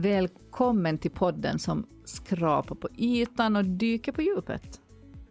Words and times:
Välkommen 0.00 0.98
till 0.98 1.10
podden 1.10 1.58
som 1.58 1.86
skrapar 2.04 2.74
på 2.74 2.88
ytan 2.96 3.56
och 3.56 3.64
dyker 3.64 4.12
på 4.12 4.22
djupet. 4.22 4.80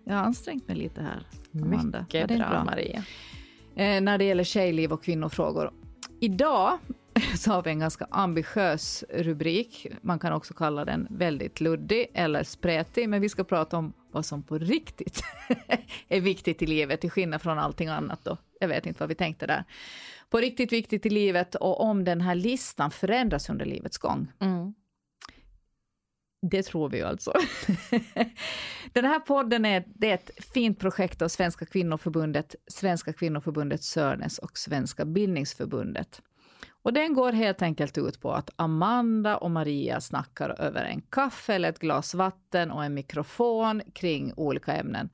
Jag 0.05 0.16
har 0.16 0.23
ansträngt 0.23 0.68
mig 0.68 0.78
lite 0.78 1.02
här, 1.02 1.28
Amanda. 1.54 2.02
Mycket 2.02 2.28
bra, 2.28 2.38
bra, 2.38 2.64
Maria. 2.64 3.04
Eh, 3.75 4.02
när 4.02 4.18
det 4.18 4.24
gäller 4.24 4.43
tjejliv 4.43 4.93
och 4.93 5.04
kvinnofrågor. 5.04 5.71
Idag 6.20 6.78
så 7.36 7.52
har 7.52 7.64
vi 7.64 7.70
en 7.70 7.79
ganska 7.79 8.07
ambitiös 8.11 9.04
rubrik. 9.10 9.88
Man 10.02 10.20
kan 10.20 10.34
också 10.34 10.54
kalla 10.54 10.86
den 10.86 11.07
väldigt 11.10 11.61
luddig 11.61 12.07
eller 12.14 12.43
spretig, 12.43 13.10
men 13.10 13.21
vi 13.21 13.29
ska 13.29 13.43
prata 13.43 13.78
om 13.78 13.93
vad 14.11 14.25
som 14.25 14.43
på 14.43 14.57
riktigt 14.57 15.24
är 16.07 16.21
viktigt 16.21 16.61
i 16.61 16.65
livet, 16.65 17.01
till 17.01 17.11
skillnad 17.11 17.42
från 17.42 17.60
allting 17.60 17.88
annat. 17.88 18.20
Då. 18.24 18.38
Jag 18.60 18.68
vet 18.68 18.86
inte 18.86 19.00
vad 19.00 19.10
vi 19.10 19.15
tänkte 19.15 19.47
där. 19.47 19.64
På 20.29 20.38
riktigt 20.38 20.74
viktigt 20.74 21.06
i 21.06 21.10
livet 21.10 21.56
och 21.56 21.82
om 21.82 22.04
den 22.04 22.21
här 22.21 22.36
listan 22.36 22.92
förändras 22.92 23.50
under 23.50 23.65
livets 23.65 23.97
gång. 23.97 24.32
Mm. 24.39 24.74
Det 26.42 26.64
tror 26.64 26.89
vi 26.89 26.97
ju 26.97 27.04
alltså. 27.04 27.33
Den 28.93 29.05
här 29.05 29.19
podden 29.19 29.65
är, 29.65 29.83
det 29.96 30.10
är 30.10 30.14
ett 30.14 30.32
fint 30.54 30.79
projekt 30.79 31.21
av 31.21 31.28
Svenska 31.28 31.65
kvinnoförbundet, 31.65 32.55
Svenska 32.67 33.14
kvinnoförbundet 33.14 33.83
Sörnes 33.83 34.38
och 34.38 34.58
Svenska 34.58 35.05
bildningsförbundet. 35.05 36.22
Och 36.81 36.94
den 36.94 37.14
går 37.14 37.31
helt 37.31 37.61
enkelt 37.61 37.97
ut 37.97 38.22
på 38.22 38.31
att 38.31 38.50
Amanda 38.55 39.38
och 39.38 39.52
Maria 39.52 40.02
snackar 40.02 40.61
över 40.61 40.83
en 40.83 41.02
kaffe 41.02 41.53
eller 41.53 41.69
ett 41.69 41.80
glas 41.80 42.14
vatten 42.14 42.72
och 42.72 42.83
en 42.83 42.94
mikrofon 42.94 43.81
kring 43.94 44.33
olika 44.38 44.73
ämnen. 44.73 45.09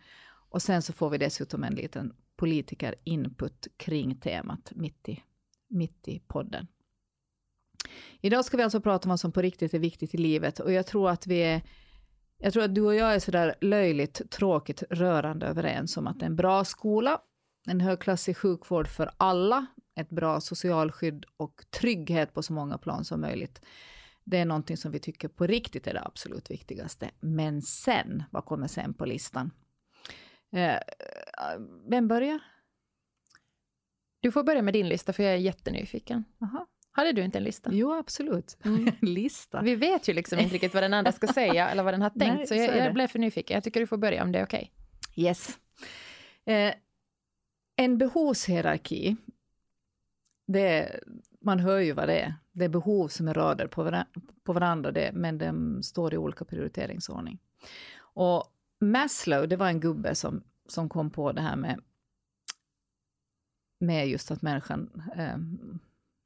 Och 0.50 0.62
sen 0.62 0.82
så 0.82 0.94
får 0.94 1.10
vi 1.10 1.18
dessutom 1.18 1.64
en 1.64 1.76
liten 1.76 2.14
politiker-input 2.36 3.68
kring 3.78 4.20
temat 4.20 4.72
mitt 4.76 5.10
i, 5.10 5.24
mitt 5.68 6.08
i 6.08 6.20
podden. 6.20 6.68
Idag 8.22 8.46
ska 8.46 8.58
vi 8.58 8.64
alltså 8.64 8.82
prata 8.82 9.06
om 9.06 9.10
vad 9.10 9.20
som 9.20 9.32
på 9.32 9.42
riktigt 9.42 9.74
är 9.74 9.80
viktigt 9.80 10.14
i 10.14 10.18
livet 10.18 10.60
och 10.60 10.72
jag 10.72 10.88
tror 10.88 11.10
att 11.10 11.28
vi 11.28 11.44
är 11.44 11.62
jag 12.38 12.54
tror 12.54 12.64
att 12.64 12.76
du 12.76 12.82
och 12.82 12.96
jag 12.96 13.16
är 13.16 13.20
sådär 13.20 13.56
löjligt 13.62 14.32
tråkigt 14.32 14.84
rörande 14.90 15.46
överens 15.46 15.98
om 15.98 16.08
att 16.08 16.22
en 16.22 16.36
bra 16.36 16.64
skola, 16.64 17.22
en 17.68 17.82
högklassig 17.82 18.38
sjukvård 18.38 18.88
för 18.88 19.12
alla, 19.18 19.66
ett 19.96 20.10
bra 20.10 20.42
socialskydd 20.42 21.26
och 21.38 21.66
trygghet 21.70 22.34
på 22.34 22.44
så 22.44 22.54
många 22.54 22.78
plan 22.78 23.06
som 23.06 23.22
möjligt. 23.22 23.62
Det 24.24 24.38
är 24.38 24.46
någonting 24.46 24.78
som 24.78 24.92
vi 24.92 25.00
tycker 25.00 25.28
på 25.28 25.48
riktigt 25.48 25.88
är 25.88 25.94
det 25.94 26.02
absolut 26.02 26.52
viktigaste. 26.52 27.12
Men 27.20 27.62
sen, 27.62 28.24
vad 28.32 28.46
kommer 28.46 28.68
sen 28.68 28.94
på 28.94 29.06
listan? 29.06 29.52
Eh, 30.52 30.80
Eh, 31.38 31.60
vem 31.90 32.08
börjar? 32.08 32.40
Du 34.20 34.32
får 34.32 34.44
börja 34.44 34.62
med 34.62 34.74
din 34.74 34.90
lista, 34.90 35.14
för 35.14 35.24
jag 35.24 35.34
är 35.34 35.38
jättenyfiken. 35.38 36.24
Aha. 36.42 36.68
Hade 36.92 37.12
du 37.12 37.24
inte 37.24 37.38
en 37.38 37.44
lista? 37.44 37.70
Jo, 37.74 37.94
absolut. 37.94 38.58
Mm. 38.66 38.92
lista. 39.02 39.62
Vi 39.62 39.76
vet 39.76 40.08
ju 40.08 40.14
liksom 40.14 40.40
inte 40.40 40.54
riktigt 40.54 40.74
vad 40.74 40.84
den 40.84 40.94
andra 40.94 41.12
ska 41.12 41.28
säga 41.28 41.70
eller 41.70 41.84
vad 41.84 41.94
den 41.94 42.02
har 42.02 42.10
tänkt, 42.20 42.38
Nej, 42.38 42.48
så 42.48 42.56
jag, 42.56 42.70
så 42.70 42.78
jag 42.78 42.94
blev 42.94 43.08
för 43.08 43.20
nyfiken. 43.20 43.56
Jag 43.56 43.64
tycker 43.64 43.80
du 43.80 43.88
får 43.88 43.98
börja 43.98 44.24
om 44.24 44.32
det 44.32 44.40
är 44.40 44.46
okej. 44.46 44.72
Okay. 45.12 45.26
Yes. 45.26 45.60
Eh, 46.46 46.74
en 47.76 47.98
behovshierarki, 47.98 49.16
det 50.48 51.00
man 51.42 51.60
hör 51.60 51.80
ju 51.80 51.92
vad 51.92 52.08
det 52.08 52.20
är. 52.20 52.34
Det 52.52 52.66
är 52.66 52.70
behov 52.70 53.08
som 53.08 53.28
är 53.28 53.34
rader 53.34 53.68
på, 53.68 53.84
varandra, 53.84 54.08
på 54.44 54.54
varandra 54.54 54.92
det, 54.92 55.12
men 55.14 55.38
de 55.38 55.84
står 55.84 56.14
i 56.14 56.18
olika 56.18 56.46
prioriteringsordning. 56.46 57.40
Och 57.98 58.44
Maslow, 58.80 59.48
det 59.48 59.56
var 59.56 59.68
en 59.68 59.80
gubbe 59.80 60.16
som, 60.16 60.44
som 60.68 60.90
kom 60.90 61.10
på 61.10 61.32
det 61.32 61.42
här 61.42 61.56
med, 61.56 61.82
med 63.80 64.08
just 64.08 64.32
att 64.32 64.42
människan 64.42 65.04
eh, 65.16 65.38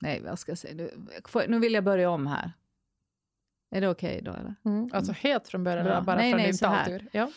Nej, 0.02 0.22
vad 0.22 0.40
ska 0.40 0.52
jag 0.52 0.60
säga? 0.60 0.74
Nu, 0.74 0.92
nu 1.48 1.60
vill 1.60 1.74
jag 1.74 1.84
börja 1.84 2.10
om 2.10 2.28
här. 2.28 2.52
Är 3.72 3.82
det 3.82 3.90
okej 3.90 4.10
okay 4.10 4.22
då? 4.22 4.32
Eller? 4.32 4.56
Mm. 4.66 4.90
Alltså 4.94 5.12
helt 5.12 5.48
från 5.48 5.64
början, 5.64 5.86
Bra. 5.86 6.02
bara 6.02 6.16
nej, 6.16 6.32
från 6.32 6.42
nej, 6.42 6.52
din 6.52 6.58
taltur? 6.58 7.08
Ja. 7.12 7.32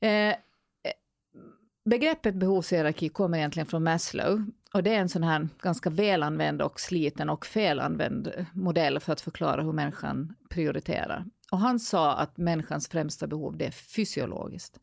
Eh, 0.00 0.28
eh, 0.28 0.34
begreppet 1.84 2.34
behovshierarki 2.34 3.08
kommer 3.08 3.38
egentligen 3.38 3.66
från 3.66 3.84
Maslow. 3.84 4.50
Och 4.72 4.82
det 4.82 4.94
är 4.94 4.98
en 4.98 5.08
sån 5.08 5.22
här 5.22 5.48
ganska 5.58 5.90
välanvänd 5.90 6.62
och 6.62 6.80
sliten 6.80 7.30
och 7.30 7.46
felanvänd 7.46 8.46
modell 8.52 9.00
för 9.00 9.12
att 9.12 9.20
förklara 9.20 9.62
hur 9.62 9.72
människan 9.72 10.34
prioriterar. 10.50 11.24
Och 11.52 11.58
han 11.58 11.80
sa 11.80 12.14
att 12.16 12.36
människans 12.36 12.88
främsta 12.88 13.26
behov 13.26 13.56
det 13.56 13.66
är 13.66 13.70
fysiologiskt. 13.70 14.80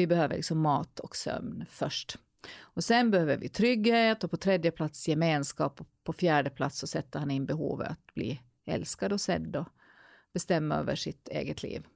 Vi 0.00 0.06
behöver 0.06 0.36
liksom 0.36 0.60
mat 0.60 1.00
och 1.00 1.16
sömn 1.16 1.64
först. 1.70 2.18
Och 2.58 2.84
sen 2.84 3.10
behöver 3.10 3.36
vi 3.36 3.48
trygghet 3.48 4.24
och 4.24 4.30
på 4.30 4.36
tredje 4.36 4.70
plats 4.70 5.08
gemenskap 5.08 5.80
och 5.80 5.86
på 6.04 6.12
fjärde 6.12 6.50
plats 6.50 6.78
så 6.78 6.86
sätter 6.86 7.18
han 7.18 7.30
in 7.30 7.46
behovet 7.46 7.90
att 7.90 8.14
bli 8.14 8.40
älskad 8.66 9.12
och 9.12 9.20
sedd 9.20 9.56
och 9.56 9.68
bestämma 10.32 10.74
över 10.74 10.96
sitt 10.96 11.28
eget 11.28 11.62
liv. 11.62 11.86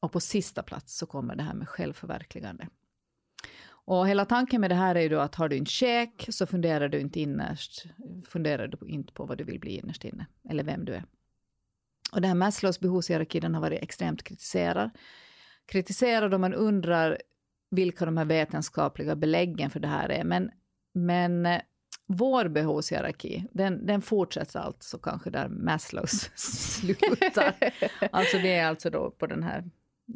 Och 0.00 0.12
på 0.12 0.20
sista 0.20 0.62
plats 0.62 0.96
så 0.96 1.06
kommer 1.06 1.36
det 1.36 1.42
här 1.42 1.54
med 1.54 1.68
självförverkligande. 1.68 2.68
Och 3.64 4.08
hela 4.08 4.24
tanken 4.24 4.60
med 4.60 4.70
det 4.70 4.74
här 4.74 4.94
är 4.94 5.00
ju 5.00 5.08
då 5.08 5.18
att 5.18 5.34
har 5.34 5.48
du 5.48 5.56
en 5.56 5.66
check 5.66 6.26
så 6.28 6.46
funderar 6.46 6.88
du 6.88 7.00
inte 7.00 7.20
innerst, 7.20 7.84
funderar 8.26 8.66
du 8.66 8.88
inte 8.88 9.12
på 9.12 9.24
vad 9.24 9.38
du 9.38 9.44
vill 9.44 9.60
bli 9.60 9.78
innerst 9.78 10.04
inne, 10.04 10.26
eller 10.48 10.64
vem 10.64 10.84
du 10.84 10.94
är. 10.94 11.04
Och 12.12 12.20
det 12.20 12.28
här 12.28 12.34
Maslows 12.34 12.80
behovshierarki 12.80 13.40
den 13.40 13.54
har 13.54 13.60
varit 13.60 13.82
extremt 13.82 14.22
kritiserad. 14.22 14.90
Kritiserad 15.66 16.34
och 16.34 16.40
man 16.40 16.54
undrar 16.54 17.18
vilka 17.72 18.04
de 18.04 18.16
här 18.16 18.24
vetenskapliga 18.24 19.16
beläggen 19.16 19.70
för 19.70 19.80
det 19.80 19.88
här 19.88 20.08
är. 20.08 20.24
Men, 20.24 20.50
men 20.92 21.46
eh, 21.46 21.60
vår 22.06 22.48
behovshierarki, 22.48 23.48
den, 23.52 23.86
den 23.86 24.02
fortsätter 24.02 24.60
alltså 24.60 24.98
kanske 24.98 25.30
där 25.30 25.48
Maslows 25.48 26.30
slutar. 26.34 27.54
alltså 28.12 28.38
det 28.38 28.54
är 28.54 28.66
alltså 28.66 28.90
då 28.90 29.10
på 29.10 29.26
den 29.26 29.42
här 29.42 29.70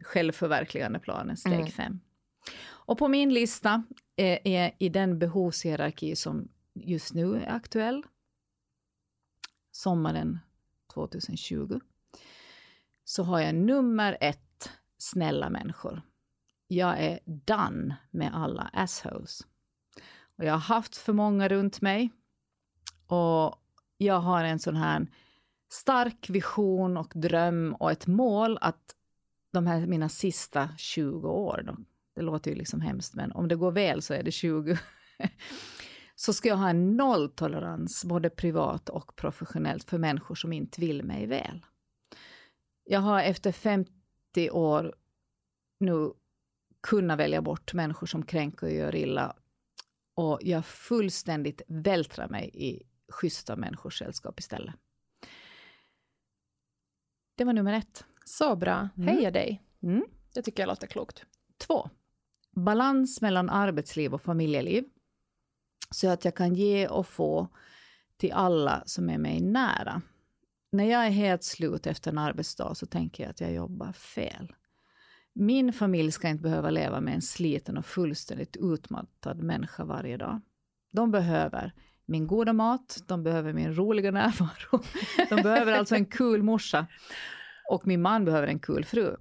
självförverkligande 0.05 0.99
planen, 0.99 1.37
steg 1.37 1.53
mm. 1.53 1.67
fem. 1.67 2.01
Och 2.69 2.99
på 2.99 3.09
min 3.09 3.35
lista 3.35 3.85
är, 4.17 4.39
är 4.45 4.73
i 4.79 4.89
den 4.89 5.19
behovshierarki 5.19 6.17
som 6.17 6.49
just 6.75 7.15
nu 7.15 7.37
är 7.37 7.53
aktuell, 7.53 8.03
sommaren 9.73 10.39
2020, 10.95 11.81
så 13.05 13.23
har 13.23 13.41
jag 13.41 13.55
nummer 13.55 14.19
ett, 14.21 14.71
snälla 14.99 15.51
människor 15.51 16.03
jag 16.69 17.01
är 17.01 17.21
done 17.25 17.97
med 18.11 18.35
alla 18.35 18.71
assholes. 18.73 19.47
Och 20.39 20.45
jag 20.45 20.53
har 20.53 20.59
haft 20.59 20.97
för 20.97 21.13
många 21.13 21.49
runt 21.49 21.81
mig. 21.81 22.11
Och 23.07 23.55
jag 23.97 24.21
har 24.21 24.45
en 24.45 24.59
sån 24.59 24.77
här 24.77 25.07
stark 25.73 26.31
vision 26.31 26.97
och 26.97 27.13
dröm 27.15 27.77
och 27.81 27.93
ett 27.93 28.07
mål 28.07 28.59
att 28.61 28.95
de 29.53 29.67
här 29.67 29.87
mina 29.87 30.09
sista 30.09 30.69
20 30.77 31.29
år, 31.29 31.63
då, 31.67 31.77
det 32.15 32.23
låter 32.23 32.51
ju 32.51 32.57
liksom 32.57 32.81
hemskt, 32.81 33.15
men 33.15 33.33
om 33.33 33.49
det 33.49 33.57
går 33.57 33.73
väl 33.73 34.03
så 34.03 34.15
är 34.15 34.23
det 34.23 34.31
20, 34.31 34.79
så 36.15 36.33
ska 36.33 36.49
jag 36.49 36.57
ha 36.57 36.71
en 36.71 36.97
nolltolerans, 36.97 38.05
både 38.05 38.31
privat 38.31 38.89
och 38.89 39.17
professionellt, 39.17 39.91
för 39.91 39.99
människor 39.99 40.35
som 40.35 40.53
inte 40.53 40.81
vill 40.81 41.03
mig 41.03 41.27
väl. 41.27 41.67
Jag 42.85 43.01
har 43.01 43.23
efter 43.23 43.53
50 43.53 44.51
år 44.51 44.95
nu 45.79 46.13
kunna 46.87 47.17
välja 47.17 47.43
bort 47.43 47.75
människor 47.75 48.07
som 48.07 48.23
kränker 48.23 48.67
och 48.67 48.73
gör 48.73 48.95
illa. 48.95 49.37
Och 50.15 50.39
jag 50.43 50.67
fullständigt 50.67 51.63
vältrar 51.69 52.29
mig 52.29 52.51
i 52.55 52.83
schyssta 53.09 53.57
människors 53.57 53.99
sällskap 53.99 54.41
istället. 54.41 54.75
Det 57.37 57.45
var 57.45 57.53
nummer 57.53 57.73
ett. 57.73 58.05
Så 58.25 58.57
bra. 58.57 58.89
Mm. 58.97 59.09
Heja 59.09 59.31
dig. 59.31 59.63
Mm. 59.83 60.05
Det 60.35 60.43
tycker 60.43 60.63
jag 60.63 60.69
låter 60.69 60.87
klokt. 60.87 61.25
Två. 61.59 61.91
Balans 62.51 63.21
mellan 63.21 63.51
arbetsliv 63.51 64.15
och 64.15 64.23
familjeliv. 64.23 64.85
Så 65.91 66.09
att 66.09 66.25
jag 66.25 66.35
kan 66.35 66.55
ge 66.55 66.89
och 66.89 67.07
få 67.07 67.49
till 68.17 68.33
alla 68.33 68.83
som 68.87 69.11
är 69.11 69.19
mig 69.19 69.41
nära. 69.41 70.03
När 70.73 70.85
jag 70.85 71.07
är 71.07 71.11
helt 71.11 71.45
slut 71.45 71.87
efter 71.87 72.11
en 72.11 72.19
arbetsdag 72.19 72.75
så 72.75 72.87
tänker 72.87 73.23
jag 73.23 73.31
att 73.31 73.41
jag 73.41 73.53
jobbar 73.53 73.93
fel. 73.93 74.55
Min 75.39 75.73
familj 75.73 76.13
ska 76.13 76.29
inte 76.29 76.43
behöva 76.43 76.71
leva 76.71 77.01
med 77.01 77.15
en 77.15 77.23
sliten 77.23 77.77
och 77.79 77.87
fullständigt 77.87 78.57
utmattad 78.57 79.43
människa 79.43 79.85
varje 79.85 80.17
dag. 80.17 80.41
De 80.93 81.11
behöver 81.11 81.73
min 82.07 82.27
goda 82.27 82.53
mat, 82.53 83.03
de 83.07 83.23
behöver 83.23 83.53
min 83.53 83.75
roliga 83.75 84.11
närvaro. 84.11 84.83
De 85.29 85.43
behöver 85.43 85.73
alltså 85.73 85.95
en 85.95 86.07
kul 86.07 86.43
morsa. 86.43 86.87
Och 87.71 87.87
min 87.87 88.03
man 88.03 88.25
behöver 88.25 88.49
en 88.49 88.59
kul 88.59 88.85
fru. 88.85 89.17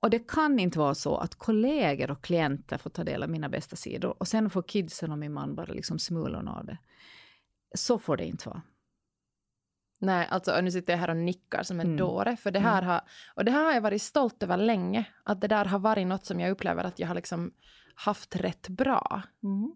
Och 0.00 0.10
det 0.10 0.28
kan 0.28 0.58
inte 0.58 0.78
vara 0.78 0.94
så 0.94 1.16
att 1.16 1.34
kollegor 1.34 2.10
och 2.10 2.24
klienter 2.24 2.78
får 2.78 2.90
ta 2.90 3.04
del 3.04 3.22
av 3.22 3.30
mina 3.30 3.48
bästa 3.48 3.76
sidor 3.76 4.14
och 4.18 4.28
sen 4.28 4.50
får 4.50 4.62
kidsen 4.62 5.12
och 5.12 5.18
min 5.18 5.32
man 5.32 5.54
bara 5.54 5.72
liksom 5.72 5.98
smulorna 5.98 6.54
av 6.54 6.66
det. 6.66 6.78
Så 7.74 7.98
får 7.98 8.16
det 8.16 8.26
inte 8.26 8.48
vara. 8.48 8.62
Nej, 10.02 10.26
alltså 10.30 10.60
nu 10.60 10.70
sitter 10.70 10.92
jag 10.92 11.00
här 11.00 11.10
och 11.10 11.16
nickar 11.16 11.62
som 11.62 11.80
en 11.80 11.86
mm. 11.86 11.96
dåre. 11.96 12.36
För 12.36 12.50
det 12.50 12.58
här 12.58 12.78
mm. 12.82 12.90
har, 12.90 13.00
och 13.34 13.44
det 13.44 13.50
här 13.50 13.64
har 13.64 13.72
jag 13.72 13.80
varit 13.80 14.02
stolt 14.02 14.42
över 14.42 14.56
länge. 14.56 15.04
Att 15.24 15.40
det 15.40 15.48
där 15.48 15.64
har 15.64 15.78
varit 15.78 16.06
något 16.06 16.24
som 16.24 16.40
jag 16.40 16.50
upplever 16.50 16.84
att 16.84 16.98
jag 16.98 17.08
har 17.08 17.14
liksom 17.14 17.52
haft 17.94 18.36
rätt 18.36 18.68
bra. 18.68 19.22
Mm. 19.42 19.72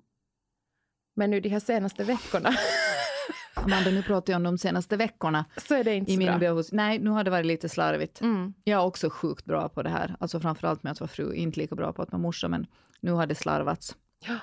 Men 1.16 1.30
nu 1.30 1.40
de 1.40 1.48
här 1.48 1.60
senaste 1.60 2.04
veckorna 2.04 2.54
Amanda, 3.54 3.90
nu 3.90 4.02
pratar 4.02 4.32
jag 4.32 4.38
om 4.38 4.42
de 4.42 4.58
senaste 4.58 4.96
veckorna. 4.96 5.44
Så 5.56 5.74
är 5.74 5.84
det 5.84 5.94
inte 5.94 6.12
i 6.12 6.14
så 6.14 6.18
min 6.18 6.26
bra. 6.28 6.38
behås- 6.38 6.68
Nej, 6.72 6.98
nu 6.98 7.10
har 7.10 7.24
det 7.24 7.30
varit 7.30 7.46
lite 7.46 7.68
slarvigt. 7.68 8.20
Mm. 8.20 8.54
Jag 8.64 8.80
är 8.82 8.86
också 8.86 9.10
sjukt 9.10 9.44
bra 9.44 9.68
på 9.68 9.82
det 9.82 9.90
här. 9.90 10.16
Alltså 10.20 10.40
framförallt 10.40 10.82
med 10.82 10.92
att 10.92 11.00
vara 11.00 11.08
fru, 11.08 11.34
inte 11.34 11.60
lika 11.60 11.74
bra 11.74 11.92
på 11.92 12.02
att 12.02 12.12
vara 12.12 12.22
morsa, 12.22 12.48
men 12.48 12.66
nu 13.00 13.12
har 13.12 13.26
det 13.26 13.34
slarvats. 13.34 13.96
Ja. 14.26 14.38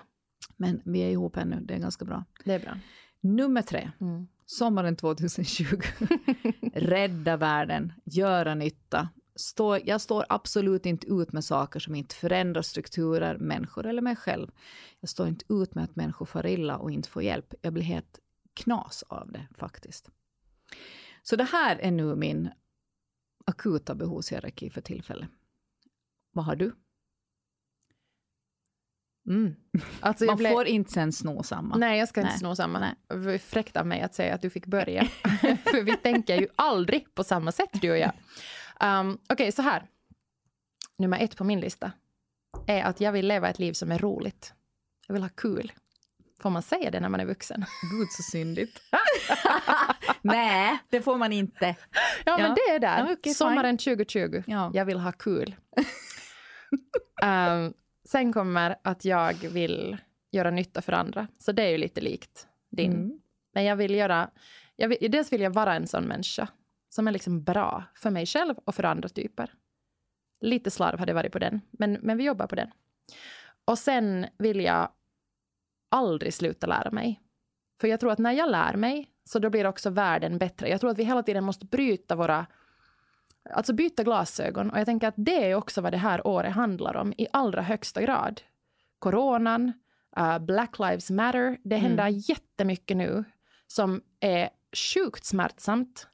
Men 0.57 0.81
vi 0.86 1.00
är 1.00 1.10
ihop 1.10 1.38
ännu, 1.38 1.60
det 1.62 1.74
är 1.74 1.80
ganska 1.80 2.06
bra. 2.06 2.25
Det 2.45 2.54
är 2.54 2.60
bra. 2.60 2.77
Nummer 3.22 3.62
tre, 3.62 3.92
Mm. 4.01 4.27
Sommaren 4.51 4.95
2020. 4.95 5.65
Rädda 6.74 7.38
världen, 7.38 7.94
göra 8.06 8.56
nytta. 8.56 9.09
Stå, 9.36 9.80
jag 9.86 10.01
står 10.01 10.25
absolut 10.30 10.86
inte 10.86 11.07
ut 11.07 11.31
med 11.31 11.45
saker 11.45 11.80
som 11.80 11.95
inte 11.95 12.15
förändrar 12.15 12.62
strukturer, 12.62 13.38
människor 13.38 13.86
eller 13.86 14.01
mig 14.01 14.15
själv. 14.15 14.51
Jag 15.00 15.09
står 15.09 15.27
inte 15.27 15.45
ut 15.50 15.75
med 15.75 15.83
att 15.83 15.95
människor 15.95 16.25
far 16.25 16.45
illa 16.45 16.77
och 16.77 16.92
inte 16.92 17.09
får 17.09 17.24
hjälp. 17.24 17.53
Jag 17.62 17.74
blir 17.74 17.83
helt 17.83 18.19
knas 18.53 19.03
av 19.07 19.31
det 19.31 19.48
faktiskt. 19.57 20.09
Så 21.24 21.36
det 21.36 21.44
här 21.44 21.75
är 21.75 21.92
nu 21.92 22.15
min 22.15 22.50
akuta 23.45 23.95
behovshierarki 23.95 24.69
för 24.69 24.81
tillfället. 24.81 25.30
Vad 26.31 26.45
har 26.45 26.56
du? 26.56 26.71
Mm. 29.28 29.56
Alltså 30.00 30.26
jag 30.26 30.30
Man 30.32 30.38
blev... 30.38 30.52
får 30.52 30.66
inte 30.68 30.92
sen 30.92 31.12
sno 31.14 31.44
samma. 31.44 31.76
Nej, 31.76 32.00
jag 32.00 32.08
ska 32.10 32.22
inte 32.22 32.32
Nej. 32.32 32.40
sno 32.40 32.56
samma. 32.56 32.94
Nej. 33.10 33.40
Fräckt 33.40 33.78
av 33.78 33.88
mig 33.88 34.02
att 34.02 34.16
säga 34.16 34.36
att 34.36 34.42
du 34.42 34.50
fick 34.50 34.66
börja. 34.66 35.06
För 35.42 35.82
vi 35.84 35.98
tänker 35.98 36.42
ju 36.42 36.48
aldrig 36.56 37.16
på 37.16 37.24
samma 37.24 37.52
sätt, 37.52 37.70
du 37.72 37.92
och 37.92 37.98
jag. 37.98 38.12
Um, 38.84 39.18
Okej, 39.30 39.52
så 39.52 39.62
här. 39.62 39.86
Nummer 40.98 41.20
ett 41.20 41.38
på 41.38 41.44
min 41.44 41.60
lista 41.60 41.92
är 42.68 42.84
att 42.84 43.02
jag 43.02 43.12
vill 43.12 43.28
leva 43.28 43.50
ett 43.50 43.60
liv 43.60 43.74
som 43.74 43.92
är 43.92 44.00
roligt. 44.00 44.54
Jag 45.08 45.14
vill 45.14 45.24
ha 45.24 45.30
kul. 45.30 45.72
Får 46.42 46.50
man 46.50 46.62
säga 46.62 46.92
det 46.92 47.00
när 47.00 47.10
man 47.10 47.20
är 47.20 47.26
vuxen? 47.26 47.66
Gud 47.92 48.08
så 48.12 48.24
syndigt. 48.24 48.82
Nej, 50.22 50.80
det 50.90 51.02
får 51.02 51.18
man 51.18 51.34
inte. 51.34 51.76
Ja, 52.26 52.38
men 52.38 52.46
Ja. 52.50 52.56
det 52.56 52.72
är 52.76 52.80
där. 52.80 53.00
Ja, 53.08 53.14
okej, 53.14 53.34
Sommaren 53.34 53.78
2020. 53.78 54.44
Ja. 54.48 54.72
Jag 54.74 54.86
vill 54.86 55.00
ha 55.00 55.12
kul. 55.12 55.56
um, 57.24 57.74
sen 58.12 58.34
kommer 58.34 58.75
att 58.81 59.06
jag 59.06 59.34
vill 59.34 59.98
göra 60.31 60.52
nytta 60.52 60.81
för 60.81 60.94
andra. 60.94 61.28
Så 61.38 61.52
det 61.52 61.63
är 61.63 61.69
ju 61.69 61.78
lite 61.78 62.02
likt 62.02 62.48
din. 62.69 62.94
Mm. 62.94 63.19
Men 63.54 63.63
jag 63.63 63.75
vill 63.75 63.96
göra... 63.96 64.30
Jag 64.75 64.90
vill, 64.90 65.12
dels 65.12 65.34
vill 65.34 65.42
jag 65.42 65.54
vara 65.54 65.75
en 65.75 65.88
sån 65.88 66.04
människa 66.04 66.48
som 66.90 67.08
är 67.08 67.12
liksom 67.12 67.44
bra 67.44 67.84
för 67.96 68.10
mig 68.10 68.25
själv 68.25 68.56
och 68.66 68.75
för 68.75 68.84
andra 68.84 69.10
typer. 69.10 69.54
Lite 70.42 70.72
slarv 70.72 71.00
har 71.00 71.06
det 71.06 71.13
varit 71.13 71.31
på 71.31 71.40
den, 71.40 71.62
men, 71.72 71.94
men 71.94 72.18
vi 72.18 72.24
jobbar 72.24 72.48
på 72.48 72.56
den. 72.56 72.72
Och 73.66 73.78
sen 73.78 74.25
vill 74.38 74.62
jag 74.62 74.92
aldrig 75.92 76.34
sluta 76.34 76.68
lära 76.68 76.92
mig. 76.92 77.22
För 77.81 77.88
jag 77.88 78.00
tror 78.00 78.12
att 78.12 78.19
när 78.19 78.31
jag 78.31 78.52
lär 78.52 78.75
mig 78.75 79.12
så 79.24 79.40
då 79.40 79.50
blir 79.50 79.68
också 79.68 79.90
världen 79.90 80.38
bättre. 80.38 80.69
Jag 80.69 80.80
tror 80.80 80.90
att 80.92 81.00
vi 81.00 81.04
hela 81.04 81.24
tiden 81.24 81.44
måste 81.44 81.66
bryta 81.66 82.16
våra... 82.16 82.46
Alltså 83.50 83.74
byta 83.74 84.04
glasögon. 84.04 84.70
Och 84.70 84.80
jag 84.80 84.86
tänker 84.86 85.08
att 85.08 85.14
det 85.18 85.52
är 85.52 85.56
också 85.56 85.82
vad 85.82 85.94
det 85.94 85.98
här 85.98 86.28
året 86.28 86.54
handlar 86.54 86.96
om 86.98 87.14
i 87.18 87.28
allra 87.34 87.62
högsta 87.62 88.02
grad. 88.02 88.42
Coronan, 89.00 89.72
uh, 90.20 90.40
Black 90.40 90.80
Lives 90.80 91.10
Matter. 91.12 91.58
Det 91.64 91.76
Mm. 91.76 91.86
händer 91.88 92.08
jättemycket 92.30 92.98
nu 92.98 93.24
som 93.68 94.02
är 94.20 94.50
sjukt 94.94 95.26
smärtsamt 95.26 96.08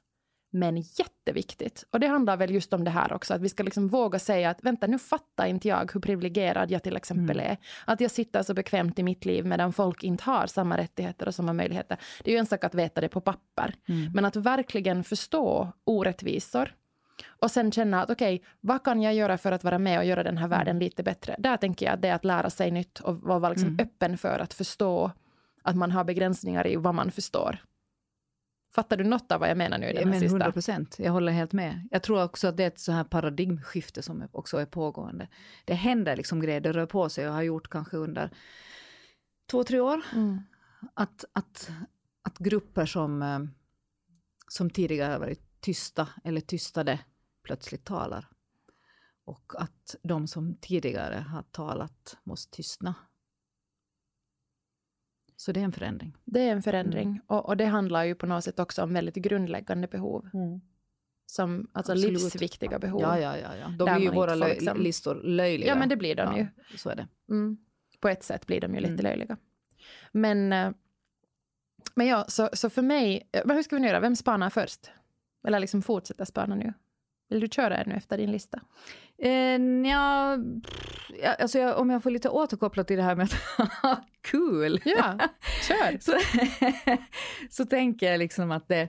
men 0.50 0.76
jätteviktigt. 0.76 1.84
Och 1.90 2.00
det 2.00 2.06
handlar 2.06 2.36
väl 2.36 2.50
just 2.50 2.72
om 2.72 2.84
det 2.84 2.90
här 2.90 3.12
också, 3.12 3.34
att 3.34 3.40
vi 3.40 3.48
ska 3.48 3.62
liksom 3.62 3.88
våga 3.88 4.18
säga 4.18 4.50
att 4.50 4.62
vänta, 4.64 4.86
nu 4.86 4.98
fattar 4.98 5.46
inte 5.46 5.68
jag 5.68 5.90
hur 5.94 6.00
privilegierad 6.00 6.70
jag 6.70 6.82
till 6.82 6.96
exempel 6.96 7.40
Mm. 7.40 7.50
är. 7.52 7.56
Att 7.84 8.00
jag 8.00 8.10
sitter 8.10 8.42
så 8.42 8.54
bekvämt 8.54 8.98
i 8.98 9.02
mitt 9.02 9.24
liv 9.24 9.46
medan 9.46 9.72
folk 9.72 10.04
inte 10.04 10.24
har 10.24 10.46
samma 10.46 10.76
rättigheter 10.76 11.26
och 11.28 11.34
samma 11.34 11.52
möjligheter. 11.52 11.98
Det 12.24 12.30
är 12.30 12.32
ju 12.34 12.38
en 12.38 12.46
sak 12.46 12.64
att 12.64 12.74
veta 12.74 13.00
det 13.00 13.08
på 13.08 13.20
papper, 13.20 13.74
Mm. 13.88 14.12
men 14.14 14.24
att 14.24 14.36
verkligen 14.36 15.04
förstå 15.04 15.72
orättvisor 15.84 16.74
och 17.26 17.50
sen 17.50 17.72
känna 17.72 18.02
att 18.02 18.10
okej, 18.10 18.42
vad 18.60 18.84
kan 18.84 19.02
jag 19.02 19.14
göra 19.14 19.38
för 19.38 19.52
att 19.52 19.64
vara 19.64 19.78
med 19.78 19.98
och 19.98 20.04
göra 20.04 20.22
den 20.22 20.38
här 20.38 20.48
världen 20.48 20.78
lite 20.78 21.02
bättre? 21.02 21.36
Där 21.38 21.56
tänker 21.56 21.86
jag 21.86 21.94
att 21.94 22.02
det 22.02 22.08
är 22.08 22.14
att 22.14 22.24
lära 22.24 22.50
sig 22.50 22.70
nytt 22.70 23.00
och 23.00 23.20
vara 23.20 23.48
liksom 23.48 23.68
Mm. 23.68 23.80
öppen 23.86 24.18
för 24.18 24.38
att 24.38 24.54
förstå 24.54 25.12
att 25.62 25.76
man 25.76 25.90
har 25.90 26.04
begränsningar 26.04 26.66
i 26.66 26.76
vad 26.76 26.94
man 26.94 27.10
förstår. 27.10 27.58
Fattar 28.74 28.96
du 28.96 29.04
något 29.04 29.32
av 29.32 29.40
vad 29.40 29.50
jag 29.50 29.58
menar 29.58 29.78
nu 29.78 29.86
i 29.86 29.92
den 29.92 30.04
här 30.04 30.10
Men 30.10 30.20
sista? 30.20 30.36
100 30.36 30.52
procent, 30.52 30.96
jag 30.98 31.12
håller 31.12 31.32
helt 31.32 31.52
med. 31.52 31.88
Jag 31.90 32.02
tror 32.02 32.24
också 32.24 32.48
att 32.48 32.56
det 32.56 32.62
är 32.62 32.66
ett 32.66 32.80
så 32.80 32.92
här 32.92 33.04
paradigmskifte 33.04 34.02
som 34.02 34.28
också 34.32 34.56
är 34.58 34.66
pågående. 34.66 35.28
Det 35.64 35.74
händer 35.74 36.16
liksom 36.16 36.40
grejer, 36.40 36.60
det 36.60 36.72
rör 36.72 36.86
på 36.86 37.08
sig 37.08 37.28
och 37.28 37.34
har 37.34 37.42
gjort 37.42 37.70
kanske 37.70 37.96
under 37.96 38.30
två, 39.50 39.64
tre 39.64 39.80
år. 39.80 40.00
Mm. 40.14 40.40
Att, 40.94 41.24
att, 41.32 41.70
att 42.22 42.38
grupper 42.38 42.86
som, 42.86 43.22
eh, 43.22 43.38
som 44.48 44.70
tidigare 44.70 45.12
har 45.12 45.18
varit 45.18 45.47
tysta 45.60 46.08
eller 46.24 46.40
tystade 46.40 47.00
plötsligt 47.42 47.84
talar. 47.84 48.28
Och 49.24 49.52
att 49.62 49.96
de 50.02 50.26
som 50.26 50.54
tidigare 50.60 51.14
har 51.14 51.42
talat 51.42 52.16
måste 52.24 52.56
tystna. 52.56 52.94
Så 55.36 55.52
det 55.52 55.60
är 55.60 55.64
en 55.64 55.72
förändring. 55.72 56.16
Det 56.24 56.40
är 56.40 56.52
en 56.52 56.62
förändring. 56.62 57.20
Och, 57.26 57.46
och 57.46 57.56
det 57.56 57.64
handlar 57.66 58.04
ju 58.04 58.14
på 58.14 58.26
något 58.26 58.44
sätt 58.44 58.58
också 58.58 58.82
om 58.82 58.92
väldigt 58.94 59.14
grundläggande 59.14 59.88
behov. 59.88 60.28
Som, 61.26 61.70
alltså 61.72 61.92
Absolut. 61.92 62.12
livsviktiga 62.22 62.78
behov. 62.78 63.00
Ja, 63.00 63.18
ja, 63.20 63.38
ja. 63.38 63.56
ja. 63.56 63.68
Då 63.78 63.84
blir 63.84 63.98
ju 63.98 64.10
våra 64.10 64.32
inte 64.34 64.46
får 64.46 64.50
lö- 64.54 64.54
liksom- 64.60 64.80
listor 64.80 65.14
löjliga. 65.14 65.68
Ja, 65.68 65.74
men 65.78 65.88
det 65.88 65.96
blir 65.96 66.14
de 66.14 66.36
ju. 66.36 66.46
Så 66.76 66.90
är 66.90 66.96
det. 66.96 67.08
Mm. 67.28 67.56
På 68.00 68.08
ett 68.08 68.22
sätt 68.22 68.46
blir 68.46 68.60
de 68.60 68.74
ju 68.74 68.80
lite 68.80 68.92
Mm. 68.92 69.04
löjliga. 69.04 69.36
Men, 70.12 70.52
eh, 70.52 70.70
men 71.94 72.06
ja, 72.06 72.24
så, 72.28 72.48
så 72.52 72.70
för 72.70 72.82
mig... 72.82 73.28
eh, 73.32 73.42
Men 73.44 73.56
hur 73.56 73.62
ska 73.62 73.76
vi 73.76 73.82
nu 73.82 73.88
göra? 73.88 74.00
Vem 74.00 74.16
spanar 74.16 74.50
först? 74.50 74.90
Eller 75.46 75.60
liksom 75.60 75.82
fortsätta 75.82 76.26
spana 76.26 76.54
nu? 76.54 76.74
Vill 77.30 77.40
du 77.40 77.48
köra 77.48 77.76
ännu 77.76 77.94
efter 77.94 78.18
din 78.18 78.32
lista? 78.32 78.60
Ja, 79.86 80.38
ja, 81.22 81.32
alltså 81.38 81.58
jag, 81.58 81.78
om 81.78 81.90
jag 81.90 82.02
får 82.02 82.10
lite 82.10 82.28
återkoppla 82.28 82.84
till 82.84 82.96
det 82.96 83.02
här 83.02 83.16
med 83.16 83.28
att 83.58 83.72
ha 83.82 84.04
kul. 84.20 84.80
Ja, 84.84 85.18
kör! 85.68 85.98
så, 86.00 86.12
så 87.50 87.64
tänker 87.66 88.10
jag 88.10 88.18
liksom 88.18 88.50
att 88.50 88.68
det, 88.68 88.88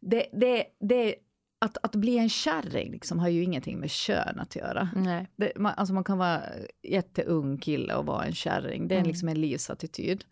det, 0.00 0.26
det, 0.32 0.64
det 0.80 1.14
att, 1.58 1.78
att 1.82 1.94
bli 1.96 2.18
en 2.18 2.28
kärring 2.28 2.92
liksom 2.92 3.18
har 3.18 3.28
ju 3.28 3.42
ingenting 3.42 3.78
med 3.80 3.90
kön 3.90 4.40
att 4.40 4.56
göra. 4.56 4.88
Nej. 4.96 5.26
Det, 5.36 5.52
man, 5.56 5.74
alltså 5.76 5.94
man 5.94 6.04
kan 6.04 6.18
vara 6.18 6.42
jätteung 6.82 7.58
kille 7.58 7.94
och 7.94 8.06
vara 8.06 8.24
en 8.24 8.34
kärring. 8.34 8.88
Det 8.88 8.94
är 8.94 8.98
Mm. 8.98 9.08
liksom 9.08 9.28
en 9.28 9.40
livsattityd. 9.40 10.24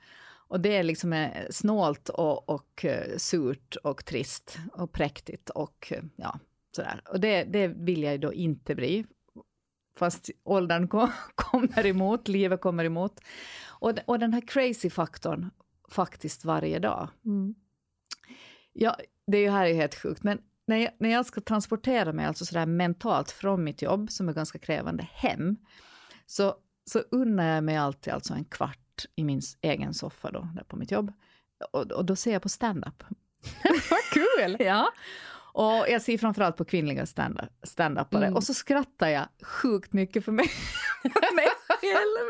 Och 0.51 0.61
det 0.61 0.77
är 0.77 0.83
liksom 0.83 1.13
eh, 1.13 1.47
snålt 1.51 2.09
och, 2.09 2.49
och 2.49 2.85
eh, 2.85 3.17
surt 3.17 3.77
och 3.77 4.05
trist 4.05 4.59
och 4.73 4.93
präktigt 4.93 5.51
och 5.51 5.93
eh, 5.93 6.03
ja, 6.17 6.39
sådär. 6.77 7.03
Och 7.09 7.21
det, 7.21 7.45
det 7.45 7.69
vill 7.69 8.03
jag 8.03 8.13
ju 8.13 8.19
då 8.19 8.33
inte 8.33 8.75
bli. 8.75 9.05
Fast 9.97 10.31
åldern 10.45 10.89
kom, 10.89 11.11
kommer 11.35 11.87
emot, 11.87 12.29
livet 12.29 12.61
kommer 12.61 12.85
emot. 12.85 13.21
Och, 13.67 13.93
och 14.07 14.19
den 14.19 14.33
här 14.33 14.41
crazy-faktorn 14.41 15.51
faktiskt 15.89 16.45
varje 16.45 16.79
dag. 16.79 17.09
Mm. 17.25 17.55
Ja, 18.73 18.97
det 19.27 19.39
är 19.39 19.43
ju 19.43 19.51
här 19.51 19.67
är 19.67 19.75
helt 19.75 19.95
sjukt, 19.95 20.23
men 20.23 20.39
när 20.67 20.77
jag, 20.77 20.93
när 20.99 21.11
jag 21.11 21.27
ska 21.27 21.41
transportera 21.41 22.13
mig 22.13 22.27
alltså 22.27 22.45
sådär 22.45 22.67
mentalt 22.67 23.31
från 23.31 23.65
mitt 23.65 23.83
jobb, 23.83 24.11
som 24.11 24.29
är 24.29 24.33
ganska 24.33 24.59
krävande, 24.59 25.09
hem, 25.13 25.57
så, 26.27 26.55
så 26.91 26.99
unnar 27.11 27.55
jag 27.55 27.65
mig 27.65 27.77
alltid 27.77 28.13
alltså 28.13 28.35
en 28.35 28.45
kvart 28.45 28.79
i 29.17 29.25
min 29.25 29.41
egen 29.61 29.95
soffa 29.95 30.31
då, 30.31 30.49
där 30.55 30.65
på 30.65 30.77
mitt 30.77 30.91
jobb. 30.91 31.13
Och, 31.73 31.93
och 31.93 32.05
då 32.05 32.17
ser 32.17 32.33
jag 32.33 32.43
på 32.43 32.49
stand-up. 32.49 33.03
Vad 33.91 34.01
kul! 34.13 34.57
Ja. 34.67 34.93
Och 35.53 35.87
jag 35.89 36.03
ser 36.03 36.19
framförallt 36.19 36.57
på 36.57 36.65
kvinnliga 36.65 37.07
stand- 37.07 37.49
stand-upare. 37.63 38.25
Mm. 38.25 38.37
Och 38.37 38.45
så 38.45 38.55
skrattar 38.55 39.09
jag 39.09 39.29
sjukt 39.43 39.93
mycket 39.93 40.25
för 40.25 40.33
mig, 40.33 40.47
för 41.03 41.35
mig 41.37 41.47
själv. 41.69 42.29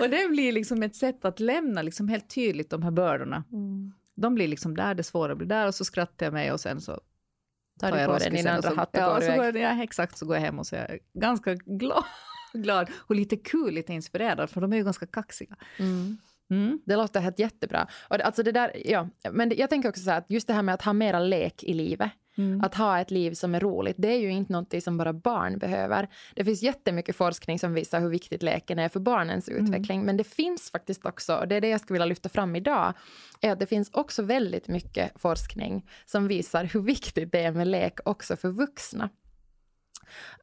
Och 0.00 0.10
det 0.10 0.28
blir 0.28 0.52
liksom 0.52 0.82
ett 0.82 0.96
sätt 0.96 1.24
att 1.24 1.40
lämna 1.40 1.82
liksom 1.82 2.08
helt 2.08 2.30
tydligt 2.30 2.70
de 2.70 2.82
här 2.82 2.90
bördorna. 2.90 3.44
Mm. 3.52 3.92
De 4.14 4.34
blir 4.34 4.48
liksom 4.48 4.76
där, 4.76 4.94
det 4.94 5.02
svåra 5.02 5.34
blir 5.34 5.48
där 5.48 5.66
och 5.66 5.74
så 5.74 5.84
skrattar 5.84 6.26
jag 6.26 6.32
mig 6.32 6.52
och 6.52 6.60
sen 6.60 6.80
så 6.80 7.00
Tar 7.80 7.96
jag 7.96 8.10
på 8.12 8.18
dig 8.18 8.30
din 8.30 8.46
andra 8.48 8.74
hatt 8.74 8.88
och 8.88 9.00
ja, 9.02 9.12
går 9.12 9.22
iväg? 9.22 9.36
går 9.36 9.44
jag, 9.44 9.56
ja, 9.56 9.82
exakt, 9.82 10.18
så 10.18 10.26
går 10.26 10.36
jag 10.36 10.42
hem 10.42 10.58
och 10.58 10.66
så 10.66 10.76
är 10.76 10.88
jag 10.90 11.22
ganska 11.22 11.54
glad, 11.54 12.04
glad 12.62 12.88
och 12.96 13.14
lite 13.14 13.36
kul, 13.36 13.74
lite 13.74 13.92
inspirerad, 13.92 14.50
för 14.50 14.60
de 14.60 14.72
är 14.72 14.76
ju 14.76 14.84
ganska 14.84 15.06
kaxiga. 15.06 15.56
Mm. 15.78 16.18
Mm. 16.50 16.80
Det 16.86 16.96
låter 16.96 17.20
helt 17.20 17.38
jättebra. 17.38 17.86
Och 18.08 18.20
alltså 18.20 18.42
det 18.42 18.52
där, 18.52 18.72
ja, 18.84 19.08
men 19.32 19.48
det, 19.48 19.54
jag 19.54 19.70
tänker 19.70 19.88
också 19.88 20.02
så 20.02 20.10
här 20.10 20.18
att 20.18 20.30
just 20.30 20.46
det 20.46 20.54
här 20.54 20.62
med 20.62 20.74
att 20.74 20.82
ha 20.82 20.92
mera 20.92 21.18
lek 21.20 21.64
i 21.64 21.74
livet, 21.74 22.10
Mm. 22.38 22.60
att 22.60 22.74
ha 22.74 23.00
ett 23.00 23.10
liv 23.10 23.32
som 23.32 23.54
är 23.54 23.60
roligt, 23.60 23.96
det 23.98 24.08
är 24.08 24.18
ju 24.18 24.30
inte 24.30 24.52
något 24.52 24.82
som 24.82 24.96
bara 24.96 25.12
barn 25.12 25.58
behöver. 25.58 26.08
Det 26.34 26.44
finns 26.44 26.62
jättemycket 26.62 27.16
forskning 27.16 27.58
som 27.58 27.74
visar 27.74 28.00
hur 28.00 28.08
viktigt 28.08 28.42
leken 28.42 28.78
är 28.78 28.88
för 28.88 29.00
barnens 29.00 29.48
Mm. 29.48 29.64
utveckling, 29.64 30.02
men 30.04 30.16
det 30.16 30.24
finns 30.24 30.70
faktiskt 30.70 31.06
också, 31.06 31.36
och 31.36 31.48
det 31.48 31.54
är 31.54 31.60
det 31.60 31.68
jag 31.68 31.80
skulle 31.80 31.94
vilja 31.94 32.06
lyfta 32.06 32.28
fram 32.28 32.56
idag, 32.56 32.92
är 33.40 33.52
att 33.52 33.60
det 33.60 33.66
finns 33.66 33.90
också 33.92 34.22
väldigt 34.22 34.68
mycket 34.68 35.12
forskning 35.20 35.86
som 36.06 36.28
visar 36.28 36.64
hur 36.64 36.80
viktigt 36.80 37.32
det 37.32 37.42
är 37.42 37.52
med 37.52 37.66
lek 37.66 37.98
också 38.04 38.36
för 38.36 38.48
vuxna. 38.48 39.10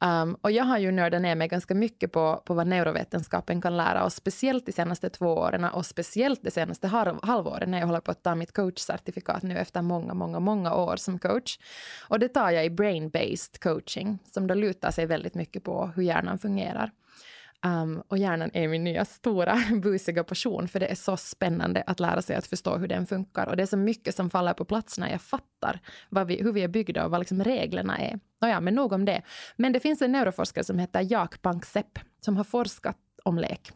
Um, 0.02 0.36
och 0.42 0.52
jag 0.52 0.64
har 0.64 0.78
ju 0.78 0.92
nördat 0.92 1.22
ner 1.22 1.36
mig 1.36 1.48
ganska 1.48 1.76
mycket 1.76 2.12
på, 2.12 2.42
på 2.46 2.54
vad 2.54 2.68
neurovetenskapen 2.68 3.62
kan 3.62 3.78
lära 3.78 4.04
oss, 4.06 4.16
speciellt 4.16 4.66
de 4.66 4.72
senaste 4.72 5.10
två 5.10 5.26
åren 5.26 5.64
och 5.64 5.86
speciellt 5.86 6.44
det 6.44 6.52
senaste 6.52 6.88
halvåret 7.24 7.70
när 7.70 7.80
jag 7.80 7.88
håller 7.88 8.00
på 8.00 8.12
att 8.12 8.24
ta 8.24 8.36
mitt 8.36 8.54
coachcertifikat 8.54 9.44
nu 9.44 9.58
efter 9.58 9.82
många, 9.82 10.14
många, 10.14 10.40
många 10.40 10.76
år 10.76 10.96
som 10.96 11.20
coach. 11.20 11.60
Och 12.08 12.20
det 12.20 12.28
tar 12.28 12.52
jag 12.52 12.66
i 12.66 12.70
brain-based 12.70 13.60
coaching, 13.64 14.20
som 14.32 14.48
då 14.48 14.54
lutar 14.54 14.92
sig 14.92 15.06
väldigt 15.06 15.36
mycket 15.36 15.64
på 15.64 15.92
hur 15.96 16.04
hjärnan 16.04 16.40
fungerar. 16.40 16.92
Um, 17.66 18.04
och 18.08 18.18
hjärnan 18.18 18.50
är 18.54 18.68
min 18.68 18.84
nya 18.84 19.06
stora 19.06 19.58
busiga 19.82 20.24
passion, 20.24 20.68
för 20.68 20.80
det 20.80 20.88
är 20.88 20.96
så 20.96 21.18
spännande 21.18 21.84
att 21.88 22.00
lära 22.00 22.22
sig 22.22 22.36
att 22.36 22.48
förstå 22.48 22.78
hur 22.78 22.88
den 22.88 23.06
funkar. 23.06 23.48
Och 23.48 23.58
det 23.58 23.64
är 23.64 23.68
så 23.68 23.78
mycket 23.78 24.16
som 24.16 24.30
faller 24.30 24.54
på 24.54 24.66
plats 24.66 24.98
när 24.98 25.12
jag 25.12 25.22
fattar 25.22 25.80
vi, 26.28 26.44
hur 26.44 26.52
vi 26.52 26.64
är 26.64 26.68
byggda 26.68 27.06
och 27.06 27.12
vad 27.12 27.20
liksom 27.20 27.44
reglerna 27.44 27.98
är. 27.98 28.20
Nåja, 28.42 28.62
men 28.62 28.76
nog 28.76 28.94
om 28.94 29.06
det. 29.06 29.22
Men 29.56 29.74
det 29.74 29.80
finns 29.80 30.02
en 30.02 30.12
neuroforskare 30.12 30.64
som 30.64 30.80
heter 30.80 31.02
Jak 31.12 31.42
Panksepp 31.42 32.00
som 32.20 32.38
har 32.38 32.44
forskat 32.44 32.98
om 33.24 33.38
lek. 33.38 33.72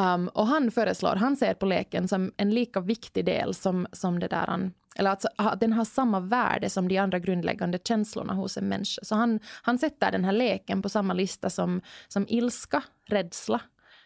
Um, 0.00 0.28
och 0.28 0.46
han 0.46 0.70
föreslår, 0.70 1.16
han 1.16 1.36
ser 1.36 1.54
på 1.54 1.66
leken 1.66 2.08
som 2.08 2.32
en 2.36 2.50
lika 2.50 2.80
viktig 2.80 3.24
del 3.24 3.54
som, 3.54 3.86
som 3.92 4.18
det 4.18 4.28
där, 4.28 4.70
eller 4.96 5.10
alltså 5.10 5.28
den 5.60 5.72
har 5.72 5.84
samma 5.84 6.20
värde 6.20 6.70
som 6.70 6.88
de 6.88 6.98
andra 6.98 7.18
grundläggande 7.18 7.78
känslorna 7.84 8.34
hos 8.34 8.56
en 8.56 8.68
människa. 8.68 9.00
Så 9.02 9.14
han, 9.14 9.40
han 9.62 9.78
sätter 9.78 10.12
den 10.12 10.24
här 10.24 10.32
leken 10.32 10.82
på 10.82 10.88
samma 10.88 11.14
lista 11.14 11.50
som, 11.50 11.80
som 12.08 12.26
ilska, 12.28 12.82
rädsla, 13.06 13.60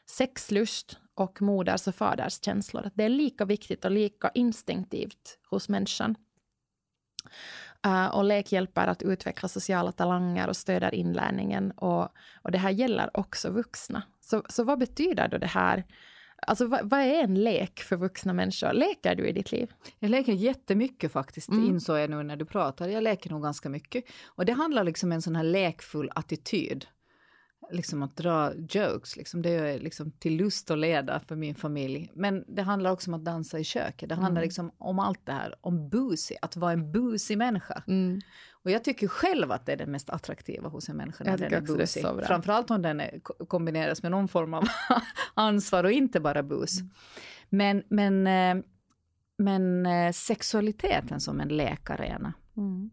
sexlust 0.07 0.99
och 1.15 1.43
moders 1.43 1.87
och 1.89 1.95
faders 1.95 2.45
känslor. 2.45 2.91
Det 2.95 3.05
är 3.05 3.09
lika 3.09 3.45
viktigt 3.45 3.85
och 3.85 3.91
lika 3.91 4.31
instinktivt 4.35 5.39
hos 5.51 5.69
människan. 5.69 6.17
Uh, 7.87 8.07
och 8.07 8.25
lek 8.25 8.53
hjälper 8.53 8.87
att 8.87 9.03
utveckla 9.03 9.49
sociala 9.49 9.93
talanger 9.93 10.49
och 10.49 10.57
stöder 10.57 10.95
inlärningen. 10.95 11.71
Och, 11.71 12.09
och 12.43 12.51
det 12.53 12.59
här 12.59 12.71
gäller 12.71 13.11
också 13.17 13.51
vuxna. 13.51 14.03
Så, 14.21 14.43
så 14.49 14.65
vad 14.65 14.79
betyder 14.79 15.29
då 15.29 15.39
det 15.39 15.47
här? 15.47 15.85
Alltså 16.47 16.67
vad, 16.67 16.91
vad, 16.91 17.01
är 17.01 17.23
en 17.23 17.35
lek 17.35 17.81
för 17.81 17.97
vuxna 17.97 18.33
människor? 18.33 18.73
Leker 18.73 19.15
du 19.15 19.29
i 19.29 19.33
ditt 19.33 19.53
liv? 19.53 19.73
Jag 19.99 20.11
leker 20.11 20.33
jättemycket 20.33 21.13
faktiskt, 21.13 21.49
mm. 21.49 21.67
insåg 21.67 21.99
jag 21.99 22.11
nu 22.11 22.23
när 22.23 22.37
du 22.37 22.45
pratar. 22.45 22.89
Jag 22.89 23.03
leker 23.03 23.31
nog 23.31 23.43
ganska 23.43 23.69
mycket. 23.69 24.05
Och 24.27 24.45
det 24.45 24.53
handlar 24.53 24.85
liksom 24.85 25.09
om 25.09 25.13
en 25.13 25.23
sån 25.23 25.37
här 25.37 25.45
lekfull 25.45 26.11
attityd 26.15 26.87
liksom 27.71 28.03
att 28.03 28.17
dra 28.17 28.55
jokes, 28.55 29.17
liksom, 29.17 29.43
det 29.43 29.51
är 29.51 29.79
liksom 29.79 30.11
till 30.11 30.37
lust 30.37 30.71
och 30.71 30.77
leda 30.77 31.21
för 31.21 31.37
min 31.37 31.55
familj. 31.55 32.11
Men 32.15 32.45
det 32.49 32.63
handlar 32.63 32.91
också 32.91 33.11
om 33.11 33.15
att 33.15 33.25
dansa 33.25 33.59
i 33.59 33.65
köket. 33.65 34.09
Det 34.09 34.15
handlar 34.15 34.31
mm. 34.31 34.43
liksom 34.43 34.73
om 34.79 34.99
allt 34.99 35.27
det 35.27 35.33
här, 35.33 35.55
om 35.61 35.89
busy, 35.89 36.37
att 36.43 36.57
vara 36.57 36.73
en 36.73 36.93
busy 36.93 37.37
människa. 37.37 37.83
Mm. 37.87 38.21
Och 38.51 38.71
jag 38.71 38.85
tycker 38.85 39.09
själv 39.09 39.53
att 39.53 39.67
det 39.67 39.73
är 39.73 39.77
det 39.77 39.87
mest 39.87 40.11
attraktiva 40.11 40.69
hos 40.69 40.89
en 40.89 40.97
människa 40.97 41.25
när 41.25 41.39
den 41.39 41.55
är 41.55 41.61
busy. 41.61 42.03
Framförallt 42.27 42.71
om 42.71 42.83
den 42.83 43.01
är, 43.01 43.21
kombineras 43.49 44.03
med 44.03 44.11
någon 44.11 44.29
form 44.29 44.55
av 44.55 44.65
ansvar 45.35 45.85
och 45.85 45.93
inte 45.93 46.21
bara 46.21 46.43
bus. 46.43 46.81
Mm. 46.81 46.91
Men, 47.49 47.83
men, 47.89 48.27
eh, 48.27 48.65
men 49.39 49.87
eh, 49.87 50.13
sexualiteten 50.13 51.21
som 51.21 51.41
en 51.41 51.49
läkarena. 51.49 52.33
Mm. 52.57 52.91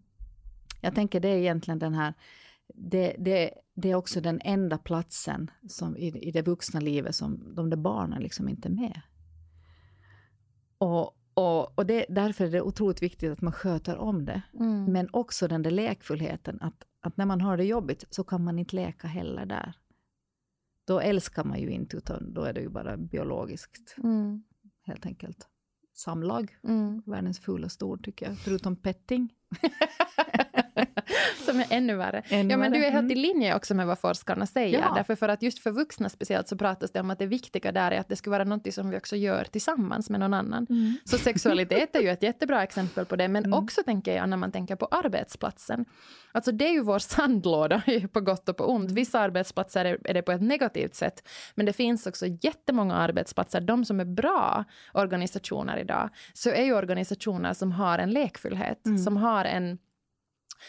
Jag 0.82 0.96
tänker 0.96 1.20
det 1.20 1.30
är 1.30 1.38
egentligen 1.38 1.80
den 1.80 1.94
här 1.94 2.14
det, 2.74 3.16
det, 3.20 3.52
det, 3.82 3.92
är 3.92 3.96
också 3.96 4.22
den 4.22 4.42
enda 4.44 4.78
platsen 4.78 5.52
som 5.68 5.98
i, 5.98 6.28
i 6.28 6.32
det 6.32 6.42
vuxna 6.42 6.80
livet 6.80 7.16
som 7.16 7.56
de 7.56 7.70
där 7.70 7.78
barnen 7.78 8.22
liksom 8.22 8.50
inte 8.50 8.68
är 8.68 8.72
med. 8.72 9.02
Och, 10.78 11.18
och, 11.34 11.78
och 11.78 11.86
det, 11.86 12.06
därför 12.10 12.46
är 12.46 12.52
det 12.52 12.62
otroligt 12.62 13.02
viktigt 13.02 13.32
att 13.32 13.42
man 13.42 13.54
sköter 13.54 13.98
om 13.98 14.26
det. 14.26 14.42
Mm. 14.54 14.86
Men 14.86 15.10
också 15.14 15.48
den 15.48 15.62
där 15.62 15.72
lekfullheten, 15.72 16.62
att, 16.62 16.86
att 17.02 17.18
när 17.18 17.26
man 17.26 17.42
har 17.42 17.58
det 17.58 17.64
jobbigt 17.64 18.06
så 18.10 18.24
kan 18.24 18.44
man 18.44 18.60
inte 18.60 18.76
leka 18.76 19.08
heller 19.08 19.46
där. 19.46 19.74
Då 20.88 21.00
älskar 21.00 21.44
man 21.44 21.60
ju 21.60 21.70
inte, 21.70 21.98
utan 21.98 22.34
då 22.34 22.44
är 22.44 22.54
det 22.54 22.62
ju 22.62 22.70
bara 22.70 22.98
biologiskt, 22.98 23.96
mm. 23.98 24.44
helt 24.84 25.06
enkelt. 25.06 25.48
Samlag, 25.94 26.58
mm. 26.64 27.02
världens 27.06 27.40
fulaste 27.40 27.86
ord 27.86 28.06
tycker 28.06 28.26
jag, 28.26 28.38
förutom 28.38 28.76
petting. 28.76 29.34
som 31.46 31.60
är 31.60 31.66
ännu 31.70 31.96
värre. 31.96 32.24
Ännu 32.30 32.52
ja, 32.52 32.58
men 32.58 32.72
du 32.72 32.86
är 32.86 32.92
helt 32.92 33.12
i 33.12 33.14
mm. 33.14 33.22
linje 33.22 33.56
också 33.56 33.74
med 33.74 33.88
vad 33.88 34.00
forskarna 34.00 34.46
säger. 34.46 34.80
Ja. 34.80 34.94
Därför 34.96 35.16
för 35.16 35.30
att 35.30 35.42
just 35.42 35.60
för 35.60 35.72
vuxna 35.72 36.10
speciellt 36.10 36.48
så 36.48 36.58
pratas 36.58 36.92
det 36.92 37.00
om 37.00 37.10
att 37.10 37.20
det 37.20 37.26
viktiga 37.26 37.72
där 37.72 37.92
är 37.92 38.00
att 38.00 38.10
det 38.10 38.16
ska 38.16 38.30
vara 38.30 38.44
något 38.44 38.74
som 38.74 38.90
vi 38.90 38.98
också 38.98 39.16
gör 39.16 39.44
tillsammans 39.44 40.10
med 40.10 40.20
någon 40.20 40.34
annan. 40.34 40.68
Mm. 40.70 40.94
Så 41.06 41.18
sexualitet 41.18 41.96
är 41.96 42.02
ju 42.02 42.10
ett 42.10 42.24
jättebra 42.24 42.64
exempel 42.64 43.06
på 43.06 43.16
det. 43.16 43.28
Men 43.28 43.46
mm. 43.46 43.60
också 43.60 43.84
tänker 43.84 44.16
jag 44.16 44.30
när 44.30 44.38
man 44.38 44.52
tänker 44.52 44.76
på 44.76 44.86
arbetsplatsen. 44.86 45.86
Alltså 46.32 46.52
det 46.52 46.68
är 46.68 46.72
ju 46.72 46.84
vår 46.84 47.00
sandlåda 47.16 47.82
på 48.14 48.22
gott 48.22 48.50
och 48.50 48.58
på 48.58 48.66
ont. 48.66 48.92
Vissa 48.92 49.20
arbetsplatser 49.20 49.86
är, 49.86 49.98
är 50.04 50.14
det 50.14 50.22
på 50.22 50.32
ett 50.32 50.42
negativt 50.42 50.96
sätt. 50.96 51.28
Men 51.56 51.66
det 51.66 51.74
finns 51.74 52.08
också 52.08 52.26
jättemånga 52.42 52.96
arbetsplatser, 52.96 53.62
de 53.62 53.86
som 53.86 54.00
är 54.00 54.06
bra 54.06 54.64
organisationer 54.94 55.78
idag, 55.78 56.10
så 56.34 56.50
är 56.50 56.64
ju 56.64 56.74
organisationer 56.74 57.54
som 57.54 57.72
har 57.72 58.00
en 58.00 58.10
lekfullhet, 58.10 58.86
mm. 58.86 58.98
som 58.98 59.18
har 59.18 59.46
en 59.46 59.78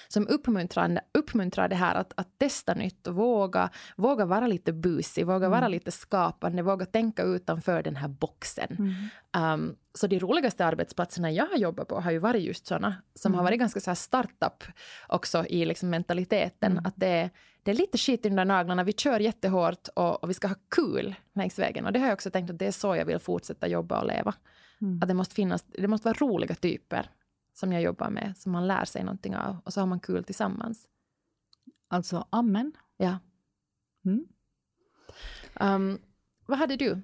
som 0.08 0.28
uppmuntrar, 0.28 1.00
uppmuntrar 1.14 1.68
det 1.68 1.74
här 1.74 1.94
att, 1.94 2.12
att 2.16 2.38
testa 2.38 2.74
nytt 2.74 3.06
och 3.06 3.14
våga, 3.14 3.70
våga 3.96 4.24
vara 4.24 4.46
lite 4.46 4.72
busig, 4.72 5.26
våga 5.26 5.46
mm. 5.46 5.50
vara 5.50 5.68
lite 5.68 5.90
skapande, 5.90 6.62
våga 6.62 6.86
tänka 6.86 7.22
utanför 7.22 7.82
den 7.82 7.96
här 7.96 8.08
boxen. 8.08 8.76
Mm. 8.78 9.54
Um, 9.54 9.76
så 9.94 10.06
de 10.06 10.18
roligaste 10.18 10.66
arbetsplatserna 10.66 11.30
jag 11.30 11.46
har 11.46 11.56
jobbat 11.56 11.88
på 11.88 12.00
har 12.00 12.10
ju 12.10 12.18
varit 12.18 12.42
just 12.42 12.66
såna 12.66 12.94
som 13.14 13.32
mm. 13.32 13.38
har 13.38 13.44
varit 13.44 13.58
ganska 13.58 13.80
så 13.80 13.90
här 13.90 13.94
startup 13.94 14.64
också 15.08 15.46
i 15.46 15.64
liksom 15.64 15.90
mentaliteten. 15.90 16.72
Mm. 16.72 16.86
Att 16.86 16.94
det, 16.96 17.30
det 17.62 17.70
är 17.70 17.74
lite 17.74 17.98
skit 17.98 18.26
under 18.26 18.44
naglarna, 18.44 18.84
vi 18.84 18.92
kör 18.92 19.20
jättehårt 19.20 19.88
och, 19.94 20.22
och 20.22 20.30
vi 20.30 20.34
ska 20.34 20.48
ha 20.48 20.56
kul 20.74 21.14
längs 21.34 21.58
vägen. 21.58 21.86
Och 21.86 21.92
det 21.92 21.98
har 21.98 22.06
jag 22.06 22.14
också 22.14 22.30
tänkt 22.30 22.50
att 22.50 22.58
det 22.58 22.66
är 22.66 22.72
så 22.72 22.96
jag 22.96 23.04
vill 23.04 23.18
fortsätta 23.18 23.68
jobba 23.68 24.00
och 24.00 24.06
leva. 24.06 24.34
Mm. 24.80 24.98
Att 25.02 25.08
det 25.08 25.14
måste 25.14 25.34
finnas, 25.34 25.62
det 25.62 25.88
måste 25.88 26.08
vara 26.08 26.18
roliga 26.20 26.54
typer 26.54 27.10
som 27.52 27.72
jag 27.72 27.82
jobbar 27.82 28.10
med, 28.10 28.34
som 28.36 28.52
man 28.52 28.66
lär 28.66 28.84
sig 28.84 29.04
någonting 29.04 29.36
av. 29.36 29.56
Och 29.64 29.72
så 29.72 29.80
har 29.80 29.86
man 29.86 30.00
kul 30.00 30.24
tillsammans. 30.24 30.88
Alltså, 31.88 32.26
amen. 32.30 32.72
Ja. 32.96 33.18
Mm. 34.04 34.26
Um, 35.60 35.98
vad 36.46 36.58
hade 36.58 36.76
du? 36.76 37.02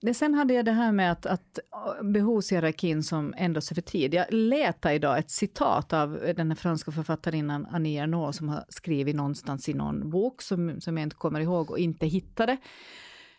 Det, 0.00 0.14
sen 0.14 0.34
hade 0.34 0.54
jag 0.54 0.64
det 0.64 0.72
här 0.72 0.92
med 0.92 1.12
att, 1.12 1.26
att 1.26 1.58
behovshierarkin 2.02 3.02
som 3.02 3.34
ändras 3.36 3.72
över 3.72 3.82
tid. 3.82 4.14
Jag 4.14 4.26
letade 4.30 4.94
idag 4.94 5.18
ett 5.18 5.30
citat 5.30 5.92
av 5.92 6.12
den 6.36 6.48
här 6.50 6.56
franska 6.56 6.92
författarinnan 6.92 7.66
Annie 7.70 7.98
Ernaux 7.98 8.38
som 8.38 8.48
har 8.48 8.64
skrivit 8.68 9.16
någonstans 9.16 9.68
i 9.68 9.74
någon 9.74 10.10
bok 10.10 10.42
som, 10.42 10.80
som 10.80 10.96
jag 10.96 11.02
inte 11.02 11.16
kommer 11.16 11.40
ihåg 11.40 11.70
och 11.70 11.78
inte 11.78 12.06
hittade. 12.06 12.56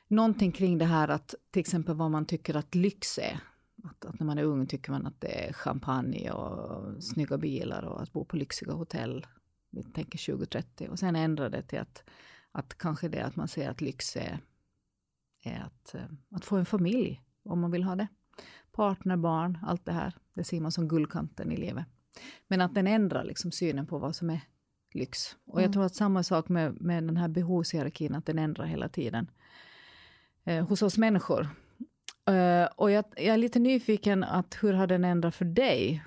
Någonting 0.08 0.52
kring 0.52 0.78
det 0.78 0.86
här 0.86 1.08
att 1.08 1.36
till 1.52 1.60
exempel 1.60 1.96
vad 1.96 2.12
man 2.12 2.26
tycker 2.26 2.56
att 2.56 2.76
lyx 2.76 3.18
är. 3.18 3.40
Att, 3.90 4.06
att, 4.06 4.20
när 4.20 4.28
man 4.28 4.38
är 4.38 4.44
ung 4.44 4.68
tycker 4.68 4.92
man 4.92 5.06
att 5.06 5.22
det 5.22 5.48
är 5.48 5.54
champagne 5.54 6.32
och 6.32 7.04
snygga 7.04 7.38
bilar 7.38 7.84
och 7.84 8.02
att 8.02 8.14
bo 8.14 8.26
på 8.26 8.38
lyxiga 8.38 8.74
hotell. 8.74 9.28
Vi 9.70 9.84
tänker 9.84 10.32
2030. 10.32 10.88
Och 10.92 11.00
sen 11.00 11.16
ändrar 11.16 11.50
det 11.50 11.62
till 11.62 11.80
att, 11.80 12.04
att 12.52 12.78
kanske 12.78 13.10
det 13.10 13.26
att 13.26 13.36
man 13.36 13.48
ser 13.48 13.70
att 13.70 13.82
lyx 13.82 14.16
är, 14.16 14.40
är 15.44 15.60
att, 15.60 15.96
eh, 15.96 16.02
att 16.32 16.46
få 16.46 16.58
en 16.58 16.66
familj, 16.66 17.22
om 17.44 17.60
man 17.60 17.72
vill 17.72 17.84
ha 17.84 17.96
det. 17.96 18.08
Partner, 18.72 19.18
barn, 19.18 19.58
allt 19.62 19.86
det 19.86 19.92
här. 19.92 20.14
Det 20.34 20.44
ser 20.44 20.62
man 20.62 20.72
som 20.72 20.88
guldkanten 20.88 21.52
i 21.52 21.58
livet. 21.58 21.86
Men 22.48 22.62
att 22.62 22.76
den 22.76 22.88
ändrar 22.88 23.24
liksom 23.24 23.52
synen 23.52 23.88
på 23.88 23.98
vad 23.98 24.16
som 24.16 24.30
är 24.30 24.42
lyx. 24.94 25.36
Och 25.46 25.60
jag 25.60 25.66
mm. 25.66 25.74
tror 25.74 25.86
att 25.86 25.96
samma 25.96 26.24
sak 26.24 26.50
med, 26.50 26.82
med 26.82 27.04
den 27.04 27.18
här 27.18 27.28
behovshierarkin, 27.28 28.16
att 28.16 28.26
den 28.26 28.40
ändrar 28.40 28.66
hela 28.66 28.90
tiden. 28.90 29.32
Eh, 30.44 30.68
hos 30.68 30.82
oss 30.82 30.98
människor 30.98 31.48
Uh, 32.30 32.66
och 32.76 32.92
jag, 32.92 33.06
jag, 33.16 33.26
är 33.26 33.38
lite 33.38 33.60
nyfiken 33.60 34.24
att 34.24 34.58
hur 34.62 34.74
har 34.74 34.88
den 34.88 35.06
ändrat 35.06 35.36
för 35.36 35.46
dig? 35.46 36.04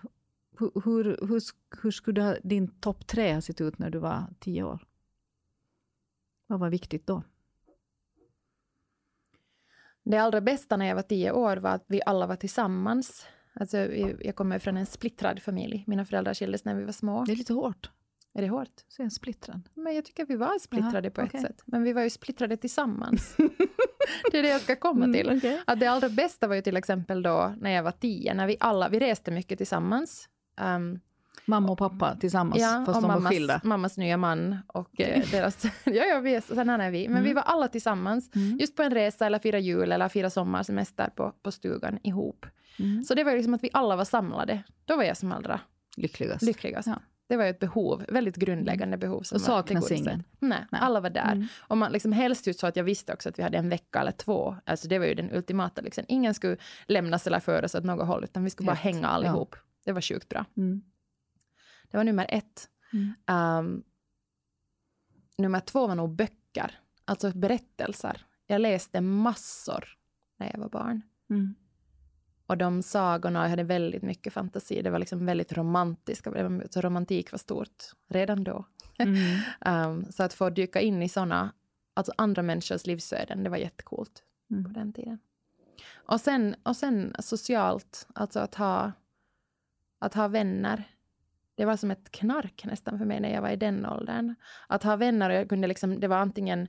Hur, 0.59 0.71
hur, 0.85 1.05
hur, 1.05 1.41
hur 1.83 1.91
skulle 1.91 2.41
din 2.43 2.69
topp 2.69 3.07
tre 3.07 3.35
ha 3.35 3.41
sett 3.41 3.61
ut 3.61 3.79
när 3.79 3.91
du 3.91 3.99
var 3.99 4.27
tio 4.39 4.63
år? 4.63 4.87
Vad 6.47 6.61
var 6.61 6.71
viktigt 6.71 7.07
då? 7.07 7.23
Det 10.03 10.17
allra 10.17 10.41
bästa 10.41 10.77
när 10.77 10.87
jag 10.87 10.95
var 10.95 11.03
tio 11.03 11.33
år 11.33 11.57
var 11.57 11.71
att 11.71 11.85
vi 11.87 12.01
alla 12.07 12.27
var 12.27 12.37
tillsammans. 12.37 13.27
Alltså, 13.53 13.79
jag 14.21 14.37
kommer 14.37 14.59
från 14.59 14.77
en 14.77 14.87
splittrad 14.87 15.43
familj. 15.43 15.85
Mina 15.87 16.05
föräldrar 16.05 16.35
skildes 16.35 16.65
när 16.65 16.75
vi 16.75 16.85
var 16.85 16.93
små. 16.93 17.25
Det 17.25 17.33
är 17.33 17.37
lite 17.37 17.53
hårt. 17.53 17.91
Är 18.35 18.43
det 18.43 18.49
hårt? 18.49 18.85
Så 18.89 19.11
splittrad? 19.11 19.69
Men 19.75 19.95
jag 19.95 20.05
tycker 20.05 20.27
vi 20.27 20.37
var 20.37 20.59
splittrade 20.59 21.11
Jaha, 21.15 21.27
på 21.27 21.37
ett 21.37 21.43
sätt. 21.43 21.63
Men 21.65 21.83
vi 21.83 21.93
var 21.93 22.03
ju 22.03 22.11
splittrade 22.11 22.57
tillsammans. 22.57 23.37
det 24.31 24.39
är 24.39 24.43
det 24.43 24.49
jag 24.49 24.61
ska 24.61 24.77
komma 24.77 25.05
mm, 25.05 25.13
till. 25.13 25.27
Mm, 25.27 25.39
okay. 25.39 25.59
Att 25.67 25.81
det 25.81 25.87
allra 25.87 26.09
bästa 26.09 26.49
var 26.49 26.55
ju 26.55 26.63
till 26.63 26.77
exempel 26.77 27.23
då 27.23 27.55
när 27.61 27.71
jag 27.71 27.83
var 27.83 27.93
tio, 27.93 28.35
när 28.35 28.47
vi 28.47 28.57
alla, 28.61 28.89
vi 28.89 29.01
reste 29.01 29.31
mycket 29.31 29.59
tillsammans. 29.59 30.29
Um, 30.61 31.01
Mamma 31.45 31.73
och 31.73 31.79
pappa 31.79 32.17
tillsammans, 32.17 32.63
ja, 32.63 32.83
fast 32.87 33.01
de 33.01 33.07
mammas, 33.09 33.25
var 33.25 33.31
skilda? 33.31 33.61
mammas 33.65 33.97
nya 33.97 34.17
man 34.17 34.59
och 34.67 35.01
eh, 35.01 35.31
deras... 35.31 35.65
ja, 35.85 36.05
ja, 36.05 36.21
vi 36.21 36.35
är, 36.35 36.41
sådana 36.41 36.85
är 36.85 36.91
vi. 36.91 37.09
Men 37.09 37.17
mm. 37.17 37.29
vi 37.29 37.35
var 37.35 37.43
alla 37.43 37.69
tillsammans, 37.69 38.31
mm. 38.35 38.59
just 38.59 38.77
på 38.77 38.83
en 38.83 38.95
resa 38.95 39.27
eller 39.27 39.39
fira 39.39 39.59
jul 39.59 39.93
eller 39.93 40.09
fira 40.09 40.31
sommarsemester 40.31 41.11
på, 41.15 41.33
på 41.43 41.51
stugan 41.51 41.99
ihop. 42.03 42.47
Mm. 42.79 43.05
Så 43.05 43.15
det 43.15 43.25
var 43.25 43.37
liksom 43.37 43.55
att 43.55 43.65
vi 43.65 43.71
alla 43.73 43.97
var 43.97 44.05
samlade. 44.05 44.63
Då 44.85 44.97
var 44.97 45.05
jag 45.05 45.17
som 45.17 45.33
allra 45.33 45.61
lyckligast. 45.97 46.43
lyckligast. 46.43 46.89
Ja. 46.89 47.01
Det 47.31 47.37
var 47.37 47.45
ju 47.45 47.51
ett 47.51 47.59
behov, 47.59 48.05
väldigt 48.09 48.37
grundläggande 48.37 48.97
behov. 48.97 49.23
Som 49.23 49.37
och 49.37 49.41
saknas 49.41 49.91
ingen? 49.91 50.23
Nej, 50.39 50.67
Nej, 50.71 50.81
alla 50.81 51.01
var 51.01 51.11
där. 51.11 51.33
Mm. 51.33 51.47
Och 51.59 51.79
man 51.79 51.93
liksom 51.93 52.13
helst 52.13 52.47
just 52.47 52.61
så 52.61 52.67
att 52.67 52.77
jag 52.77 52.85
visste 52.85 53.13
också 53.13 53.29
att 53.29 53.39
vi 53.39 53.43
hade 53.43 53.59
en 53.59 53.69
vecka 53.69 54.01
eller 54.01 54.13
två. 54.13 54.57
Alltså 54.65 54.89
det 54.89 54.99
var 54.99 55.07
ju 55.07 55.15
den 55.15 55.33
ultimata. 55.33 55.81
Liksom. 55.81 56.05
Ingen 56.09 56.35
skulle 56.35 56.57
lämnas 56.87 57.27
eller 57.27 57.41
föras 57.41 57.75
åt 57.75 57.85
något 57.85 58.07
håll, 58.07 58.25
utan 58.25 58.45
vi 58.45 58.51
skulle 58.51 58.67
bara 58.67 58.75
hänga 58.77 59.07
allihop. 59.07 59.49
Ja. 59.53 59.59
Det 59.85 59.93
var 59.93 60.01
sjukt 60.01 60.29
bra. 60.29 60.45
Mm. 60.57 60.83
Det 61.91 61.97
var 61.97 62.05
nummer 62.05 62.27
ett. 62.29 62.69
Um, 63.31 63.83
nummer 65.39 65.61
två 65.61 65.87
var 65.87 65.95
nog 65.95 66.17
böcker, 66.17 66.81
alltså 67.05 67.31
berättelser. 67.31 68.27
Jag 68.47 68.61
läste 68.61 69.01
massor 69.01 69.85
när 70.39 70.51
jag 70.53 70.61
var 70.61 70.69
barn. 70.69 71.03
Och 72.51 72.59
de 72.59 72.83
sagorna, 72.83 73.43
jag 73.43 73.51
hade 73.51 73.63
väldigt 73.63 74.03
mycket 74.03 74.33
fantasi. 74.33 74.83
Det 74.83 74.91
var 74.91 74.99
liksom 74.99 75.27
väldigt 75.27 75.53
romantiska. 75.53 76.61
Så 76.71 76.81
romantik 76.81 77.33
var 77.33 77.39
stort 77.39 77.85
redan 78.09 78.45
då. 78.45 78.65
Mm. 78.99 79.39
um, 79.91 80.13
så 80.13 80.23
att 80.23 80.33
få 80.33 80.51
dyka 80.51 80.81
in 80.81 81.03
i 81.03 81.09
såna, 81.09 81.53
alltså 81.95 82.13
andra 82.17 82.43
människors 82.43 82.87
livsöden, 82.87 83.45
det 83.45 83.51
var 83.51 83.57
jättekult 83.57 84.23
mm. 84.51 84.65
på 84.65 84.71
den 84.71 84.93
tiden. 84.93 85.19
Och 85.95 86.21
sen, 86.21 86.55
och 86.63 86.77
sen 86.77 87.15
socialt, 87.19 88.09
alltså 88.15 88.41
att 88.41 88.55
ha, 88.55 88.93
att 89.99 90.15
ha 90.15 90.29
vänner. 90.29 90.85
Det 91.55 91.65
var 91.65 91.77
som 91.77 91.91
ett 91.91 92.11
knark 92.11 92.65
nästan 92.65 92.99
för 92.99 93.05
mig 93.05 93.21
när 93.21 93.35
jag 93.35 93.43
var 93.43 93.51
i 93.51 93.57
den 93.57 93.87
åldern. 93.87 94.35
Att 94.67 94.83
ha 94.83 94.97
vänner, 94.97 95.31
jag 95.31 95.49
kunde 95.49 95.69
liksom, 95.69 96.01
det 96.01 96.09
var 96.09 96.17
antingen 96.17 96.69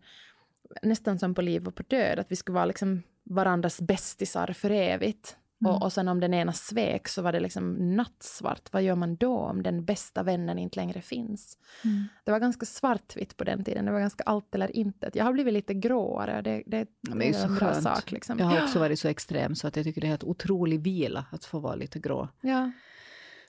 nästan 0.82 1.20
som 1.20 1.36
på 1.36 1.42
liv 1.42 1.68
och 1.68 1.76
på 1.76 1.84
död, 1.84 2.20
att 2.20 2.32
vi 2.32 2.36
skulle 2.36 2.56
vara 2.56 2.66
liksom 2.66 3.04
varandras 3.24 3.82
bästisar 3.82 4.54
för 4.54 4.70
evigt. 4.70 5.38
Mm. 5.62 5.76
Och, 5.76 5.84
och 5.84 5.94
sen 5.94 6.08
om 6.08 6.20
den 6.20 6.34
ena 6.34 6.54
svek 6.54 7.08
så 7.08 7.22
var 7.22 7.32
det 7.32 7.40
liksom 7.40 7.96
nattsvart. 7.96 8.74
Vad 8.74 8.84
gör 8.84 8.96
man 8.96 9.16
då 9.16 9.38
om 9.38 9.64
den 9.64 9.86
bästa 9.86 10.24
vännen 10.24 10.60
inte 10.60 10.80
längre 10.80 11.02
finns? 11.02 11.58
Mm. 11.84 12.04
Det 12.24 12.32
var 12.32 12.40
ganska 12.40 12.66
svartvitt 12.66 13.38
på 13.38 13.44
den 13.44 13.64
tiden. 13.64 13.86
Det 13.86 13.92
var 13.92 14.00
ganska 14.00 14.24
allt 14.24 14.56
eller 14.56 14.76
intet. 14.76 15.16
Jag 15.16 15.26
har 15.26 15.34
blivit 15.34 15.54
lite 15.54 15.74
gråare. 15.74 16.42
Det, 16.42 16.64
det, 16.66 16.88
ja, 17.02 17.16
det 17.16 17.30
är, 17.30 17.34
så 17.34 17.48
en 17.48 17.56
bra 17.56 17.72
skönt. 17.72 17.84
sak. 17.84 18.12
Liksom. 18.12 18.40
Jag 18.40 18.46
har 18.46 18.64
också 18.64 18.80
varit 18.80 19.00
så 19.00 19.08
extrem 19.08 19.56
så 19.56 19.68
att 19.68 19.76
jag 19.76 19.86
tycker 19.86 20.02
det 20.02 20.08
är 20.08 20.16
ett 20.16 20.24
otrolig 20.24 20.80
vila 20.80 21.26
att 21.32 21.46
få 21.46 21.60
vara 21.60 21.76
lite 21.76 22.00
grå. 22.00 22.28
Ja. 22.42 22.72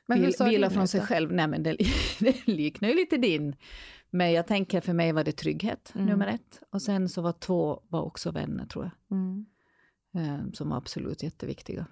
Men 0.07 0.21
Vil, 0.21 0.35
vila 0.45 0.71
från 0.71 0.89
sig 0.89 1.01
själv. 1.01 1.33
Nej, 1.33 1.49
men 1.49 1.63
det, 1.63 1.77
det 2.21 2.47
liknar 2.47 2.89
ju 2.89 2.95
lite 2.95 3.17
din. 3.17 3.57
Men 4.11 4.33
jag 4.33 4.47
tänker 4.47 4.81
för 4.81 4.93
mig 4.93 5.13
var 5.13 5.25
det 5.25 5.33
trygghet, 5.33 5.93
mm. 5.95 6.07
nummer 6.07 6.27
ett. 6.27 6.63
Och 6.71 6.83
sen 6.83 7.09
så 7.09 7.23
var 7.23 7.33
två 7.33 7.83
var 7.89 8.03
också 8.03 8.31
vänner, 8.31 8.67
tror 8.67 8.85
jag. 8.85 9.19
Mm. 9.19 9.47
Eh, 10.15 10.53
som 10.53 10.69
var 10.69 10.77
absolut 10.77 11.23
jätteviktiga. 11.23 11.87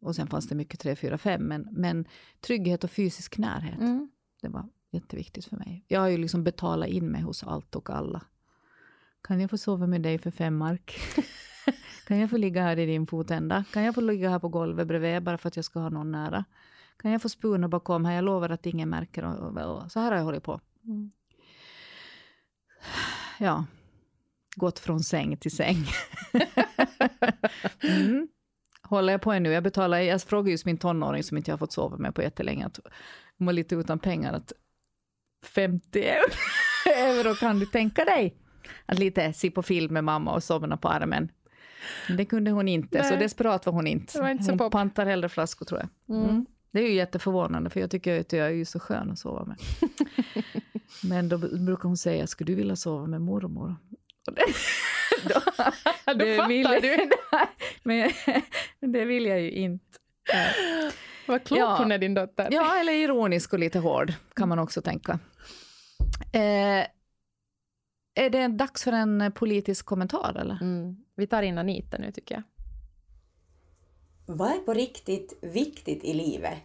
Och 0.00 0.16
sen 0.16 0.26
fanns 0.26 0.48
det 0.48 0.54
mycket 0.54 0.80
3, 0.80 0.96
4, 0.96 1.18
5, 1.18 1.42
men, 1.42 1.68
men 1.72 2.08
trygghet 2.40 2.84
och 2.84 2.90
fysisk 2.90 3.38
närhet, 3.38 3.80
mm. 3.80 4.10
det 4.42 4.48
var 4.48 4.68
jätteviktigt 4.90 5.44
för 5.44 5.56
mig. 5.56 5.84
Jag 5.88 6.00
har 6.00 6.08
ju 6.08 6.16
liksom 6.16 6.44
betalat 6.44 6.88
in 6.88 7.10
mig 7.10 7.22
hos 7.22 7.44
allt 7.44 7.76
och 7.76 7.90
alla. 7.90 8.22
Kan 9.22 9.40
jag 9.40 9.50
få 9.50 9.58
sova 9.58 9.86
med 9.86 10.02
dig 10.02 10.18
för 10.18 10.30
fem 10.30 10.56
mark? 10.56 10.98
kan 12.06 12.18
jag 12.18 12.30
få 12.30 12.36
ligga 12.36 12.62
här 12.62 12.78
i 12.78 12.86
din 12.86 13.06
fotända? 13.06 13.64
Kan 13.72 13.82
jag 13.82 13.94
få 13.94 14.00
ligga 14.00 14.30
här 14.30 14.38
på 14.38 14.48
golvet 14.48 14.86
bredvid 14.86 15.22
bara 15.22 15.38
för 15.38 15.48
att 15.48 15.56
jag 15.56 15.64
ska 15.64 15.80
ha 15.80 15.88
någon 15.88 16.12
nära? 16.12 16.44
Kan 16.96 17.10
jag 17.10 17.22
få 17.22 17.28
spuna 17.28 17.68
bakom 17.68 18.04
här? 18.04 18.14
Jag 18.14 18.24
lovar 18.24 18.50
att 18.50 18.66
ingen 18.66 18.88
märker. 18.88 19.24
Och. 19.24 19.92
Så 19.92 20.00
här 20.00 20.10
har 20.10 20.18
jag 20.18 20.24
hållit 20.24 20.42
på. 20.42 20.60
Mm. 20.84 21.10
Ja, 23.38 23.66
gått 24.56 24.78
från 24.78 25.00
säng 25.00 25.36
till 25.36 25.56
säng. 25.56 25.86
mm 27.80 28.28
håller 28.94 29.12
jag 29.12 29.22
på 29.22 29.32
ännu. 29.32 29.52
Jag 29.52 29.62
betalar, 29.62 29.98
jag 29.98 30.22
frågar 30.22 30.50
just 30.50 30.66
min 30.66 30.78
tonåring 30.78 31.22
som 31.22 31.36
inte 31.36 31.50
jag 31.50 31.52
har 31.52 31.58
fått 31.58 31.72
sova 31.72 31.96
med 31.96 32.14
på 32.14 32.22
jättelänge, 32.22 32.66
att 32.66 32.80
hon 33.38 33.46
var 33.46 33.52
lite 33.52 33.74
utan 33.74 33.98
pengar, 33.98 34.32
att 34.32 34.52
50 35.44 36.04
euro 36.96 37.34
kan 37.34 37.58
du 37.58 37.66
tänka 37.66 38.04
dig? 38.04 38.36
Att 38.86 38.98
lite 38.98 39.32
se 39.32 39.50
på 39.50 39.62
film 39.62 39.94
med 39.94 40.04
mamma 40.04 40.34
och 40.34 40.42
somna 40.42 40.76
på 40.76 40.88
armen. 40.88 41.28
Det 42.08 42.24
kunde 42.24 42.50
hon 42.50 42.68
inte, 42.68 42.98
Nej. 42.98 43.10
så 43.10 43.16
desperat 43.16 43.66
var 43.66 43.72
hon 43.72 43.86
inte. 43.86 44.20
Var 44.20 44.28
inte 44.28 44.50
hon 44.50 44.58
pop. 44.58 44.72
pantar 44.72 45.06
hellre 45.06 45.28
flaskor 45.28 45.66
tror 45.66 45.80
jag. 45.80 46.16
Mm. 46.16 46.30
Mm. 46.30 46.46
Det 46.72 46.80
är 46.80 46.88
ju 46.88 46.94
jätteförvånande, 46.94 47.70
för 47.70 47.80
jag 47.80 47.90
tycker 47.90 48.20
att 48.20 48.32
jag 48.32 48.46
är 48.46 48.50
ju 48.50 48.64
så 48.64 48.80
skön 48.80 49.10
att 49.10 49.18
sova 49.18 49.44
med. 49.44 49.56
Men 51.02 51.28
då 51.28 51.38
brukar 51.38 51.82
hon 51.82 51.96
säga, 51.96 52.26
skulle 52.26 52.52
du 52.52 52.54
vilja 52.54 52.76
sova 52.76 53.06
med 53.06 53.20
mormor? 53.20 53.76
då, 55.24 55.40
då 56.12 56.12
det 56.12 56.46
vill, 56.46 56.68
du. 56.82 57.10
men, 57.82 58.10
det 58.80 59.04
vill 59.04 59.26
jag 59.26 59.40
ju 59.40 59.50
inte. 59.50 59.98
Vad 61.26 61.44
klok 61.44 61.58
ja, 61.58 61.76
hon 61.78 61.92
är, 61.92 61.98
din 61.98 62.14
dotter. 62.14 62.48
Ja, 62.50 62.80
eller 62.80 62.92
ironisk 62.92 63.52
och 63.52 63.58
lite 63.58 63.78
hård, 63.78 64.12
kan 64.34 64.48
man 64.48 64.58
också 64.58 64.82
tänka. 64.82 65.18
Eh, 66.32 66.86
är 68.14 68.30
det 68.30 68.48
dags 68.48 68.84
för 68.84 68.92
en 68.92 69.32
politisk 69.34 69.86
kommentar, 69.86 70.36
eller? 70.40 70.58
Mm. 70.60 70.96
Vi 71.16 71.26
tar 71.26 71.42
in 71.42 71.58
Anita 71.58 71.98
nu, 71.98 72.12
tycker 72.12 72.34
jag. 72.34 72.42
Vad 74.26 74.50
är 74.50 74.58
på 74.58 74.74
riktigt 74.74 75.38
viktigt 75.42 76.04
i 76.04 76.14
livet? 76.14 76.58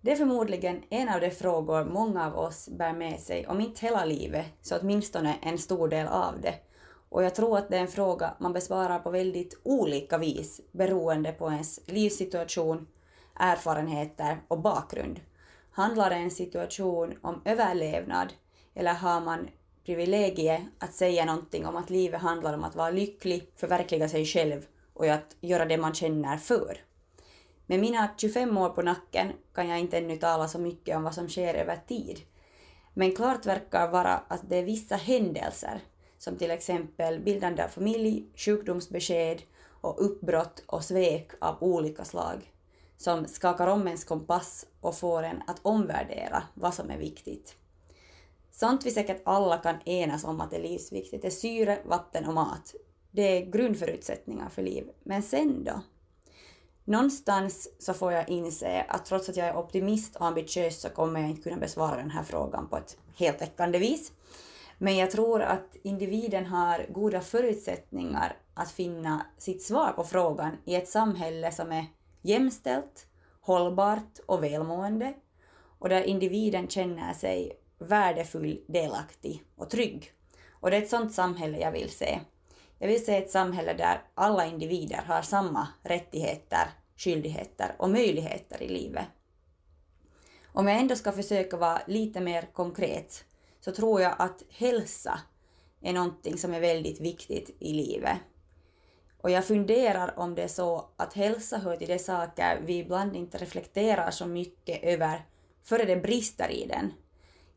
Det 0.00 0.12
är 0.12 0.16
förmodligen 0.16 0.82
en 0.90 1.08
av 1.08 1.20
de 1.20 1.30
frågor 1.30 1.84
många 1.84 2.26
av 2.26 2.38
oss 2.38 2.68
bär 2.68 2.92
med 2.92 3.20
sig, 3.20 3.46
om 3.46 3.60
inte 3.60 3.86
hela 3.86 4.04
livet, 4.04 4.46
så 4.62 4.78
åtminstone 4.78 5.36
en 5.42 5.58
stor 5.58 5.88
del 5.88 6.06
av 6.06 6.40
det. 6.40 6.54
Och 7.12 7.22
jag 7.22 7.34
tror 7.34 7.58
att 7.58 7.68
det 7.68 7.76
är 7.76 7.80
en 7.80 7.88
fråga 7.88 8.34
man 8.38 8.52
besvarar 8.52 8.98
på 8.98 9.10
väldigt 9.10 9.60
olika 9.62 10.18
vis 10.18 10.60
beroende 10.72 11.32
på 11.32 11.50
ens 11.50 11.80
livssituation, 11.86 12.86
erfarenheter 13.34 14.40
och 14.48 14.60
bakgrund. 14.60 15.20
Handlar 15.70 16.10
en 16.10 16.30
situation 16.30 17.18
om 17.22 17.42
överlevnad 17.44 18.32
eller 18.74 18.94
har 18.94 19.20
man 19.20 19.48
privilegiet 19.86 20.60
att 20.78 20.94
säga 20.94 21.24
någonting 21.24 21.66
om 21.66 21.76
att 21.76 21.90
livet 21.90 22.20
handlar 22.20 22.54
om 22.54 22.64
att 22.64 22.76
vara 22.76 22.90
lycklig, 22.90 23.52
förverkliga 23.56 24.08
sig 24.08 24.24
själv 24.24 24.66
och 24.94 25.06
att 25.06 25.36
göra 25.40 25.64
det 25.64 25.78
man 25.78 25.94
känner 25.94 26.36
för? 26.36 26.78
Med 27.66 27.80
mina 27.80 28.08
25 28.16 28.58
år 28.58 28.68
på 28.68 28.82
nacken 28.82 29.32
kan 29.54 29.68
jag 29.68 29.78
inte 29.78 29.98
ännu 29.98 30.16
tala 30.16 30.48
så 30.48 30.58
mycket 30.58 30.96
om 30.96 31.02
vad 31.02 31.14
som 31.14 31.28
sker 31.28 31.54
över 31.54 31.76
tid. 31.88 32.20
Men 32.94 33.16
klart 33.16 33.46
verkar 33.46 33.88
vara 33.88 34.20
att 34.28 34.48
det 34.48 34.56
är 34.56 34.64
vissa 34.64 34.96
händelser 34.96 35.80
som 36.22 36.36
till 36.36 36.50
exempel 36.50 37.20
bildande 37.20 37.64
av 37.64 37.68
familj, 37.68 38.26
sjukdomsbesked 38.36 39.42
och 39.80 40.04
uppbrott 40.04 40.62
och 40.66 40.84
svek 40.84 41.30
av 41.40 41.56
olika 41.60 42.04
slag 42.04 42.52
som 42.96 43.26
skakar 43.26 43.66
om 43.66 43.86
ens 43.86 44.04
kompass 44.04 44.66
och 44.80 44.96
får 44.96 45.22
en 45.22 45.42
att 45.46 45.60
omvärdera 45.62 46.42
vad 46.54 46.74
som 46.74 46.90
är 46.90 46.98
viktigt. 46.98 47.56
Sånt 48.50 48.86
vi 48.86 48.90
säkert 48.90 49.22
alla 49.24 49.56
kan 49.56 49.82
enas 49.88 50.24
om 50.24 50.40
att 50.40 50.52
är 50.52 50.62
livsviktigt 50.62 51.24
är 51.24 51.30
syre, 51.30 51.78
vatten 51.84 52.28
och 52.28 52.34
mat. 52.34 52.74
Det 53.10 53.22
är 53.22 53.46
grundförutsättningar 53.46 54.48
för 54.48 54.62
liv. 54.62 54.90
Men 55.02 55.22
sen 55.22 55.64
då? 55.64 55.80
Någonstans 56.84 57.68
så 57.78 57.94
får 57.94 58.12
jag 58.12 58.28
inse 58.28 58.82
att 58.88 59.04
trots 59.04 59.28
att 59.28 59.36
jag 59.36 59.46
är 59.46 59.56
optimist 59.56 60.16
och 60.16 60.26
ambitiös 60.26 60.80
så 60.80 60.88
kommer 60.88 61.20
jag 61.20 61.30
inte 61.30 61.42
kunna 61.42 61.56
besvara 61.56 61.96
den 61.96 62.10
här 62.10 62.22
frågan 62.22 62.68
på 62.68 62.76
ett 62.76 62.96
heltäckande 63.14 63.78
vis. 63.78 64.12
Men 64.82 64.96
jag 64.96 65.10
tror 65.10 65.42
att 65.42 65.76
individen 65.82 66.46
har 66.46 66.86
goda 66.88 67.20
förutsättningar 67.20 68.36
att 68.54 68.70
finna 68.70 69.26
sitt 69.38 69.62
svar 69.62 69.92
på 69.92 70.04
frågan 70.04 70.56
i 70.64 70.74
ett 70.74 70.88
samhälle 70.88 71.52
som 71.52 71.72
är 71.72 71.86
jämställt, 72.22 73.06
hållbart 73.40 74.18
och 74.26 74.44
välmående 74.44 75.14
och 75.78 75.88
där 75.88 76.02
individen 76.02 76.68
känner 76.68 77.14
sig 77.14 77.52
värdefull, 77.78 78.60
delaktig 78.68 79.44
och 79.56 79.70
trygg. 79.70 80.12
Och 80.50 80.70
det 80.70 80.76
är 80.76 80.82
ett 80.82 80.90
sådant 80.90 81.14
samhälle 81.14 81.58
jag 81.58 81.72
vill 81.72 81.90
se. 81.90 82.20
Jag 82.78 82.88
vill 82.88 83.04
se 83.04 83.16
ett 83.16 83.30
samhälle 83.30 83.72
där 83.74 84.02
alla 84.14 84.46
individer 84.46 85.02
har 85.06 85.22
samma 85.22 85.68
rättigheter, 85.82 86.70
skyldigheter 86.96 87.74
och 87.78 87.90
möjligheter 87.90 88.62
i 88.62 88.68
livet. 88.68 89.06
Om 90.52 90.68
jag 90.68 90.80
ändå 90.80 90.96
ska 90.96 91.12
försöka 91.12 91.56
vara 91.56 91.80
lite 91.86 92.20
mer 92.20 92.42
konkret 92.52 93.24
så 93.64 93.72
tror 93.72 94.00
jag 94.00 94.14
att 94.18 94.42
hälsa 94.48 95.20
är 95.82 95.92
någonting 95.92 96.38
som 96.38 96.54
är 96.54 96.60
väldigt 96.60 97.00
viktigt 97.00 97.56
i 97.58 97.72
livet. 97.72 98.18
Och 99.22 99.30
jag 99.30 99.46
funderar 99.46 100.18
om 100.18 100.34
det 100.34 100.42
är 100.42 100.48
så 100.48 100.88
att 100.96 101.14
hälsa 101.14 101.58
hör 101.58 101.76
till 101.76 101.88
de 101.88 101.98
saker 101.98 102.60
vi 102.64 102.78
ibland 102.78 103.16
inte 103.16 103.38
reflekterar 103.38 104.10
så 104.10 104.26
mycket 104.26 104.82
över 104.82 105.26
före 105.62 105.84
det 105.84 105.96
brister 105.96 106.50
i 106.50 106.66
den. 106.66 106.92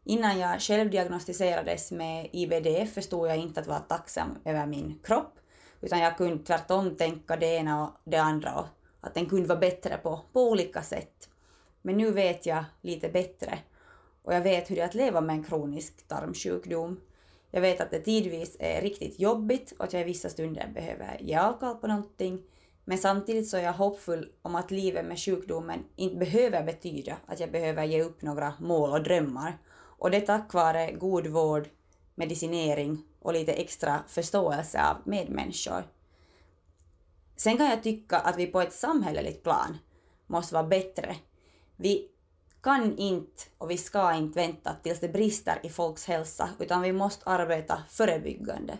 Innan 0.03 0.39
jag 0.39 0.61
själv 0.61 0.91
diagnostiserades 0.91 1.91
med 1.91 2.29
IBD 2.31 2.93
förstod 2.93 3.29
jag 3.29 3.37
inte 3.37 3.59
att 3.59 3.67
vara 3.67 3.79
tacksam 3.79 4.37
över 4.45 4.65
min 4.65 4.99
kropp, 5.03 5.39
utan 5.81 5.99
jag 5.99 6.17
kunde 6.17 6.43
tvärtom 6.43 6.95
tänka 6.95 7.35
det 7.35 7.55
ena 7.55 7.83
och 7.83 7.91
det 8.03 8.17
andra 8.17 8.55
och 8.55 8.67
att 9.01 9.13
den 9.13 9.25
kunde 9.25 9.47
vara 9.47 9.59
bättre 9.59 9.97
på, 9.97 10.21
på 10.33 10.49
olika 10.49 10.81
sätt. 10.81 11.29
Men 11.81 11.97
nu 11.97 12.11
vet 12.11 12.45
jag 12.45 12.63
lite 12.81 13.09
bättre 13.09 13.59
och 14.25 14.33
jag 14.33 14.41
vet 14.41 14.71
hur 14.71 14.75
det 14.75 14.81
är 14.81 14.85
att 14.85 14.95
leva 14.95 15.21
med 15.21 15.35
en 15.35 15.43
kronisk 15.43 16.07
tarmsjukdom. 16.07 17.01
Jag 17.51 17.61
vet 17.61 17.81
att 17.81 17.91
det 17.91 17.99
tidvis 17.99 18.57
är 18.59 18.81
riktigt 18.81 19.19
jobbigt 19.19 19.73
och 19.77 19.85
att 19.85 19.93
jag 19.93 20.01
i 20.01 20.05
vissa 20.05 20.29
stunder 20.29 20.71
behöver 20.73 21.17
ge 21.21 21.35
avkall 21.35 21.75
på 21.75 21.87
någonting. 21.87 22.43
Men 22.85 22.97
samtidigt 22.97 23.49
så 23.49 23.57
är 23.57 23.61
jag 23.61 23.73
hoppfull 23.73 24.31
om 24.41 24.55
att 24.55 24.71
livet 24.71 25.05
med 25.05 25.19
sjukdomen 25.19 25.79
inte 25.95 26.15
behöver 26.15 26.63
betyda 26.63 27.17
att 27.25 27.39
jag 27.39 27.51
behöver 27.51 27.83
ge 27.83 28.03
upp 28.03 28.21
några 28.21 28.53
mål 28.59 28.91
och 28.91 29.03
drömmar. 29.03 29.57
Och 29.75 30.11
det 30.11 30.21
tack 30.21 30.53
vare 30.53 30.91
god 30.91 31.27
vård, 31.27 31.69
medicinering 32.15 33.03
och 33.19 33.33
lite 33.33 33.53
extra 33.53 33.99
förståelse 34.07 34.81
av 34.83 34.97
medmänniskor. 35.03 35.83
Sen 37.35 37.57
kan 37.57 37.65
jag 37.65 37.83
tycka 37.83 38.17
att 38.17 38.37
vi 38.37 38.47
på 38.47 38.61
ett 38.61 38.73
samhälleligt 38.73 39.43
plan 39.43 39.77
måste 40.27 40.53
vara 40.53 40.67
bättre. 40.67 41.15
Vi 41.75 42.09
kan 42.65 42.97
inte 42.97 43.43
och 43.57 43.71
vi 43.71 43.77
ska 43.77 44.13
inte 44.13 44.39
vänta 44.39 44.75
tills 44.83 44.99
det 44.99 45.09
brister 45.09 45.59
i 45.63 45.69
folks 45.69 46.05
hälsa, 46.05 46.49
utan 46.59 46.81
vi 46.81 46.91
måste 46.91 47.29
arbeta 47.29 47.83
förebyggande. 47.89 48.77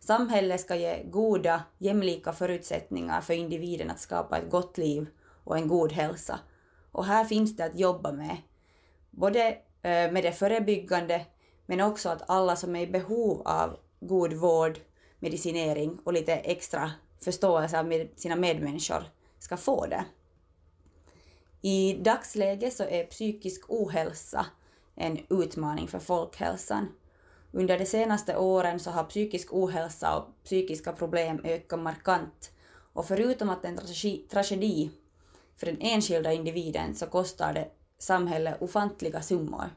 Samhället 0.00 0.60
ska 0.60 0.76
ge 0.76 1.04
goda, 1.04 1.62
jämlika 1.78 2.32
förutsättningar 2.32 3.20
för 3.20 3.34
individen 3.34 3.90
att 3.90 4.00
skapa 4.00 4.38
ett 4.38 4.50
gott 4.50 4.78
liv 4.78 5.06
och 5.44 5.56
en 5.56 5.68
god 5.68 5.92
hälsa. 5.92 6.38
Och 6.92 7.04
här 7.04 7.24
finns 7.24 7.56
det 7.56 7.64
att 7.64 7.78
jobba 7.78 8.12
med. 8.12 8.36
Både 9.10 9.48
eh, 9.82 10.12
med 10.12 10.24
det 10.24 10.32
förebyggande, 10.32 11.26
men 11.66 11.80
också 11.80 12.08
att 12.08 12.30
alla 12.30 12.56
som 12.56 12.76
är 12.76 12.80
i 12.80 12.86
behov 12.86 13.42
av 13.44 13.76
god 14.00 14.32
vård, 14.32 14.78
medicinering 15.18 15.98
och 16.04 16.12
lite 16.12 16.32
extra 16.34 16.90
förståelse 17.24 17.80
av 17.80 18.06
sina 18.16 18.36
medmänniskor 18.36 19.04
ska 19.38 19.56
få 19.56 19.86
det. 19.86 20.04
I 21.64 21.94
dagsläget 21.94 22.72
så 22.72 22.84
är 22.84 23.04
psykisk 23.04 23.64
ohälsa 23.68 24.46
en 24.94 25.18
utmaning 25.30 25.88
för 25.88 25.98
folkhälsan. 25.98 26.88
Under 27.52 27.78
de 27.78 27.86
senaste 27.86 28.36
åren 28.36 28.80
så 28.80 28.90
har 28.90 29.04
psykisk 29.04 29.52
ohälsa 29.52 30.16
och 30.16 30.44
psykiska 30.44 30.92
problem 30.92 31.40
ökat 31.44 31.78
markant 31.78 32.50
och 32.92 33.06
förutom 33.06 33.50
att 33.50 33.62
det 33.62 33.68
är 33.68 33.72
en 33.72 34.28
tragedi 34.28 34.90
för 35.56 35.66
den 35.66 35.78
enskilda 35.80 36.32
individen 36.32 36.94
så 36.94 37.06
kostar 37.06 37.52
det 37.52 37.68
samhället 37.98 38.62
ofantliga 38.62 39.22
summor. 39.22 39.70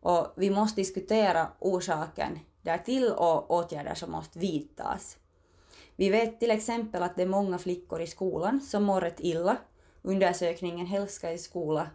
Och 0.00 0.32
vi 0.36 0.50
måste 0.50 0.80
diskutera 0.80 1.48
orsaken 1.58 2.38
därtill 2.62 3.12
och 3.12 3.50
åtgärder 3.50 3.94
som 3.94 4.10
måste 4.10 4.38
vidtas. 4.38 5.18
Vi 5.96 6.08
vet 6.08 6.40
till 6.40 6.50
exempel 6.50 7.02
att 7.02 7.16
det 7.16 7.22
är 7.22 7.26
många 7.26 7.58
flickor 7.58 8.00
i 8.00 8.06
skolan 8.06 8.60
som 8.60 8.84
mår 8.84 9.00
rätt 9.00 9.20
illa. 9.20 9.56
Undersökningen 10.02 10.86
Hälska 10.86 11.32
i 11.32 11.38
skola 11.38 11.90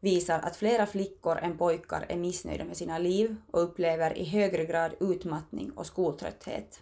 visar 0.00 0.38
att 0.38 0.56
flera 0.56 0.86
flickor 0.86 1.38
än 1.38 1.58
pojkar 1.58 2.06
är 2.08 2.16
missnöjda 2.16 2.64
med 2.64 2.76
sina 2.76 2.98
liv 2.98 3.36
och 3.50 3.62
upplever 3.62 4.18
i 4.18 4.24
högre 4.24 4.64
grad 4.64 4.92
utmattning 5.00 5.70
och 5.70 5.86
skoltrötthet. 5.86 6.80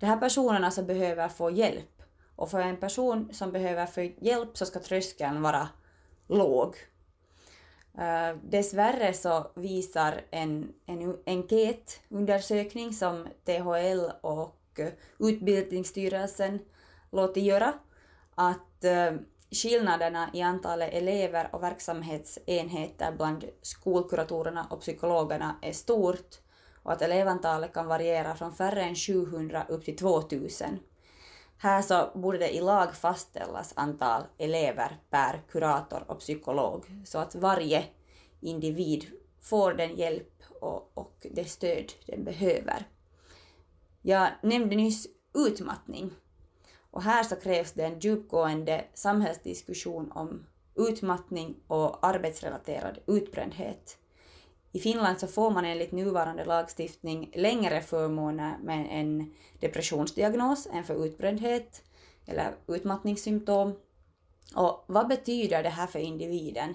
De 0.00 0.06
här 0.06 0.16
personerna 0.16 0.70
som 0.70 0.86
behöver 0.86 1.28
få 1.28 1.50
hjälp 1.50 2.02
och 2.36 2.50
för 2.50 2.60
en 2.60 2.76
person 2.76 3.28
som 3.32 3.52
behöver 3.52 3.86
få 3.86 4.02
hjälp 4.02 4.58
så 4.58 4.66
ska 4.66 4.80
tröskeln 4.80 5.42
vara 5.42 5.68
låg. 6.26 6.74
Uh, 7.98 8.38
dessvärre 8.42 9.12
så 9.12 9.50
visar 9.54 10.20
en, 10.30 10.72
en 10.86 11.16
enkätundersökning 11.26 12.92
som 12.92 13.26
THL 13.44 14.10
och 14.20 14.80
Utbildningsstyrelsen 15.18 16.58
låtit 17.10 17.44
göra 17.44 17.72
att 18.34 18.84
uh, 18.84 19.20
skillnaderna 19.50 20.30
i 20.32 20.42
antalet 20.42 20.92
elever 20.92 21.48
och 21.52 21.62
verksamhetsenheter 21.62 23.12
bland 23.12 23.44
skolkuratorerna 23.62 24.66
och 24.70 24.80
psykologerna 24.80 25.56
är 25.62 25.72
stort 25.72 26.36
och 26.82 26.92
att 26.92 27.02
elevantalet 27.02 27.72
kan 27.72 27.86
variera 27.86 28.34
från 28.34 28.54
färre 28.54 28.82
än 28.82 28.94
700 28.94 29.66
upp 29.68 29.84
till 29.84 29.96
2000. 29.96 30.78
Här 31.58 31.82
så 31.82 32.10
borde 32.14 32.38
det 32.38 32.54
i 32.54 32.60
lag 32.60 32.94
fastställas 32.94 33.72
antal 33.76 34.22
elever 34.38 34.98
per 35.10 35.42
kurator 35.50 36.04
och 36.06 36.18
psykolog 36.18 36.84
så 37.04 37.18
att 37.18 37.34
varje 37.34 37.84
individ 38.40 39.06
får 39.40 39.72
den 39.72 39.96
hjälp 39.96 40.42
och, 40.60 40.90
och 40.94 41.26
det 41.30 41.44
stöd 41.44 41.92
den 42.06 42.24
behöver. 42.24 42.88
Jag 44.02 44.28
nämnde 44.42 44.76
nyss 44.76 45.06
utmattning 45.34 46.10
och 46.98 47.04
här 47.04 47.22
så 47.22 47.36
krävs 47.36 47.72
det 47.72 47.84
en 47.84 47.98
djupgående 47.98 48.84
samhällsdiskussion 48.94 50.12
om 50.12 50.46
utmattning 50.74 51.56
och 51.66 52.06
arbetsrelaterad 52.06 52.98
utbrändhet. 53.06 53.98
I 54.72 54.78
Finland 54.80 55.18
så 55.20 55.26
får 55.26 55.50
man 55.50 55.64
enligt 55.64 55.92
nuvarande 55.92 56.44
lagstiftning 56.44 57.30
längre 57.34 57.80
förmåner 57.80 58.58
med 58.62 58.86
en 58.90 59.34
depressionsdiagnos 59.60 60.68
än 60.72 60.84
för 60.84 61.06
utbrändhet 61.06 61.82
eller 62.26 62.54
utmattningssymptom. 62.66 63.74
Och 64.56 64.84
vad 64.86 65.08
betyder 65.08 65.62
det 65.62 65.68
här 65.68 65.86
för 65.86 65.98
individen, 65.98 66.74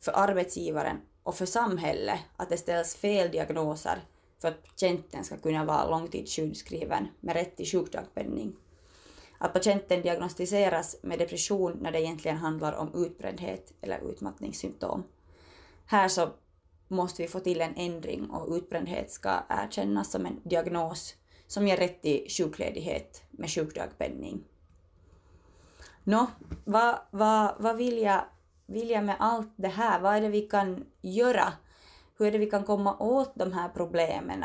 för 0.00 0.12
arbetsgivaren 0.12 0.96
och 1.22 1.34
för 1.34 1.46
samhället 1.46 2.20
att 2.36 2.48
det 2.48 2.56
ställs 2.56 2.96
fel 2.96 3.30
diagnoser 3.30 3.98
för 4.40 4.48
att 4.48 4.62
patienten 4.62 5.24
ska 5.24 5.36
kunna 5.36 5.64
vara 5.64 5.90
långtidssjukskriven 5.90 7.08
med 7.20 7.34
rätt 7.34 7.56
till 7.56 7.66
sjukdagpenning? 7.66 8.56
Att 9.38 9.52
patienten 9.52 10.02
diagnostiseras 10.02 10.96
med 11.02 11.18
depression 11.18 11.78
när 11.80 11.92
det 11.92 12.00
egentligen 12.00 12.36
handlar 12.36 12.72
om 12.72 12.94
utbrändhet 12.94 13.72
eller 13.80 14.10
utmattningssymptom. 14.10 15.04
Här 15.86 16.08
så 16.08 16.28
måste 16.88 17.22
vi 17.22 17.28
få 17.28 17.40
till 17.40 17.60
en 17.60 17.74
ändring 17.76 18.30
och 18.30 18.54
utbrändhet 18.54 19.10
ska 19.10 19.30
erkännas 19.48 20.10
som 20.10 20.26
en 20.26 20.40
diagnos 20.44 21.14
som 21.46 21.68
ger 21.68 21.76
rätt 21.76 22.02
till 22.02 22.26
sjukledighet 22.28 23.22
med 23.30 23.50
sjukdagpenning. 23.50 24.44
Nå, 26.04 26.26
vad, 26.64 26.98
vad, 27.10 27.54
vad 27.58 27.76
vill, 27.76 27.98
jag, 27.98 28.24
vill 28.66 28.90
jag 28.90 29.04
med 29.04 29.16
allt 29.18 29.52
det 29.56 29.68
här? 29.68 30.00
Vad 30.00 30.16
är 30.16 30.20
det 30.20 30.28
vi 30.28 30.42
kan 30.42 30.84
göra? 31.00 31.52
Hur 32.18 32.26
är 32.26 32.32
det 32.32 32.38
vi 32.38 32.50
kan 32.50 32.64
komma 32.64 32.96
åt 32.98 33.32
de 33.34 33.52
här 33.52 33.68
problemen? 33.68 34.44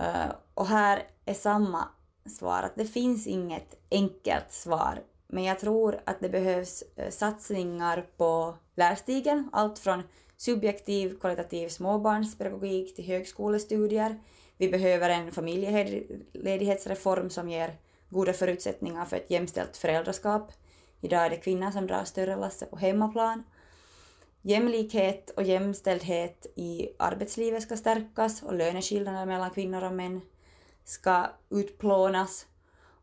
Uh, 0.00 0.06
eh, 0.06 0.30
och 0.54 0.66
här 0.66 1.02
är 1.24 1.34
samma 1.34 1.88
svar 2.30 2.62
att 2.62 2.76
det 2.76 2.86
finns 2.86 3.26
inget 3.26 3.78
enkelt 3.90 4.52
svar. 4.52 5.02
Men 5.26 5.44
jag 5.44 5.58
tror 5.58 6.00
att 6.04 6.20
det 6.20 6.28
behövs 6.28 6.84
eh, 6.96 7.10
satsningar 7.10 8.06
på 8.16 8.54
lärstigen, 8.76 9.48
allt 9.52 9.78
från 9.78 10.02
subjektiv 10.36 11.18
kvalitativ 11.20 11.68
småbarnspedagogik 11.68 12.96
till 12.96 13.04
högskolestudier. 13.04 14.20
Vi 14.56 14.68
behöver 14.68 15.10
en 15.10 15.32
familjeledighetsreform 15.32 17.30
som 17.30 17.48
ger 17.48 17.74
goda 18.08 18.32
förutsättningar 18.32 19.04
för 19.04 19.16
ett 19.16 19.30
jämställt 19.30 19.76
föräldraskap. 19.76 20.52
Idag 21.00 21.26
är 21.26 21.30
det 21.30 21.36
kvinnor 21.36 21.70
som 21.70 21.86
drar 21.86 22.04
större 22.04 22.36
lasset 22.36 22.70
på 22.70 22.76
hemmaplan. 22.76 23.42
Jämlikhet 24.42 25.30
och 25.30 25.42
jämställdhet 25.42 26.46
i 26.56 26.88
arbetslivet 26.98 27.62
ska 27.62 27.76
stärkas 27.76 28.42
och 28.42 28.54
löneskillnader 28.54 29.26
mellan 29.26 29.50
kvinnor 29.50 29.84
och 29.84 29.92
män 29.92 30.20
ska 30.86 31.26
utplånas 31.50 32.46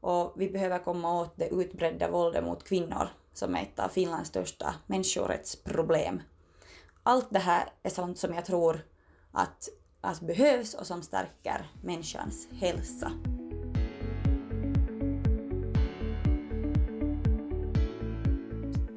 och 0.01 0.33
vi 0.37 0.49
behöver 0.49 0.79
komma 0.79 1.21
åt 1.21 1.37
det 1.37 1.49
utbredda 1.49 2.11
våldet 2.11 2.43
mot 2.43 2.63
kvinnor 2.63 3.07
som 3.33 3.55
är 3.55 3.61
ett 3.61 3.79
av 3.79 3.87
Finlands 3.87 4.29
största 4.29 4.75
människorättsproblem. 4.87 6.21
Allt 7.03 7.27
det 7.29 7.39
här 7.39 7.69
är 7.83 7.89
sånt 7.89 8.17
som 8.17 8.33
jag 8.33 8.45
tror 8.45 8.85
att, 9.31 9.69
att 10.01 10.21
behövs 10.21 10.73
och 10.73 10.87
som 10.87 11.01
stärker 11.01 11.71
människans 11.81 12.47
hälsa. 12.51 13.11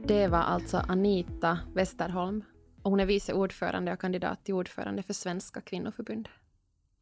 Det 0.08 0.28
var 0.28 0.38
alltså 0.38 0.76
Anita 0.88 1.58
Westerholm 1.74 2.44
och 2.82 2.90
hon 2.90 3.00
är 3.00 3.06
vice 3.06 3.32
ordförande 3.32 3.92
och 3.92 4.00
kandidat 4.00 4.44
till 4.44 4.54
ordförande 4.54 5.02
för 5.02 5.12
Svenska 5.12 5.60
kvinnoförbundet. 5.60 6.32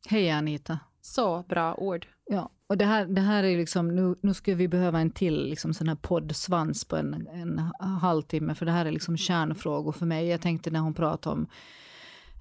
Hej 0.08 0.30
Anita. 0.30 0.78
Så 1.06 1.44
bra 1.48 1.74
ord. 1.74 2.06
Ja, 2.30 2.50
och 2.66 2.76
det 2.76 2.84
här, 2.84 3.06
det 3.06 3.20
här 3.20 3.44
är 3.44 3.56
liksom, 3.56 3.96
nu, 3.96 4.14
nu 4.20 4.34
skulle 4.34 4.56
vi 4.56 4.68
behöva 4.68 5.00
en 5.00 5.10
till 5.10 5.48
liksom 5.48 5.74
sån 5.74 5.88
här 5.88 5.94
poddsvans 5.94 6.84
på 6.84 6.96
en, 6.96 7.28
en 7.32 7.58
halvtimme, 8.00 8.54
för 8.54 8.66
det 8.66 8.72
här 8.72 8.86
är 8.86 8.92
liksom 8.92 9.16
kärnfrågor 9.16 9.92
för 9.92 10.06
mig. 10.06 10.26
Jag 10.26 10.40
tänkte 10.40 10.70
när 10.70 10.80
hon 10.80 10.94
pratade 10.94 11.36
om 11.36 11.46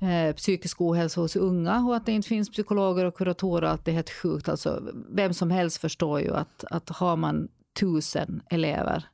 eh, 0.10 0.36
psykisk 0.36 0.82
ohälsa 0.82 1.21
hos 1.21 1.36
unga 1.36 1.86
och 1.86 1.95
att 1.95 2.06
det 2.06 2.12
inte 2.12 2.28
finns 2.28 2.49
psykologer 2.49 3.06
och 3.06 3.17
kuratorer, 3.17 3.67
att 3.67 3.86
det 3.86 3.91
är 3.91 3.95
helt 3.95 4.10
sjukt. 4.10 4.49
Alltså, 4.49 4.93
vem 5.10 5.34
som 5.34 5.52
helst 5.52 5.78
förstår 5.78 6.21
ju 6.21 6.36
att, 6.36 6.63
att 6.63 6.89
har 6.89 7.15
man 7.15 7.47
tusen 7.80 8.41
elever 8.49 9.06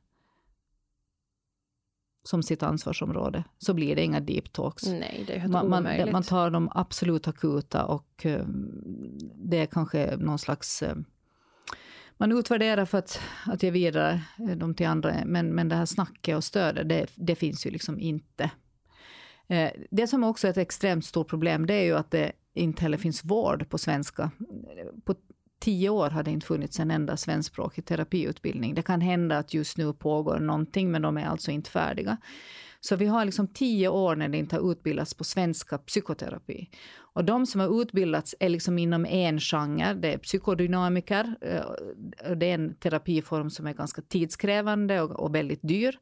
som 2.30 2.42
sitt 2.42 2.62
ansvarsområde, 2.62 3.44
så 3.58 3.74
blir 3.74 3.96
det 3.96 4.02
inga 4.02 4.20
deep 4.20 4.52
talks. 4.52 4.86
Nej, 4.86 5.24
det 5.26 5.34
är 5.34 5.38
helt 5.38 5.52
man, 5.52 5.68
man, 5.68 5.82
omöjligt. 5.82 6.12
man 6.12 6.22
tar 6.22 6.50
de 6.50 6.70
absolut 6.74 7.28
akuta 7.28 7.84
och 7.84 8.26
uh, 8.26 8.44
det 9.34 9.58
är 9.58 9.66
kanske 9.66 10.16
någon 10.16 10.38
slags... 10.38 10.82
Uh, 10.82 10.94
man 12.16 12.32
utvärderar 12.32 12.84
för 12.84 12.98
att, 12.98 13.20
att 13.46 13.62
ge 13.62 13.70
vidare 13.70 14.22
uh, 14.40 14.56
dem 14.56 14.74
till 14.74 14.86
andra, 14.86 15.14
men, 15.26 15.54
men 15.54 15.68
det 15.68 15.76
här 15.76 15.86
snacket 15.86 16.36
och 16.36 16.44
stödet, 16.44 16.88
det, 16.88 17.06
det 17.14 17.34
finns 17.34 17.66
ju 17.66 17.70
liksom 17.70 18.00
inte. 18.00 18.50
Det 19.90 20.06
som 20.06 20.24
också 20.24 20.46
är 20.46 20.50
ett 20.50 20.56
extremt 20.56 21.04
stort 21.04 21.28
problem, 21.28 21.66
det 21.66 21.74
är 21.74 21.84
ju 21.84 21.96
att 21.96 22.10
det 22.10 22.32
inte 22.54 22.82
heller 22.82 22.98
finns 22.98 23.24
vård 23.24 23.68
på 23.68 23.78
svenska. 23.78 24.30
På 25.04 25.14
tio 25.60 25.88
år 25.88 26.10
har 26.10 26.22
det 26.22 26.30
inte 26.30 26.46
funnits 26.46 26.80
en 26.80 26.90
enda 26.90 27.16
svenskspråkig 27.16 27.84
terapiutbildning. 27.84 28.74
Det 28.74 28.82
kan 28.82 29.00
hända 29.00 29.38
att 29.38 29.54
just 29.54 29.76
nu 29.76 29.92
pågår 29.92 30.38
någonting, 30.38 30.90
men 30.90 31.02
de 31.02 31.16
är 31.16 31.26
alltså 31.26 31.50
inte 31.50 31.70
färdiga. 31.70 32.16
Så 32.80 32.96
vi 32.96 33.06
har 33.06 33.24
liksom 33.24 33.48
tio 33.48 33.88
år 33.88 34.16
när 34.16 34.28
det 34.28 34.38
inte 34.38 34.56
har 34.56 34.72
utbildats 34.72 35.14
på 35.14 35.24
svenska 35.24 35.78
psykoterapi. 35.78 36.68
Och 37.12 37.24
de 37.24 37.46
som 37.46 37.60
har 37.60 37.82
utbildats 37.82 38.34
är 38.40 38.48
liksom 38.48 38.78
inom 38.78 39.06
en 39.06 39.40
genre. 39.40 39.94
Det 39.94 40.12
är 40.12 40.18
psykodynamiker. 40.18 41.34
Eh, 41.40 42.34
det 42.34 42.46
är 42.46 42.54
en 42.54 42.74
terapiform 42.74 43.50
som 43.50 43.66
är 43.66 43.72
ganska 43.72 44.02
tidskrävande 44.02 45.00
och, 45.00 45.10
och 45.10 45.34
väldigt 45.34 45.62
dyr. 45.62 45.98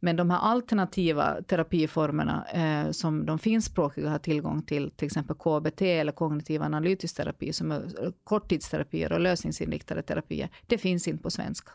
Men 0.00 0.16
de 0.16 0.30
här 0.30 0.38
alternativa 0.38 1.42
terapiformerna 1.42 2.46
eh, 2.46 2.90
som 2.90 3.26
de 3.26 3.38
finskspråkiga 3.38 4.10
har 4.10 4.18
tillgång 4.18 4.62
till, 4.62 4.90
till 4.90 5.06
exempel 5.06 5.36
KBT 5.36 5.82
eller 5.82 6.12
kognitiv 6.12 6.62
analytisk 6.62 7.16
terapi, 7.16 7.52
som 7.52 7.72
är 7.72 8.12
korttidsterapier 8.24 9.12
och 9.12 9.20
lösningsinriktade 9.20 10.02
terapier, 10.02 10.48
det 10.66 10.78
finns 10.78 11.08
inte 11.08 11.22
på 11.22 11.30
svenska. 11.30 11.72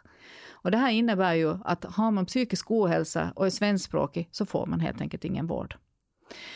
Och 0.63 0.71
det 0.71 0.78
här 0.78 0.91
innebär 0.91 1.34
ju 1.34 1.58
att 1.65 1.86
har 1.86 2.12
man 2.12 2.26
psykisk 2.26 2.71
ohälsa 2.71 3.34
och 3.36 3.45
är 3.45 3.49
svenskspråkig 3.49 4.30
så 4.32 4.45
får 4.45 4.65
man 4.65 4.80
helt 4.80 5.02
enkelt 5.02 5.26
ingen 5.26 5.47
vård. 5.47 5.76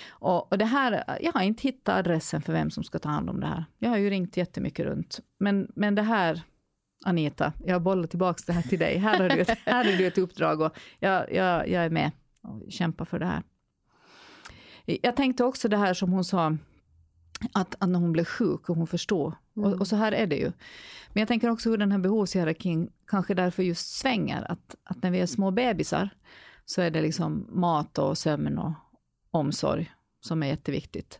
Och, 0.09 0.51
och 0.51 0.57
det 0.57 0.65
här, 0.65 1.17
jag 1.21 1.33
har 1.33 1.41
inte 1.41 1.63
hittat 1.63 1.95
adressen 1.95 2.41
för 2.41 2.53
vem 2.53 2.69
som 2.69 2.83
ska 2.83 2.99
ta 2.99 3.09
hand 3.09 3.29
om 3.29 3.39
det 3.39 3.47
här. 3.47 3.65
Jag 3.79 3.89
har 3.89 3.97
ju 3.97 4.09
ringt 4.09 4.37
jättemycket 4.37 4.85
runt. 4.85 5.19
Men, 5.39 5.71
men 5.75 5.95
det 5.95 6.01
här, 6.01 6.41
Anita, 7.05 7.53
jag 7.65 7.81
bollar 7.81 8.07
tillbaka 8.07 8.43
det 8.47 8.53
här 8.53 8.61
till 8.61 8.79
dig. 8.79 8.97
Här 8.97 9.19
har 9.19 9.29
du 9.29 9.41
ett, 9.41 9.57
här 9.65 9.85
har 9.85 9.97
du 9.97 10.07
ett 10.07 10.17
uppdrag 10.17 10.61
och 10.61 10.77
jag, 10.99 11.33
jag, 11.33 11.69
jag 11.69 11.85
är 11.85 11.89
med 11.89 12.11
och 12.41 12.71
kämpar 12.71 13.05
för 13.05 13.19
det 13.19 13.25
här. 13.25 13.43
Jag 14.85 15.15
tänkte 15.15 15.43
också 15.43 15.67
det 15.67 15.77
här 15.77 15.93
som 15.93 16.11
hon 16.11 16.23
sa, 16.23 16.57
att, 17.53 17.75
att 17.79 17.89
när 17.89 17.99
hon 17.99 18.11
blev 18.11 18.25
sjuk 18.25 18.69
och 18.69 18.75
hon 18.75 18.87
förstod. 18.87 19.33
Mm. 19.57 19.69
Och, 19.69 19.79
och, 19.79 19.87
så 19.87 19.95
här 19.95 20.11
är 20.11 20.27
det 20.27 20.35
ju. 20.35 20.51
Men 21.13 21.21
jag 21.21 21.27
tänker 21.27 21.49
också 21.49 21.69
hur 21.69 21.77
den 21.77 21.91
här 21.91 21.99
behovshierarkin 21.99 22.89
kanske 23.07 23.33
därför 23.33 23.63
just 23.63 23.97
svänger. 23.97 24.51
Att, 24.51 24.75
att 24.83 25.03
när 25.03 25.11
vi 25.11 25.19
är 25.19 25.25
små 25.25 25.51
bebisar 25.51 26.09
så 26.65 26.81
är 26.81 26.91
det 26.91 27.01
liksom 27.01 27.47
mat 27.49 27.97
och 27.97 28.17
sömn 28.17 28.57
och 28.57 28.71
omsorg 29.31 29.91
som 30.21 30.43
är 30.43 30.47
jätteviktigt. 30.47 31.17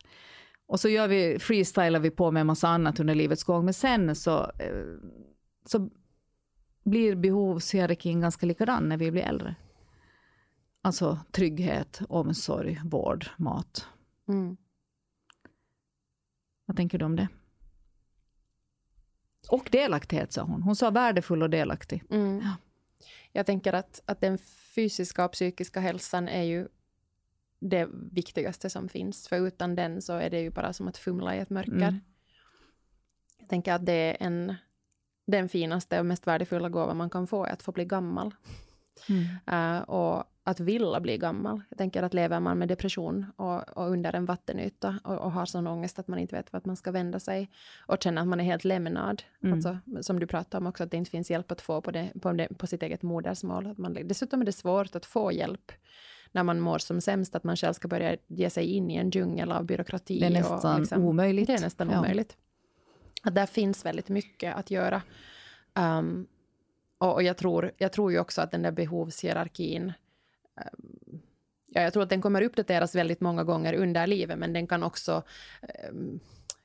Och 0.66 0.80
så 0.80 0.88
gör 0.88 1.08
vi, 1.08 1.38
freestylar 1.38 2.00
vi 2.00 2.10
på 2.10 2.30
med 2.30 2.40
en 2.40 2.46
massa 2.46 2.68
annat 2.68 3.00
under 3.00 3.14
livets 3.14 3.44
gång. 3.44 3.64
Men 3.64 3.74
sen 3.74 4.14
så, 4.14 4.38
eh, 4.40 4.84
så 5.64 5.90
blir 6.84 7.14
behovshierarkin 7.14 8.20
ganska 8.20 8.46
likadan 8.46 8.88
när 8.88 8.96
vi 8.96 9.10
blir 9.10 9.22
äldre. 9.22 9.54
Alltså 10.82 11.18
trygghet, 11.32 12.00
omsorg, 12.08 12.80
vård, 12.84 13.26
mat. 13.36 13.86
Mm. 14.28 14.56
Vad 16.68 16.76
tänker 16.76 16.98
du 16.98 17.04
om 17.04 17.16
det? 17.16 17.28
Och 19.50 19.68
delaktighet, 19.72 20.32
sa 20.32 20.42
hon. 20.42 20.62
Hon 20.62 20.76
sa 20.76 20.90
värdefull 20.90 21.42
och 21.42 21.50
delaktig. 21.50 22.04
Mm. 22.10 22.40
Ja. 22.44 22.56
Jag 23.32 23.46
tänker 23.46 23.72
att, 23.72 24.02
att 24.06 24.20
den 24.20 24.38
fysiska 24.74 25.24
och 25.24 25.32
psykiska 25.32 25.80
hälsan 25.80 26.28
är 26.28 26.42
ju 26.42 26.68
det 27.58 27.88
viktigaste 28.12 28.70
som 28.70 28.88
finns. 28.88 29.28
För 29.28 29.46
utan 29.46 29.74
den 29.74 30.02
så 30.02 30.12
är 30.12 30.30
det 30.30 30.40
ju 30.40 30.50
bara 30.50 30.72
som 30.72 30.88
att 30.88 30.96
fumla 30.96 31.36
i 31.36 31.38
ett 31.38 31.50
mörker. 31.50 31.72
Mm. 31.72 32.00
Jag 33.38 33.48
tänker 33.48 33.72
att 33.72 33.86
det 33.86 33.92
är 33.92 34.16
en, 34.20 34.54
den 35.26 35.48
finaste 35.48 36.00
och 36.00 36.06
mest 36.06 36.26
värdefulla 36.26 36.68
gåva 36.68 36.94
man 36.94 37.10
kan 37.10 37.26
få 37.26 37.44
är 37.44 37.52
att 37.52 37.62
få 37.62 37.72
bli 37.72 37.84
gammal. 37.84 38.34
Mm. 39.08 39.76
Uh, 39.76 39.82
och 39.82 40.24
att 40.48 40.60
vilja 40.60 41.00
bli 41.00 41.18
gammal. 41.18 41.60
Jag 41.68 41.78
tänker 41.78 42.02
att 42.02 42.14
lever 42.14 42.40
man 42.40 42.58
med 42.58 42.68
depression 42.68 43.26
och, 43.36 43.78
och 43.78 43.90
under 43.90 44.12
en 44.12 44.24
vattenyta 44.24 44.98
och, 45.04 45.18
och, 45.18 45.32
har 45.32 45.46
sån 45.46 45.66
ångest 45.66 45.98
att 45.98 46.08
man 46.08 46.18
inte 46.18 46.36
vet 46.36 46.52
vart 46.52 46.64
man 46.64 46.76
ska 46.76 46.90
vända 46.90 47.20
sig 47.20 47.50
och 47.78 48.02
känner 48.02 48.22
att 48.22 48.28
man 48.28 48.40
är 48.40 48.44
helt 48.44 48.64
lämnad, 48.64 49.22
mm. 49.42 49.54
alltså, 49.54 49.78
som 50.00 50.20
du 50.20 50.26
pratade 50.26 50.60
om 50.60 50.66
också, 50.66 50.84
att 50.84 50.90
det 50.90 50.96
inte 50.96 51.10
finns 51.10 51.30
hjälp 51.30 51.52
att 51.52 51.60
få 51.60 51.80
på, 51.80 51.90
det, 51.90 52.12
på, 52.22 52.32
det, 52.32 52.48
på 52.58 52.66
sitt 52.66 52.82
eget 52.82 53.02
modersmål. 53.02 53.66
Att 53.66 53.78
man, 53.78 53.98
dessutom 54.04 54.40
är 54.40 54.44
det 54.44 54.52
svårt 54.52 54.96
att 54.96 55.06
få 55.06 55.32
hjälp 55.32 55.72
när 56.32 56.42
man 56.42 56.60
mår 56.60 56.78
som 56.78 57.00
sämst, 57.00 57.34
att 57.34 57.44
man 57.44 57.56
själv 57.56 57.72
ska 57.72 57.88
börja 57.88 58.16
ge 58.26 58.50
sig 58.50 58.64
in 58.64 58.90
i 58.90 58.96
en 58.96 59.10
djungel 59.10 59.52
av 59.52 59.64
byråkrati. 59.64 60.20
Det 60.20 60.26
är 60.26 60.30
nästan 60.30 60.74
och, 60.74 60.80
liksom, 60.80 61.04
omöjligt. 61.04 61.46
Det 61.46 61.54
är 61.54 61.60
nästan 61.60 61.90
ja. 61.90 61.98
omöjligt. 61.98 62.36
Att 63.22 63.34
där 63.34 63.46
finns 63.46 63.84
väldigt 63.84 64.08
mycket 64.08 64.56
att 64.56 64.70
göra. 64.70 65.02
Um, 65.74 66.26
och, 66.98 67.14
och 67.14 67.22
jag, 67.22 67.36
tror, 67.36 67.70
jag 67.76 67.92
tror 67.92 68.12
ju 68.12 68.18
också 68.18 68.40
att 68.40 68.50
den 68.50 68.62
där 68.62 68.72
behovshierarkin 68.72 69.92
um, 70.56 71.20
ja, 71.66 71.82
jag 71.82 71.92
tror 71.92 72.02
att 72.02 72.10
den 72.10 72.22
kommer 72.22 72.42
uppdateras 72.42 72.94
väldigt 72.94 73.20
många 73.20 73.44
gånger 73.44 73.74
under 73.74 74.06
livet, 74.06 74.38
men 74.38 74.52
den 74.52 74.66
kan 74.66 74.82
också 74.82 75.22
um, 75.90 76.20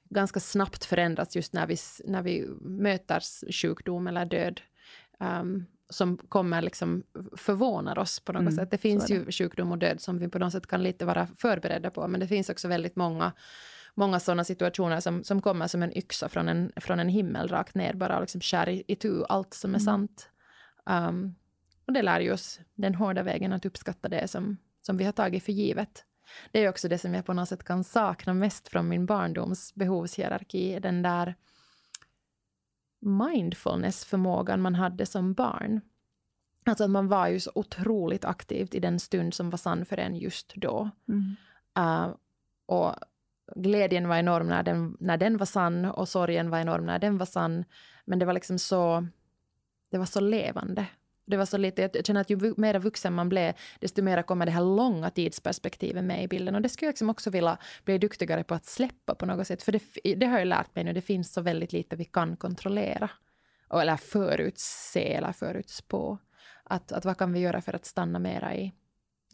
ganska 0.10 0.40
snabbt 0.40 0.86
förändras 0.86 1.36
just 1.36 1.54
när 1.54 1.68
vi, 1.68 1.78
när 2.06 2.22
vi 2.22 2.48
möter 2.62 3.24
sjukdom 3.52 4.08
eller 4.08 4.26
död. 4.26 4.62
Um, 5.20 5.66
som 5.90 6.18
kommer 6.18 6.62
liksom 6.62 7.04
förvånar 7.38 8.00
oss 8.00 8.20
på 8.20 8.34
något 8.34 8.42
mm, 8.42 8.54
sätt. 8.54 8.72
Det 8.72 8.78
finns 8.78 9.08
det. 9.08 9.14
ju 9.14 9.32
sjukdom 9.32 9.72
och 9.72 9.78
död 9.78 10.02
som 10.02 10.20
vi 10.20 10.28
på 10.28 10.40
något 10.40 10.52
sätt 10.52 10.68
kan 10.68 10.84
lite 10.84 11.06
vara 11.06 11.28
förberedda 11.38 11.90
på, 11.90 12.08
men 12.08 12.20
det 12.20 12.28
finns 12.28 12.50
också 12.50 12.68
väldigt 12.68 12.96
många 12.96 13.32
många 13.94 14.20
sådana 14.20 14.44
situationer 14.44 15.00
som, 15.00 15.24
som 15.24 15.42
kommer 15.42 15.68
som 15.68 15.84
en 15.84 15.98
yxa 15.98 16.30
från 16.30 16.48
en, 16.48 16.72
från 16.76 17.00
en 17.00 17.10
himmel 17.10 17.48
rakt 17.48 17.76
ner, 17.76 17.94
bara 17.94 18.20
liksom 18.20 18.42
skär 18.42 18.70
i, 18.70 18.84
i 18.88 18.96
tu 18.96 19.24
allt 19.30 19.54
som 19.54 19.76
är 19.76 19.80
mm. 19.80 19.86
sant. 19.86 20.30
Um, 20.86 21.36
och 21.88 21.94
det 21.94 22.02
lär 22.02 22.20
ju 22.20 22.32
oss 22.32 22.60
den 22.76 22.96
hårda 22.96 23.24
vägen 23.24 23.54
att 23.54 23.66
uppskatta 23.66 24.10
det 24.10 24.28
som, 24.28 24.58
som 24.82 24.98
vi 24.98 25.04
har 25.04 25.12
tagit 25.12 25.44
för 25.44 25.52
givet. 25.52 26.06
Det 26.52 26.60
är 26.60 26.70
också 26.70 26.88
det 26.88 26.98
som 26.98 27.14
jag 27.14 27.26
på 27.26 27.34
något 27.34 27.50
sätt 27.50 27.64
kan 27.64 27.84
sakna 27.84 28.34
mest 28.34 28.68
från 28.68 28.90
min 28.90 29.06
barndoms 29.06 29.76
behovshierarki, 29.76 30.80
den 30.80 31.02
där 31.02 31.36
mindfulness-förmågan 33.00 34.62
man 34.62 34.76
hade 34.76 35.06
som 35.06 35.34
barn. 35.34 35.82
Alltså 36.66 36.84
att 36.84 36.90
man 36.90 37.08
var 37.08 37.28
ju 37.28 37.40
så 37.40 37.52
otroligt 37.56 38.26
aktivt 38.26 38.76
i 38.76 38.80
den 38.80 39.00
stund 39.00 39.34
som 39.34 39.50
var 39.50 39.58
sann 39.58 39.86
för 39.86 39.98
en 39.98 40.16
just 40.16 40.54
då. 40.56 40.90
Mm. 41.08 41.36
Uh, 41.80 42.16
och 42.66 42.96
glädjen 43.56 44.08
var 44.08 44.18
enorm 44.18 44.48
när 44.48 44.64
den, 44.64 44.98
när 45.00 45.18
den 45.18 45.38
var 45.38 45.46
sann 45.46 45.86
och 45.86 46.10
sorgen 46.10 46.50
var 46.50 46.60
enorm 46.60 46.86
när 46.86 47.00
den 47.00 47.18
var 47.18 47.26
sann. 47.26 47.66
Men 48.06 48.20
det 48.20 48.26
var 48.26 48.34
liksom 48.34 48.60
så, 48.60 49.08
det 49.92 49.98
var 49.98 50.06
så 50.06 50.20
levande. 50.20 50.86
Det 51.26 51.38
var 51.38 51.46
så 51.46 51.58
lite, 51.58 51.90
jag 51.94 52.06
känner 52.06 52.22
att 52.22 52.30
ju 52.30 52.54
mer 52.58 52.80
vuxen 52.80 53.14
man 53.14 53.30
blev, 53.30 53.54
desto 53.80 54.02
mer 54.02 54.22
kommer 54.22 54.46
det 54.46 54.52
här 54.52 54.76
långa 54.76 55.10
tidsperspektivet 55.10 56.04
med 56.04 56.24
i 56.24 56.28
bilden. 56.28 56.56
Och 56.56 56.62
det 56.62 56.70
skulle 56.70 56.88
jag 56.88 56.92
liksom 56.92 57.10
också 57.10 57.30
vilja 57.30 57.58
bli 57.86 57.98
duktigare 57.98 58.44
på 58.44 58.56
att 58.56 58.66
släppa 58.66 59.16
på 59.16 59.26
något 59.26 59.48
sätt. 59.48 59.64
För 59.64 59.72
det, 59.72 60.16
det 60.16 60.26
har 60.26 60.40
jag 60.40 60.48
lärt 60.48 60.76
mig 60.76 60.84
nu, 60.84 60.94
det 60.94 61.02
finns 61.02 61.34
så 61.34 61.42
väldigt 61.42 61.74
lite 61.74 61.96
vi 61.96 62.06
kan 62.06 62.38
kontrollera. 62.38 63.10
Eller 63.74 63.98
förutse 63.98 65.14
eller 65.14 65.32
förutspå. 65.32 66.18
Att, 66.64 66.92
att 66.92 67.06
vad 67.06 67.18
kan 67.18 67.34
vi 67.34 67.40
göra 67.40 67.62
för 67.62 67.76
att 67.76 67.86
stanna 67.86 68.20
mera 68.20 68.56
i, 68.56 68.74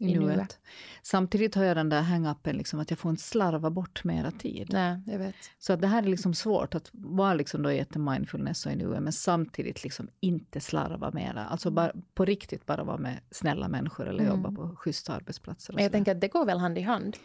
i 0.00 0.18
nuet. 0.18 0.58
Samtidigt 1.02 1.54
har 1.54 1.64
jag 1.64 1.76
den 1.76 1.88
där 1.88 2.02
hang-upen, 2.02 2.52
liksom, 2.52 2.80
att 2.80 2.90
jag 2.90 2.98
får 2.98 3.10
inte 3.10 3.22
slarva 3.22 3.70
bort 3.70 4.04
mera 4.04 4.30
tid. 4.30 4.68
Nej, 4.72 5.00
jag 5.06 5.18
vet. 5.18 5.34
Så 5.58 5.72
att 5.72 5.80
det 5.80 5.86
här 5.86 6.02
är 6.02 6.06
liksom 6.06 6.34
svårt, 6.34 6.74
att 6.74 6.90
vara 6.92 7.34
liksom 7.34 7.62
då 7.62 7.72
jättemindfulness 7.72 8.66
och 8.66 8.72
i 8.72 8.76
nuet, 8.76 9.02
men 9.02 9.12
samtidigt 9.12 9.84
liksom 9.84 10.08
inte 10.20 10.60
slarva 10.60 11.10
mera. 11.10 11.44
Alltså 11.44 11.70
bara, 11.70 11.92
på 12.14 12.24
riktigt 12.24 12.66
bara 12.66 12.84
vara 12.84 12.98
med 12.98 13.20
snälla 13.30 13.68
människor 13.68 14.08
eller 14.08 14.24
mm. 14.24 14.36
jobba 14.36 14.52
på 14.52 14.76
schyssta 14.76 15.12
arbetsplatser. 15.12 15.74
Men 15.74 15.82
jag 15.82 15.92
tänker 15.92 16.12
att 16.12 16.20
det 16.20 16.28
går 16.28 16.46
väl 16.46 16.58
hand 16.58 16.78
i 16.78 16.80
hand. 16.80 17.16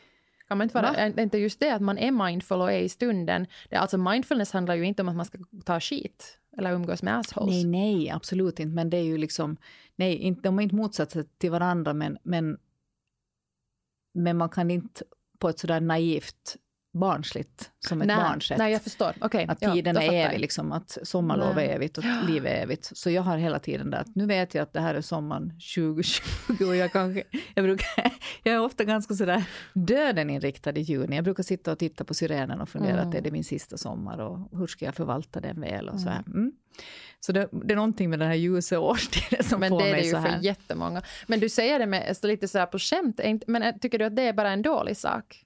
Kan 0.48 0.58
man 0.58 0.66
inte 0.66 0.76
vara, 0.76 0.96
är 0.96 1.20
inte 1.20 1.38
just 1.38 1.60
det 1.60 1.76
att 1.76 1.82
man 1.82 1.98
är 1.98 2.12
mindful 2.12 2.62
och 2.62 2.72
är 2.72 2.80
i 2.80 2.90
stunden. 2.90 3.48
Det, 3.70 3.76
alltså 3.76 3.98
mindfulness 3.98 4.52
handlar 4.52 4.76
ju 4.76 4.84
inte 4.84 5.02
om 5.02 5.10
att 5.10 5.16
man 5.16 5.26
ska 5.26 5.38
ta 5.66 5.80
skit 5.80 6.40
eller 6.58 6.72
umgås 6.72 7.04
med 7.04 7.18
assholes. 7.18 7.56
Nej, 7.56 7.66
nej, 7.66 8.10
absolut 8.10 8.60
inte. 8.60 8.76
Men 8.76 8.90
det 8.90 8.98
är 8.98 9.04
ju 9.04 9.18
liksom, 9.18 9.58
nej, 9.96 10.16
inte, 10.16 10.42
de 10.42 10.60
är 10.60 10.64
inte 10.64 10.76
motsatser 10.76 11.26
till 11.38 11.52
varandra, 11.52 11.94
men, 11.94 12.18
men 12.24 12.58
men 14.16 14.38
man 14.38 14.50
kan 14.50 14.72
inte 14.72 15.04
på 15.40 15.50
ett 15.50 15.60
sådär 15.60 15.82
naivt 15.82 16.58
barnsligt 16.96 17.72
som 17.80 18.02
ett 18.02 18.08
nej, 18.08 18.18
barn. 18.18 18.40
Nej, 18.58 18.72
jag 18.72 18.82
förstår. 18.82 19.14
Okay, 19.22 19.46
att 19.48 19.60
tiden 19.60 19.96
ja, 19.96 20.02
är 20.02 20.28
evig, 20.28 20.40
liksom, 20.40 20.72
att 20.72 20.98
sommarlov 21.04 21.60
är 21.60 21.76
evigt 21.76 21.98
och 21.98 22.04
ja. 22.04 22.22
livet 22.28 22.52
är 22.52 22.64
evigt. 22.64 22.98
Så 22.98 23.10
jag 23.10 23.22
har 23.22 23.38
hela 23.38 23.60
tiden 23.60 23.92
där 23.92 23.98
att 23.98 24.16
nu 24.16 24.26
vet 24.26 24.54
jag 24.54 24.64
att 24.64 24.74
det 24.74 24.80
här 24.80 24.96
är 24.96 25.02
sommaren 25.02 25.50
2020 25.76 26.64
och 26.68 26.76
jag 26.76 26.92
kanske, 26.92 27.24
jag 27.56 27.66
brukar, 27.66 27.88
jag 28.44 28.56
är 28.56 28.60
ofta 28.60 28.84
ganska 28.84 29.14
sådär 29.14 29.44
döden 29.74 30.30
inriktad 30.30 30.72
i 30.72 30.82
juni. 30.82 31.16
Jag 31.16 31.24
brukar 31.24 31.44
sitta 31.44 31.72
och 31.72 31.80
titta 31.80 32.04
på 32.04 32.14
syrenen 32.14 32.62
och 32.62 32.70
fundera 32.70 32.94
mm. 32.94 33.06
att 33.06 33.12
det 33.12 33.18
är 33.18 33.22
det 33.22 33.32
min 33.32 33.44
sista 33.44 33.78
sommar 33.78 34.18
och 34.18 34.60
hur 34.60 34.68
ska 34.68 34.86
jag 34.86 34.96
förvalta 34.96 35.40
den 35.40 35.62
väl 35.62 35.90
och 35.90 36.00
så 36.00 36.10
här. 36.10 36.24
Mm. 36.28 36.52
Så 37.20 37.32
det, 37.32 37.50
det, 37.52 37.74
är 37.74 37.76
någonting 37.76 38.10
med 38.10 38.20
den 38.20 38.28
här 38.28 38.36
ljusa 38.36 38.80
årstiden 38.80 39.44
som 39.44 39.60
men 39.60 39.70
får 39.70 39.80
mig 39.80 40.04
så 40.04 40.18
här. 40.18 40.24
Men 40.24 40.24
det 40.24 40.28
är 40.28 40.32
det 40.32 40.38
ju 40.38 40.40
för 40.40 40.46
jättemånga. 40.46 41.02
Men 41.28 41.40
du 41.40 41.50
säger 41.50 41.80
det 41.80 41.86
med 41.86 42.18
lite 42.24 42.48
så 42.48 42.58
här 42.58 42.66
på 42.66 42.80
skämt, 42.80 43.20
men 43.48 43.80
tycker 43.80 44.00
du 44.00 44.06
att 44.06 44.16
det 44.16 44.22
är 44.22 44.34
bara 44.34 44.52
en 44.52 44.62
dålig 44.62 44.98
sak? 44.98 45.45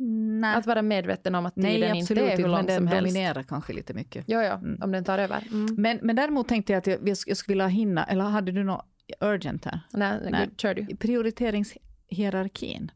Nej. 0.00 0.56
Att 0.56 0.66
vara 0.66 0.82
medveten 0.82 1.34
om 1.34 1.46
att 1.46 1.54
tiden 1.54 1.80
Nej, 1.80 1.98
inte 1.98 2.14
är 2.14 2.36
hur 2.36 2.48
lång 2.48 2.52
men 2.52 2.76
som 2.76 2.86
helst. 2.86 2.90
den 2.90 3.04
dominerar 3.04 3.42
kanske 3.42 3.72
lite 3.72 3.94
mycket. 3.94 4.24
Ja, 4.28 4.42
ja, 4.42 4.54
mm. 4.54 4.82
om 4.82 4.92
den 4.92 5.04
tar 5.04 5.18
över. 5.18 5.44
Mm. 5.50 5.74
Men, 5.78 5.98
men 6.02 6.16
däremot 6.16 6.48
tänkte 6.48 6.72
jag 6.72 6.78
att 6.78 6.86
jag, 6.86 6.98
jag 7.26 7.36
skulle 7.36 7.54
vilja 7.54 7.66
hinna, 7.66 8.04
eller 8.04 8.24
hade 8.24 8.52
du 8.52 8.64
något 8.64 8.86
urgent 9.20 9.64
här? 9.64 9.80
Nej, 9.92 10.18
Nej. 10.30 10.50
kör 10.56 10.74
du. 10.74 10.96
Prioriterings 10.96 11.76
hierarkin. 12.08 12.90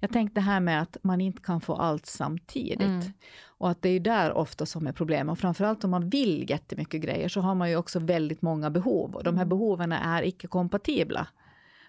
Jag 0.00 0.12
tänkte 0.12 0.40
här 0.40 0.60
med 0.60 0.82
att 0.82 0.96
man 1.02 1.20
inte 1.20 1.42
kan 1.42 1.60
få 1.60 1.74
allt 1.74 2.06
samtidigt. 2.06 2.80
Mm. 2.80 3.12
Och 3.46 3.70
att 3.70 3.82
det 3.82 3.88
är 3.88 4.00
där 4.00 4.32
ofta 4.32 4.66
som 4.66 4.86
är 4.86 4.92
problemet. 4.92 5.32
Och 5.32 5.38
framförallt 5.38 5.84
om 5.84 5.90
man 5.90 6.08
vill 6.08 6.50
jättemycket 6.50 7.00
grejer 7.00 7.28
så 7.28 7.40
har 7.40 7.54
man 7.54 7.70
ju 7.70 7.76
också 7.76 7.98
väldigt 7.98 8.42
många 8.42 8.70
behov. 8.70 9.14
Och 9.14 9.24
de 9.24 9.36
här 9.36 9.42
mm. 9.42 9.48
behoven 9.48 9.92
är 9.92 10.22
icke-kompatibla. 10.22 11.26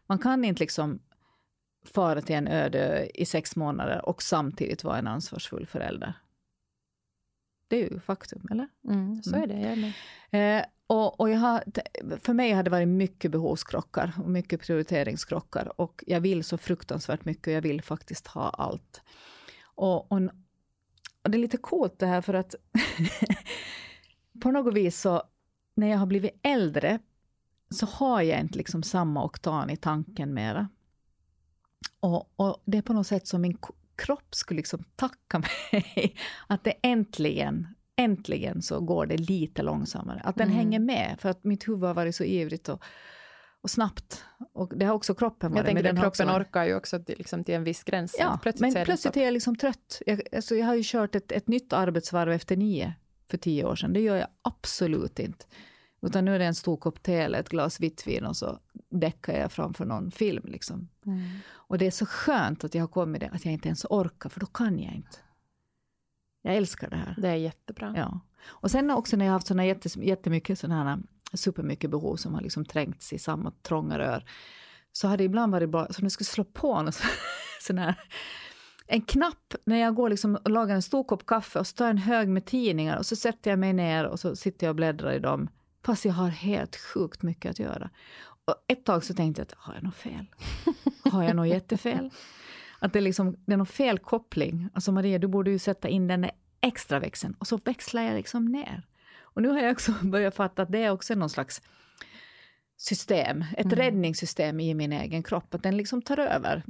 Man 0.08 0.20
kan 0.20 0.46
inte 0.46 0.60
liksom 0.60 1.00
fara 1.86 2.22
till 2.22 2.36
en 2.36 2.48
öde 2.48 3.10
i 3.14 3.26
sex 3.26 3.56
månader 3.56 4.06
och 4.06 4.24
samtidigt 4.24 4.84
vara 4.84 4.98
en 4.98 5.08
ansvarsfull 5.08 5.66
förälder. 5.66 6.14
Det 7.68 7.76
är 7.76 7.92
ju 7.92 8.00
faktum, 8.00 8.48
eller? 8.52 8.68
Mm, 8.88 9.24
så 9.24 9.36
är 9.36 9.48
det. 9.48 9.94
Är 10.32 10.58
eh, 10.60 10.66
och, 10.88 11.20
och 11.20 11.30
jag 11.30 11.38
har, 11.38 11.64
för 12.20 12.34
mig 12.34 12.52
har 12.52 12.64
det 12.64 12.70
varit 12.70 12.88
mycket 12.88 13.32
behovskrockar 13.32 14.14
och 14.24 14.30
mycket 14.30 14.62
prioriteringskrockar. 14.62 15.82
Och 15.82 16.04
jag 16.08 16.20
vill 16.20 16.44
så 16.44 16.58
fruktansvärt 16.58 17.26
mycket 17.26 17.48
och 17.48 17.54
jag 17.54 17.62
vill 17.62 17.82
faktiskt 17.82 18.28
ha 18.28 18.50
allt. 18.50 19.02
Och, 19.64 20.12
och, 20.12 20.22
och 21.24 21.32
det 21.32 21.38
är 21.38 21.40
lite 21.40 21.58
coolt 21.58 22.00
det 22.00 22.06
här 22.06 22.22
för 22.22 22.34
att 22.34 22.56
på 24.42 24.52
något 24.52 24.74
vis 24.74 25.02
så 25.02 25.24
när 25.76 25.88
jag 25.88 25.98
har 25.98 26.06
blivit 26.06 26.40
äldre 26.44 27.00
så 27.70 27.86
har 27.86 28.22
jag 28.22 28.40
inte 28.40 28.58
liksom 28.58 28.84
samma 28.84 29.26
oktan 29.26 29.70
i 29.70 29.78
tanken 29.78 30.34
mera. 30.34 30.70
Och, 32.06 32.34
och 32.36 32.64
det 32.66 32.78
är 32.78 32.82
på 32.82 32.94
något 32.94 33.08
sätt 33.08 33.28
som 33.28 33.42
min 33.42 33.58
kropp 33.96 34.36
skulle 34.36 34.58
liksom 34.58 34.84
tacka 34.96 35.40
mig 35.72 36.16
att 36.48 36.64
det 36.64 36.74
äntligen 36.82 37.68
äntligen 37.98 38.62
så 38.62 38.80
går 38.80 39.06
det 39.06 39.18
lite 39.18 39.62
långsammare. 39.62 40.22
Att 40.24 40.36
den 40.36 40.48
mm. 40.48 40.58
hänger 40.58 40.80
med, 40.80 41.16
för 41.20 41.30
att 41.30 41.44
mitt 41.44 41.68
huvud 41.68 41.84
har 41.84 41.94
varit 41.94 42.16
så 42.16 42.24
ivrigt 42.24 42.70
och, 42.70 42.84
och 43.62 43.70
snabbt. 43.70 44.24
Och 44.54 44.78
det 44.78 44.86
har 44.86 44.94
också 44.94 45.16
kroppen 45.16 45.52
varit. 45.52 45.58
Jag 45.58 45.66
tänker 45.66 45.90
att 45.90 45.96
kroppen 45.96 46.30
också... 46.30 46.40
orkar 46.40 46.64
ju 46.66 46.76
också 46.76 47.04
till, 47.04 47.18
liksom, 47.18 47.44
till 47.44 47.56
en 47.56 47.64
viss 47.64 47.84
gräns. 47.84 48.16
Ja, 48.20 48.40
plötsligt 48.42 48.74
men 48.74 48.86
plötsligt 48.86 49.18
är 49.18 49.24
jag 49.24 49.34
liksom 49.34 49.56
trött. 49.56 50.02
Jag, 50.06 50.22
alltså, 50.36 50.56
jag 50.56 50.66
har 50.66 50.76
ju 50.76 50.84
kört 50.86 51.16
ett, 51.16 51.32
ett 51.32 51.48
nytt 51.48 51.74
arbetsvarv 51.74 52.32
efter 52.32 52.56
nio 52.56 52.94
för 53.30 53.38
tio 53.38 53.66
år 53.66 53.76
sedan. 53.76 53.94
Det 53.94 54.00
gör 54.00 54.16
jag 54.16 54.28
absolut 54.42 55.20
inte. 55.20 55.46
Utan 56.06 56.26
nu 56.26 56.36
är 56.36 56.40
det 56.40 56.46
en 56.46 56.56
stor 56.56 56.78
kopp 56.78 57.04
te 57.04 57.16
eller 57.16 57.40
ett 57.40 57.50
glas 57.50 57.80
vitt 57.80 58.08
vin 58.08 58.26
och 58.26 58.38
så 58.38 58.60
däckar 58.90 59.40
jag 59.40 59.52
framför 59.52 59.86
någon 59.86 60.12
film. 60.12 60.44
Liksom. 60.48 60.90
Mm. 61.06 61.24
Och 61.48 61.78
det 61.78 61.88
är 61.88 61.92
så 61.92 62.06
skönt 62.06 62.64
att 62.64 62.76
jag 62.76 62.84
har 62.84 62.88
kommit 62.88 63.22
det, 63.22 63.30
att 63.30 63.46
jag 63.46 63.54
inte 63.54 63.68
ens 63.68 63.86
orkar, 63.90 64.30
för 64.30 64.40
då 64.40 64.46
kan 64.46 64.80
jag 64.80 64.94
inte. 64.94 65.18
Jag 66.42 66.56
älskar 66.56 66.90
det 66.90 66.96
här. 66.96 67.16
Det 67.18 67.30
är 67.30 67.36
jättebra. 67.36 67.94
Ja. 67.98 68.20
Och 68.46 68.72
sen 68.72 68.92
också 68.92 69.18
när 69.18 69.26
jag 69.26 69.32
har 69.32 69.36
haft 69.36 69.48
såna 69.48 69.66
jättemycket 69.66 70.60
sådana 70.60 70.84
här 70.84 71.00
supermycket 71.34 71.90
behov 71.90 72.16
som 72.16 72.34
har 72.34 72.42
liksom 72.42 72.66
trängts 72.66 73.14
i 73.14 73.20
samma 73.20 73.52
trånga 73.52 74.00
rör, 74.00 74.26
så 74.92 75.08
har 75.08 75.18
det 75.18 75.24
ibland 75.24 75.52
varit 75.52 75.70
bra, 75.70 75.88
som 75.90 76.04
jag 76.06 76.12
skulle 76.12 76.26
slå 76.26 76.44
på 76.44 76.82
något 76.82 77.02
sån 77.62 77.78
här 77.78 77.96
en 78.88 79.02
knapp 79.02 79.56
när 79.66 79.78
jag 79.78 79.96
går 79.96 80.10
liksom 80.10 80.36
och 80.36 80.50
lagar 80.50 80.76
en 80.76 80.82
stor 80.82 81.04
kopp 81.04 81.26
kaffe 81.26 81.60
och 81.60 81.68
så 81.68 81.76
tar 81.76 81.86
jag 81.86 81.90
en 81.90 81.98
hög 81.98 82.30
med 82.30 82.46
tidningar 82.46 82.98
och 82.98 83.06
så 83.06 83.16
sätter 83.16 83.50
jag 83.50 83.60
mig 83.60 83.74
ner 83.74 84.06
och 84.06 84.20
så 84.20 84.36
sitter 84.36 84.68
jag 84.68 84.72
och 84.72 84.76
bläddrar 84.76 85.14
i 85.14 85.20
dem. 85.20 85.50
Fast 85.86 86.06
jag 86.06 86.14
har 86.14 86.30
helt 86.30 86.76
sjukt 86.76 87.22
mycket 87.22 87.52
att 87.52 87.60
göra. 87.60 87.90
Och 88.46 88.56
ett 88.68 88.86
tag 88.86 89.04
så 89.04 89.14
tänkte 89.14 89.40
jag 89.40 89.46
att 89.46 89.54
har 89.58 89.74
jag 89.74 89.84
något 89.84 89.96
fel? 89.96 90.26
Har 91.12 91.24
jag 91.24 91.36
något 91.36 91.48
jättefel? 91.48 92.10
Att 92.80 92.94
det, 92.94 93.02
liksom, 93.02 93.38
det 93.46 93.54
är 93.54 93.58
någon 93.58 93.66
fel 93.66 94.00
koppling. 94.00 94.70
Alltså 94.74 94.92
Maria, 94.92 95.20
du 95.20 95.28
borde 95.28 95.52
ju 95.52 95.60
sätta 95.60 95.88
in 95.88 96.08
den 96.08 96.30
extra 96.62 97.00
växeln. 97.00 97.36
Och 97.40 97.48
så 97.48 97.58
växlar 97.58 98.02
jag 98.02 98.16
liksom 98.16 98.46
ner. 98.46 98.84
Och 99.20 99.42
nu 99.42 99.48
har 99.48 99.60
jag 99.60 99.72
också 99.72 99.92
börjat 100.02 100.36
fatta 100.36 100.62
att 100.62 100.72
det 100.72 100.84
är 100.84 100.92
också 100.92 101.16
någon 101.16 101.30
slags 101.30 101.62
system, 102.78 103.46
ett 103.58 103.66
mm. 103.66 103.76
räddningssystem 103.76 104.60
i 104.60 104.74
min 104.74 104.94
egen 104.94 105.24
kropp. 105.24 105.54
Att 105.54 105.64
den 105.64 105.78
liksom 105.78 106.02
tar 106.02 106.20
över. 106.20 106.64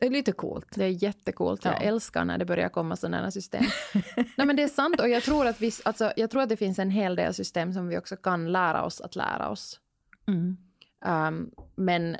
Det 0.00 0.06
är 0.06 0.10
lite 0.10 0.32
coolt. 0.32 0.66
Det 0.74 0.84
är 0.84 1.02
jättecoolt. 1.02 1.64
Jag 1.64 1.74
ja. 1.74 1.78
älskar 1.78 2.24
när 2.24 2.38
det 2.38 2.44
börjar 2.44 2.68
komma 2.68 2.96
sådana 2.96 3.30
system. 3.30 3.64
Nej, 4.36 4.46
men 4.46 4.56
det 4.56 4.62
är 4.62 4.68
sant 4.68 5.00
och 5.00 5.08
jag 5.08 5.22
tror, 5.22 5.46
att 5.46 5.60
vi, 5.60 5.72
alltså, 5.84 6.12
jag 6.16 6.30
tror 6.30 6.42
att 6.42 6.48
det 6.48 6.56
finns 6.56 6.78
en 6.78 6.90
hel 6.90 7.16
del 7.16 7.34
system 7.34 7.72
som 7.72 7.88
vi 7.88 7.98
också 7.98 8.16
kan 8.16 8.52
lära 8.52 8.84
oss 8.84 9.00
att 9.00 9.16
lära 9.16 9.48
oss. 9.48 9.80
Mm. 10.28 10.56
Um, 11.04 11.50
men 11.74 12.16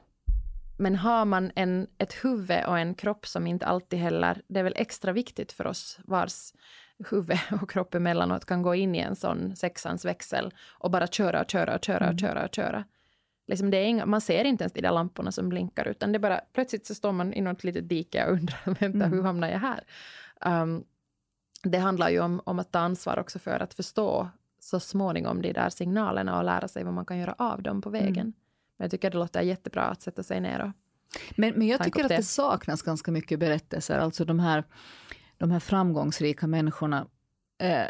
men 0.78 0.96
har 0.96 1.24
man 1.24 1.52
en, 1.54 1.86
ett 1.98 2.24
huvud 2.24 2.64
och 2.66 2.78
en 2.78 2.94
kropp 2.94 3.26
som 3.26 3.46
inte 3.46 3.66
alltid 3.66 3.98
heller... 3.98 4.42
Det 4.48 4.60
är 4.60 4.64
väl 4.64 4.74
extra 4.76 5.12
viktigt 5.12 5.52
för 5.52 5.66
oss 5.66 5.98
vars 6.04 6.52
huvud 7.10 7.38
och 7.62 7.70
kropp 7.70 7.94
emellanåt 7.94 8.44
kan 8.44 8.62
gå 8.62 8.74
in 8.74 8.94
i 8.94 8.98
en 8.98 9.16
sån 9.16 9.56
sexans 9.56 10.04
växel 10.04 10.54
och 10.78 10.90
bara 10.90 11.06
köra 11.06 11.40
och 11.40 11.50
köra 11.50 11.74
och 11.74 11.84
köra 11.84 12.04
och 12.04 12.12
mm. 12.12 12.18
köra 12.18 12.44
och 12.44 12.54
köra. 12.54 12.84
Liksom 13.50 13.70
det 13.70 13.76
är 13.76 13.84
inga, 13.84 14.06
man 14.06 14.20
ser 14.20 14.44
inte 14.44 14.64
ens 14.64 14.72
de 14.72 14.80
där 14.80 14.92
lamporna 14.92 15.32
som 15.32 15.48
blinkar 15.48 15.88
utan 15.88 16.12
det 16.12 16.16
är 16.16 16.20
bara 16.20 16.40
plötsligt 16.52 16.86
så 16.86 16.94
står 16.94 17.12
man 17.12 17.34
i 17.34 17.40
något 17.40 17.64
litet 17.64 17.88
dike 17.88 18.26
och 18.26 18.32
undrar 18.32 18.60
vänta 18.64 19.04
mm. 19.04 19.12
hur 19.12 19.22
hamnar 19.22 19.48
jag 19.48 19.58
här? 19.58 19.84
Um, 20.62 20.84
det 21.62 21.78
handlar 21.78 22.10
ju 22.10 22.20
om, 22.20 22.40
om 22.44 22.58
att 22.58 22.72
ta 22.72 22.78
ansvar 22.78 23.18
också 23.18 23.38
för 23.38 23.60
att 23.60 23.74
förstå 23.74 24.28
så 24.58 24.80
småningom 24.80 25.42
de 25.42 25.52
där 25.52 25.70
signalerna 25.70 26.38
och 26.38 26.44
lära 26.44 26.68
sig 26.68 26.84
vad 26.84 26.94
man 26.94 27.04
kan 27.04 27.18
göra 27.18 27.34
av 27.38 27.62
dem 27.62 27.82
på 27.82 27.90
vägen. 27.90 28.16
Mm. 28.16 28.32
Men 28.76 28.84
jag 28.84 28.90
tycker 28.90 29.10
det 29.10 29.18
låter 29.18 29.42
jättebra 29.42 29.82
att 29.82 30.02
sätta 30.02 30.22
sig 30.22 30.40
ner 30.40 30.60
och 30.60 30.70
Men, 31.36 31.54
men 31.54 31.66
jag 31.66 31.84
tycker 31.84 32.04
att 32.04 32.08
det 32.08 32.22
saknas 32.22 32.82
ganska 32.82 33.10
mycket 33.10 33.38
berättelser, 33.38 33.98
alltså 33.98 34.24
de 34.24 34.40
här, 34.40 34.64
de 35.38 35.50
här 35.50 35.60
framgångsrika 35.60 36.46
människorna. 36.46 37.06
Eh, 37.58 37.86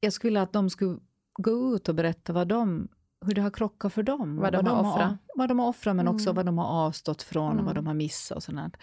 jag 0.00 0.12
skulle 0.12 0.28
vilja 0.28 0.42
att 0.42 0.52
de 0.52 0.70
skulle 0.70 0.98
gå 1.36 1.74
ut 1.74 1.88
och 1.88 1.94
berätta 1.94 2.32
vad 2.32 2.48
de, 2.48 2.88
hur 3.26 3.34
det 3.34 3.42
har 3.42 3.50
krockat 3.50 3.92
för 3.92 4.02
dem. 4.02 4.36
Vad 4.36 4.52
de, 4.52 4.64
vad 4.64 4.74
har 4.74 4.82
de 4.82 4.88
offrat. 4.88 5.18
Vad 5.34 5.48
de 5.48 5.58
har 5.58 5.68
offrat, 5.68 5.96
men 5.96 6.06
mm. 6.06 6.14
också 6.14 6.32
vad 6.32 6.46
de 6.46 6.58
har 6.58 6.86
avstått 6.86 7.22
från 7.22 7.52
mm. 7.52 7.58
och 7.58 7.64
vad 7.64 7.72
mm. 7.72 7.84
de 7.84 7.86
har 7.86 7.94
missat 7.94 8.36
och 8.36 8.42
sånt. 8.42 8.76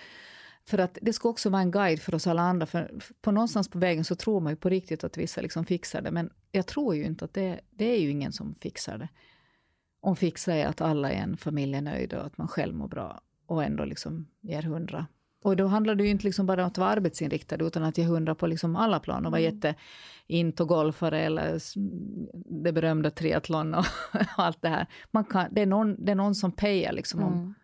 För 0.66 0.78
att 0.78 0.98
det 1.02 1.14
ska 1.14 1.30
också 1.30 1.50
vara 1.50 1.62
en 1.62 1.72
guide 1.72 2.02
för 2.02 2.16
oss 2.16 2.28
alla 2.28 2.42
andra. 2.42 2.66
För 2.66 3.00
på 3.22 3.32
någonstans 3.32 3.68
på 3.68 3.80
vägen 3.80 4.04
så 4.04 4.16
tror 4.16 4.40
man 4.40 4.52
ju 4.52 4.58
på 4.58 4.70
riktigt 4.70 5.04
att 5.04 5.18
vissa 5.18 5.42
liksom 5.42 5.66
fixar 5.66 6.02
det. 6.02 6.12
Men 6.12 6.30
jag 6.52 6.68
tror 6.68 6.96
ju 6.96 7.06
inte 7.06 7.26
att 7.26 7.34
det, 7.34 7.60
det 7.70 7.86
är 7.86 8.00
ju 8.00 8.10
ingen 8.10 8.32
som 8.32 8.56
fixar 8.56 8.98
det 8.98 9.10
om 10.04 10.16
fixar 10.16 10.54
är 10.56 10.66
att 10.66 10.82
alla 10.82 11.14
i 11.14 11.16
en 11.16 11.38
familj 11.38 11.76
är 11.76 11.82
nöjda 11.82 12.20
och 12.20 12.26
att 12.26 12.38
man 12.38 12.48
själv 12.48 12.76
mår 12.76 12.88
bra 12.88 13.22
och 13.46 13.64
ändå 13.64 13.86
liksom 13.86 14.28
ger 14.42 14.62
hundra. 14.62 15.08
Och 15.44 15.56
då 15.56 15.68
handlar 15.68 15.96
det 15.96 16.04
ju 16.04 16.10
inte 16.10 16.26
liksom 16.26 16.46
bara 16.46 16.62
om 16.62 16.68
att 16.68 16.78
vara 16.78 16.90
arbetsinriktad 16.90 17.56
utan 17.56 17.84
att 17.84 17.98
ge 17.98 18.04
hundra 18.04 18.36
på 18.36 18.48
liksom 18.48 18.76
alla 18.76 19.00
plan 19.00 19.26
och 19.26 19.32
vara 19.32 19.42
mm. 19.42 19.56
jätte 19.56 20.64
golfare 20.64 21.22
eller 21.22 21.60
det 22.64 22.72
berömda 22.72 23.10
triathlon 23.10 23.74
och 23.74 23.86
allt 24.38 24.62
det 24.62 24.70
här. 24.70 24.88
Man 25.12 25.26
kan, 25.26 25.48
det, 25.52 25.62
är 25.62 25.66
någon, 25.66 26.06
det 26.06 26.12
är 26.12 26.16
någon 26.16 26.36
som 26.36 26.52
pejar 26.52 26.94
liksom 26.94 27.20
mm. 27.20 27.34
om, 27.34 27.56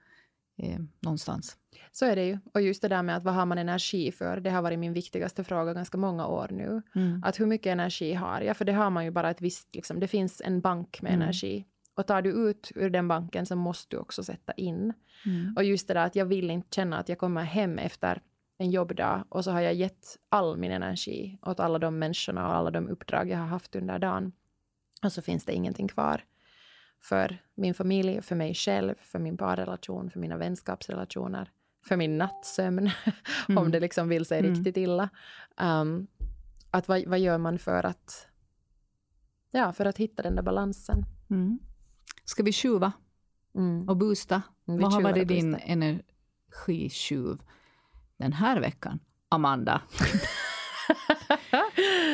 eh, 0.57 0.79
någonstans. 0.99 1.57
Så 1.91 2.05
är 2.05 2.15
det 2.15 2.25
ju. 2.25 2.37
Och 2.53 2.61
just 2.61 2.81
det 2.81 2.87
där 2.87 3.03
med 3.03 3.17
att 3.17 3.23
vad 3.23 3.33
har 3.33 3.45
man 3.45 3.57
energi 3.57 4.11
för, 4.11 4.39
det 4.39 4.49
har 4.49 4.61
varit 4.61 4.79
min 4.79 4.93
viktigaste 4.93 5.43
fråga 5.43 5.73
ganska 5.73 5.97
många 5.97 6.27
år 6.27 6.47
nu. 6.51 6.81
Mm. 6.95 7.23
Att 7.23 7.39
hur 7.39 7.45
mycket 7.45 7.71
energi 7.71 8.13
har 8.13 8.41
jag? 8.41 8.57
För 8.57 8.65
det 8.65 8.73
har 8.73 8.89
man 8.89 9.05
ju 9.05 9.11
bara 9.11 9.29
ett 9.29 9.41
visst, 9.41 9.75
liksom, 9.75 9.99
det 9.99 10.07
finns 10.07 10.41
en 10.45 10.61
bank 10.61 11.01
med 11.01 11.13
mm. 11.13 11.21
energi 11.21 11.65
och 11.99 12.07
tar 12.07 12.21
du 12.21 12.29
ut 12.29 12.71
ur 12.75 12.89
den 12.89 13.07
banken 13.07 13.45
så 13.45 13.55
måste 13.55 13.95
du 13.95 13.99
också 13.99 14.23
sätta 14.23 14.53
in. 14.53 14.93
Mm. 15.25 15.53
Och 15.55 15.63
just 15.63 15.87
det 15.87 15.93
där 15.93 16.05
att 16.05 16.15
jag 16.15 16.25
vill 16.25 16.51
inte 16.51 16.75
känna 16.75 16.97
att 16.97 17.09
jag 17.09 17.17
kommer 17.17 17.43
hem 17.43 17.79
efter 17.79 18.21
en 18.57 18.71
jobbdag 18.71 19.23
och 19.29 19.43
så 19.43 19.51
har 19.51 19.61
jag 19.61 19.73
gett 19.73 20.17
all 20.29 20.57
min 20.57 20.71
energi 20.71 21.37
åt 21.41 21.59
alla 21.59 21.79
de 21.79 21.99
människorna 21.99 22.47
och 22.47 22.55
alla 22.55 22.71
de 22.71 22.87
uppdrag 22.89 23.29
jag 23.29 23.37
har 23.37 23.45
haft 23.45 23.75
under 23.75 23.99
dagen. 23.99 24.31
Och 25.03 25.11
så 25.11 25.21
finns 25.21 25.45
det 25.45 25.53
ingenting 25.53 25.87
kvar 25.87 26.23
för 26.99 27.37
min 27.55 27.73
familj, 27.73 28.21
för 28.21 28.35
mig 28.35 28.53
själv, 28.53 28.95
för 28.99 29.19
min 29.19 29.37
parrelation, 29.37 30.09
för 30.09 30.19
mina 30.19 30.37
vänskapsrelationer, 30.37 31.51
för 31.85 31.97
min 31.97 32.17
nattsömn, 32.17 32.89
mm. 33.49 33.57
om 33.57 33.71
det 33.71 33.79
liksom 33.79 34.09
vill 34.09 34.25
sig 34.25 34.39
mm. 34.39 34.53
riktigt 34.53 34.77
illa. 34.77 35.09
Um, 35.61 36.07
att 36.71 36.87
vad, 36.87 37.07
vad 37.07 37.19
gör 37.19 37.37
man 37.37 37.59
för 37.59 37.85
att, 37.85 38.27
ja, 39.51 39.71
för 39.71 39.85
att 39.85 39.97
hitta 39.97 40.23
den 40.23 40.35
där 40.35 40.43
balansen? 40.43 41.05
Mm. 41.29 41.59
Ska 42.29 42.43
vi 42.43 42.51
tjuva 42.51 42.91
mm. 43.55 43.89
och 43.89 43.97
boosta? 43.97 44.41
Mm, 44.67 44.81
Vad 44.81 44.93
har 44.93 45.01
varit 45.01 45.27
din 45.27 45.55
energitjuv 45.55 47.41
den 48.17 48.33
här 48.33 48.59
veckan, 48.59 48.99
Amanda? 49.29 49.81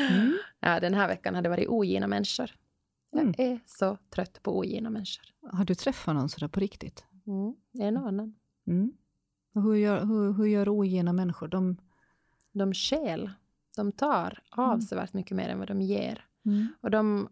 mm. 0.09 0.33
ja, 0.59 0.79
den 0.79 0.93
här 0.93 1.07
veckan 1.07 1.35
har 1.35 1.41
det 1.41 1.49
varit 1.49 1.67
ogina 1.67 2.07
människor. 2.07 2.51
Jag 3.11 3.21
mm. 3.21 3.35
är 3.37 3.59
så 3.65 3.97
trött 4.09 4.43
på 4.43 4.57
ogina 4.57 4.89
människor. 4.89 5.25
Har 5.51 5.65
du 5.65 5.75
träffat 5.75 6.15
någon 6.15 6.29
sådär 6.29 6.47
på 6.47 6.59
riktigt? 6.59 7.05
Mm, 7.27 7.55
en 7.73 7.97
och 7.97 8.07
annan. 8.07 8.35
Mm. 8.67 8.91
Och 9.55 9.61
hur, 9.61 9.75
gör, 9.75 10.05
hur, 10.05 10.33
hur 10.33 10.45
gör 10.45 10.69
ogina 10.69 11.13
människor? 11.13 11.47
De, 11.47 11.77
de 12.51 12.73
skäl. 12.73 13.31
De 13.75 13.91
tar 13.91 14.39
avsevärt 14.49 15.13
mycket 15.13 15.37
mer 15.37 15.49
än 15.49 15.59
vad 15.59 15.67
de 15.67 15.81
ger. 15.81 16.25
Mm. 16.45 16.67
Och 16.81 16.91
de, 16.91 17.29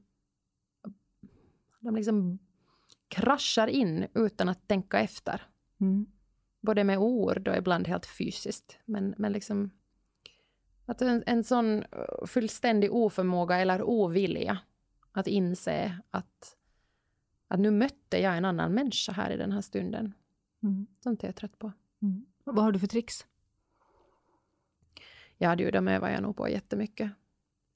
de 1.79 1.95
liksom 1.95 2.39
kraschar 3.13 3.67
in 3.67 4.07
utan 4.13 4.49
att 4.49 4.67
tänka 4.67 4.99
efter. 4.99 5.41
Mm. 5.81 6.05
Både 6.61 6.83
med 6.83 6.97
ord 6.97 7.47
och 7.47 7.57
ibland 7.57 7.87
helt 7.87 8.05
fysiskt. 8.05 8.77
Men, 8.85 9.15
men 9.17 9.31
liksom 9.31 9.69
att 10.85 11.01
en, 11.01 11.23
en 11.25 11.43
sån 11.43 11.83
uh, 11.83 12.25
fullständig 12.25 12.93
oförmåga 12.93 13.57
eller 13.57 13.83
ovilja 13.83 14.59
att 15.11 15.27
inse 15.27 15.97
att, 16.11 16.57
att 17.47 17.59
nu 17.59 17.71
mötte 17.71 18.17
jag 18.17 18.37
en 18.37 18.45
annan 18.45 18.73
människa 18.73 19.11
här 19.11 19.31
i 19.31 19.37
den 19.37 19.51
här 19.51 19.61
stunden. 19.61 20.13
Mm. 20.63 20.87
Sånt 21.03 21.23
är 21.23 21.27
jag 21.27 21.35
trött 21.35 21.59
på. 21.59 21.71
Mm. 22.01 22.25
Vad 22.43 22.63
har 22.63 22.71
du 22.71 22.79
för 22.79 22.87
tricks? 22.87 23.25
Ja, 25.37 25.55
du, 25.55 25.71
de 25.71 25.87
övar 25.87 26.09
jag 26.09 26.21
nog 26.21 26.37
på 26.37 26.49
jättemycket. 26.49 27.11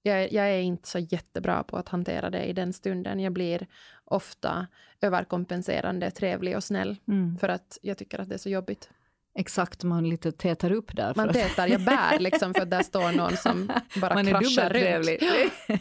Jag, 0.02 0.34
jag 0.34 0.50
är 0.50 0.60
inte 0.62 0.88
så 0.90 1.00
jättebra 1.00 1.64
på 1.64 1.78
att 1.78 1.90
hantera 1.90 2.30
det 2.30 2.46
i 2.46 2.54
den 2.54 2.74
stunden. 2.74 3.20
Jag 3.20 3.34
blir 3.34 3.68
ofta 4.04 4.68
överkompenserande, 5.02 6.12
trevlig 6.12 6.56
och 6.56 6.64
snäll 6.64 6.96
Mm. 7.08 7.38
för 7.38 7.50
att 7.50 7.78
jag 7.82 7.98
tycker 7.98 8.20
att 8.20 8.30
det 8.30 8.36
är 8.36 8.40
så 8.40 8.50
jobbigt. 8.50 8.90
Exakt, 9.36 9.84
man 9.84 10.10
lite 10.10 10.32
tätar 10.32 10.72
upp 10.72 10.96
där. 10.96 11.14
Man 11.16 11.34
tätar, 11.34 11.68
jag 11.68 11.82
bär 11.82 12.20
liksom 12.20 12.54
för 12.54 12.62
att 12.62 12.70
där 12.70 12.84
står 12.84 13.12
någon 13.12 13.38
som 13.38 13.72
bara 14.02 14.14
man 14.14 14.26
kraschar 14.26 14.70
runt. 14.70 15.22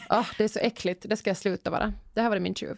Åh, 0.10 0.26
det 0.38 0.44
är 0.44 0.48
så 0.48 0.58
äckligt, 0.58 1.06
det 1.08 1.16
ska 1.16 1.30
jag 1.30 1.36
sluta 1.36 1.70
vara. 1.70 1.92
Det 2.14 2.20
här 2.20 2.30
var 2.30 2.38
min 2.38 2.54
tjuv. 2.54 2.76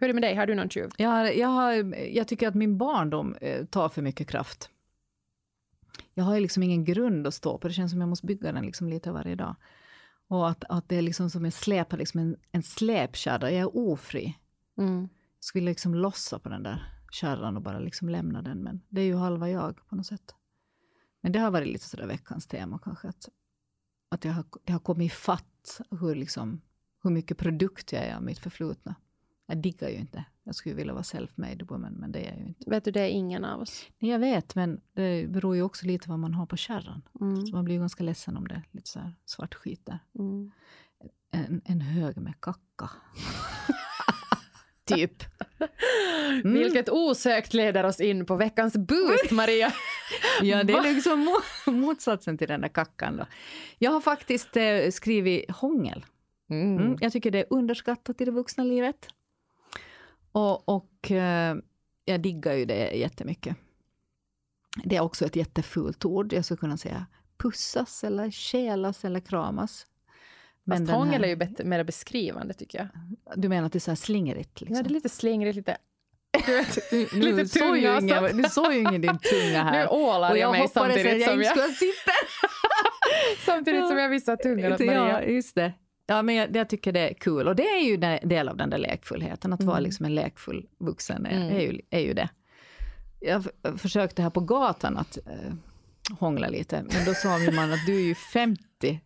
Hur 0.00 0.04
är 0.04 0.08
det 0.08 0.14
med 0.14 0.22
dig, 0.22 0.34
har 0.34 0.46
du 0.46 0.54
någon 0.54 0.68
tjuv? 0.70 0.90
Jag, 0.96 1.36
jag, 1.36 1.48
har, 1.48 1.72
jag 1.96 2.28
tycker 2.28 2.48
att 2.48 2.54
min 2.54 2.78
barndom 2.78 3.34
eh, 3.40 3.64
tar 3.64 3.88
för 3.88 4.02
mycket 4.02 4.28
kraft. 4.28 4.70
Jag 6.14 6.24
har 6.24 6.40
liksom 6.40 6.62
ingen 6.62 6.84
grund 6.84 7.26
att 7.26 7.34
stå 7.34 7.58
på. 7.58 7.68
Det 7.68 7.74
känns 7.74 7.90
som 7.92 8.00
jag 8.00 8.08
måste 8.08 8.26
bygga 8.26 8.52
den 8.52 8.64
liksom 8.64 8.88
lite 8.88 9.10
varje 9.10 9.34
dag. 9.34 9.56
Och 10.28 10.48
att, 10.48 10.64
att 10.68 10.88
det 10.88 10.96
är 10.96 11.02
liksom 11.02 11.30
som 11.30 11.44
en 11.44 11.52
släpa, 11.52 11.96
liksom 11.96 12.20
en, 12.20 12.36
en 12.52 12.62
släpkärra. 12.62 13.50
Jag 13.50 13.60
är 13.60 13.76
ofri. 13.76 14.38
Mm. 14.78 15.00
Jag 15.00 15.44
skulle 15.44 15.64
liksom 15.64 15.94
lossa 15.94 16.38
på 16.38 16.48
den 16.48 16.62
där 16.62 16.92
kärran 17.10 17.56
och 17.56 17.62
bara 17.62 17.78
liksom 17.78 18.08
lämna 18.08 18.42
den. 18.42 18.58
Men 18.58 18.80
det 18.88 19.00
är 19.00 19.04
ju 19.04 19.16
halva 19.16 19.50
jag 19.50 19.88
på 19.88 19.96
något 19.96 20.06
sätt. 20.06 20.34
Men 21.20 21.32
det 21.32 21.38
har 21.38 21.50
varit 21.50 21.68
lite 21.68 21.84
sådär 21.84 22.06
veckans 22.06 22.46
tema 22.46 22.78
kanske. 22.78 23.08
Att, 23.08 23.28
att 24.08 24.24
jag 24.24 24.32
har, 24.32 24.44
det 24.64 24.72
har 24.72 24.80
kommit 24.80 25.12
ifatt 25.12 25.80
hur, 25.90 26.14
liksom, 26.14 26.60
hur 27.02 27.10
mycket 27.10 27.38
produkt 27.38 27.92
jag 27.92 28.04
är 28.04 28.16
av 28.16 28.22
mitt 28.22 28.38
förflutna. 28.38 28.94
Jag 29.46 29.58
diggar 29.58 29.88
ju 29.88 29.96
inte. 29.96 30.24
Jag 30.48 30.54
skulle 30.54 30.74
vilja 30.74 30.92
vara 30.92 31.02
self-made 31.02 31.64
woman, 31.68 31.92
men 31.92 32.12
det 32.12 32.18
är 32.18 32.30
jag 32.30 32.38
ju 32.38 32.46
inte. 32.46 32.70
Vet 32.70 32.84
du, 32.84 32.90
det 32.90 33.00
är 33.00 33.08
ingen 33.08 33.44
av 33.44 33.60
oss. 33.60 33.86
Nej, 33.98 34.10
jag 34.10 34.18
vet, 34.18 34.54
men 34.54 34.80
det 34.92 35.28
beror 35.28 35.56
ju 35.56 35.62
också 35.62 35.86
lite 35.86 36.08
vad 36.08 36.18
man 36.18 36.34
har 36.34 36.46
på 36.46 36.56
kärran. 36.56 37.02
Mm. 37.20 37.46
Så 37.46 37.56
man 37.56 37.64
blir 37.64 37.74
ju 37.74 37.80
ganska 37.80 38.04
ledsen 38.04 38.36
om 38.36 38.48
det 38.48 38.62
lite 38.70 38.88
så 38.88 38.98
här 38.98 39.14
svart 39.24 39.54
skit 39.54 39.80
där. 39.86 39.98
Mm. 40.18 40.50
En, 41.30 41.60
en 41.64 41.80
hög 41.80 42.16
med 42.16 42.34
kacka. 42.40 42.90
typ. 44.84 45.24
Mm. 46.44 46.52
Vilket 46.52 46.88
osökt 46.88 47.54
leder 47.54 47.84
oss 47.84 48.00
in 48.00 48.26
på 48.26 48.36
veckans 48.36 48.76
boost, 48.76 49.30
Maria. 49.30 49.72
Ja, 50.42 50.64
det 50.64 50.72
är 50.72 50.82
liksom 50.94 51.28
mo- 51.28 51.70
motsatsen 51.70 52.38
till 52.38 52.48
den 52.48 52.60
där 52.60 52.68
kackan. 52.68 53.16
Då. 53.16 53.26
Jag 53.78 53.90
har 53.90 54.00
faktiskt 54.00 54.56
eh, 54.56 54.90
skrivit 54.90 55.50
hångel. 55.50 56.04
Mm. 56.50 56.78
Mm. 56.78 56.96
Jag 57.00 57.12
tycker 57.12 57.30
det 57.30 57.38
är 57.38 57.46
underskattat 57.50 58.20
i 58.20 58.24
det 58.24 58.30
vuxna 58.30 58.64
livet. 58.64 59.08
Och, 60.38 60.68
och 60.68 61.10
eh, 61.10 61.56
jag 62.04 62.20
diggar 62.20 62.52
ju 62.52 62.64
det 62.64 62.90
jättemycket. 62.90 63.56
Det 64.84 64.96
är 64.96 65.00
också 65.00 65.26
ett 65.26 65.36
jättefult 65.36 66.04
ord. 66.04 66.32
Jag 66.32 66.44
skulle 66.44 66.58
kunna 66.58 66.76
säga 66.76 67.06
pussas 67.38 68.04
eller 68.04 68.30
kelas 68.30 69.04
eller 69.04 69.20
kramas. 69.20 69.86
Fast 70.70 70.86
den 70.86 70.94
hångel 70.94 71.24
är 71.24 71.28
ju 71.28 71.36
bättre, 71.36 71.64
mer 71.64 71.84
beskrivande, 71.84 72.54
tycker 72.54 72.78
jag. 72.78 72.88
Du 73.42 73.48
menar 73.48 73.66
att 73.66 73.72
det 73.72 73.78
är 73.78 73.80
så 73.80 73.90
här 73.90 73.96
slingerigt? 73.96 74.60
Liksom. 74.60 74.76
Ja, 74.76 74.82
det 74.82 74.88
är 74.88 74.92
lite 74.92 75.08
slingrigt, 75.08 75.56
lite... 75.56 75.76
Du 76.46 76.52
vet, 76.56 76.92
Nu 77.12 77.36
lite 77.36 77.58
såg 77.58 77.76
ju 77.76 77.98
ingen, 78.00 78.36
du 78.42 78.48
såg 78.48 78.72
ju 78.72 78.78
ingen 78.80 79.00
din 79.00 79.18
tunga 79.18 79.64
Nu 79.70 79.70
här. 79.70 79.92
ålar 79.92 80.30
Och 80.30 80.38
jag 80.38 80.46
jag 80.46 80.50
mig 80.50 80.68
samtidigt 80.68 81.20
jag 81.20 81.30
som 81.30 81.42
jag, 81.42 81.70
sitta 81.70 82.12
samtidigt 83.46 83.88
som 83.88 83.98
jag 83.98 84.08
visar 84.08 84.36
tungan 84.36 84.72
åt 84.72 84.80
Ja, 84.80 84.86
Maria. 84.86 85.24
just 85.28 85.54
det. 85.54 85.72
Ja, 86.10 86.22
men 86.22 86.34
jag, 86.34 86.56
jag 86.56 86.68
tycker 86.68 86.92
det 86.92 87.10
är 87.10 87.14
kul. 87.14 87.48
Och 87.48 87.56
det 87.56 87.62
är 87.68 87.80
ju 87.84 87.94
en 88.20 88.28
del 88.28 88.48
av 88.48 88.56
den 88.56 88.70
där 88.70 88.78
lekfullheten. 88.78 89.52
Att 89.52 89.62
vara 89.62 89.76
Mm. 89.76 89.84
liksom 89.84 90.06
en 90.06 90.14
lekfull 90.14 90.66
vuxen 90.78 91.26
är, 91.26 91.36
Mm. 91.36 91.56
är, 91.56 91.60
ju, 91.60 91.80
är 91.90 92.00
ju 92.00 92.12
det. 92.14 92.28
Jag 93.20 93.44
försökte 93.78 94.22
här 94.22 94.30
på 94.30 94.40
gatan 94.40 94.96
att 94.98 95.16
eh, 95.26 95.52
hångla 96.18 96.48
lite, 96.48 96.82
men 96.92 97.04
då 97.04 97.14
sa 97.14 97.38
min 97.38 97.54
man 97.54 97.72
att 97.72 97.86
du 97.86 97.96
är 97.96 98.00
ju 98.06 98.14
50. 98.14 98.62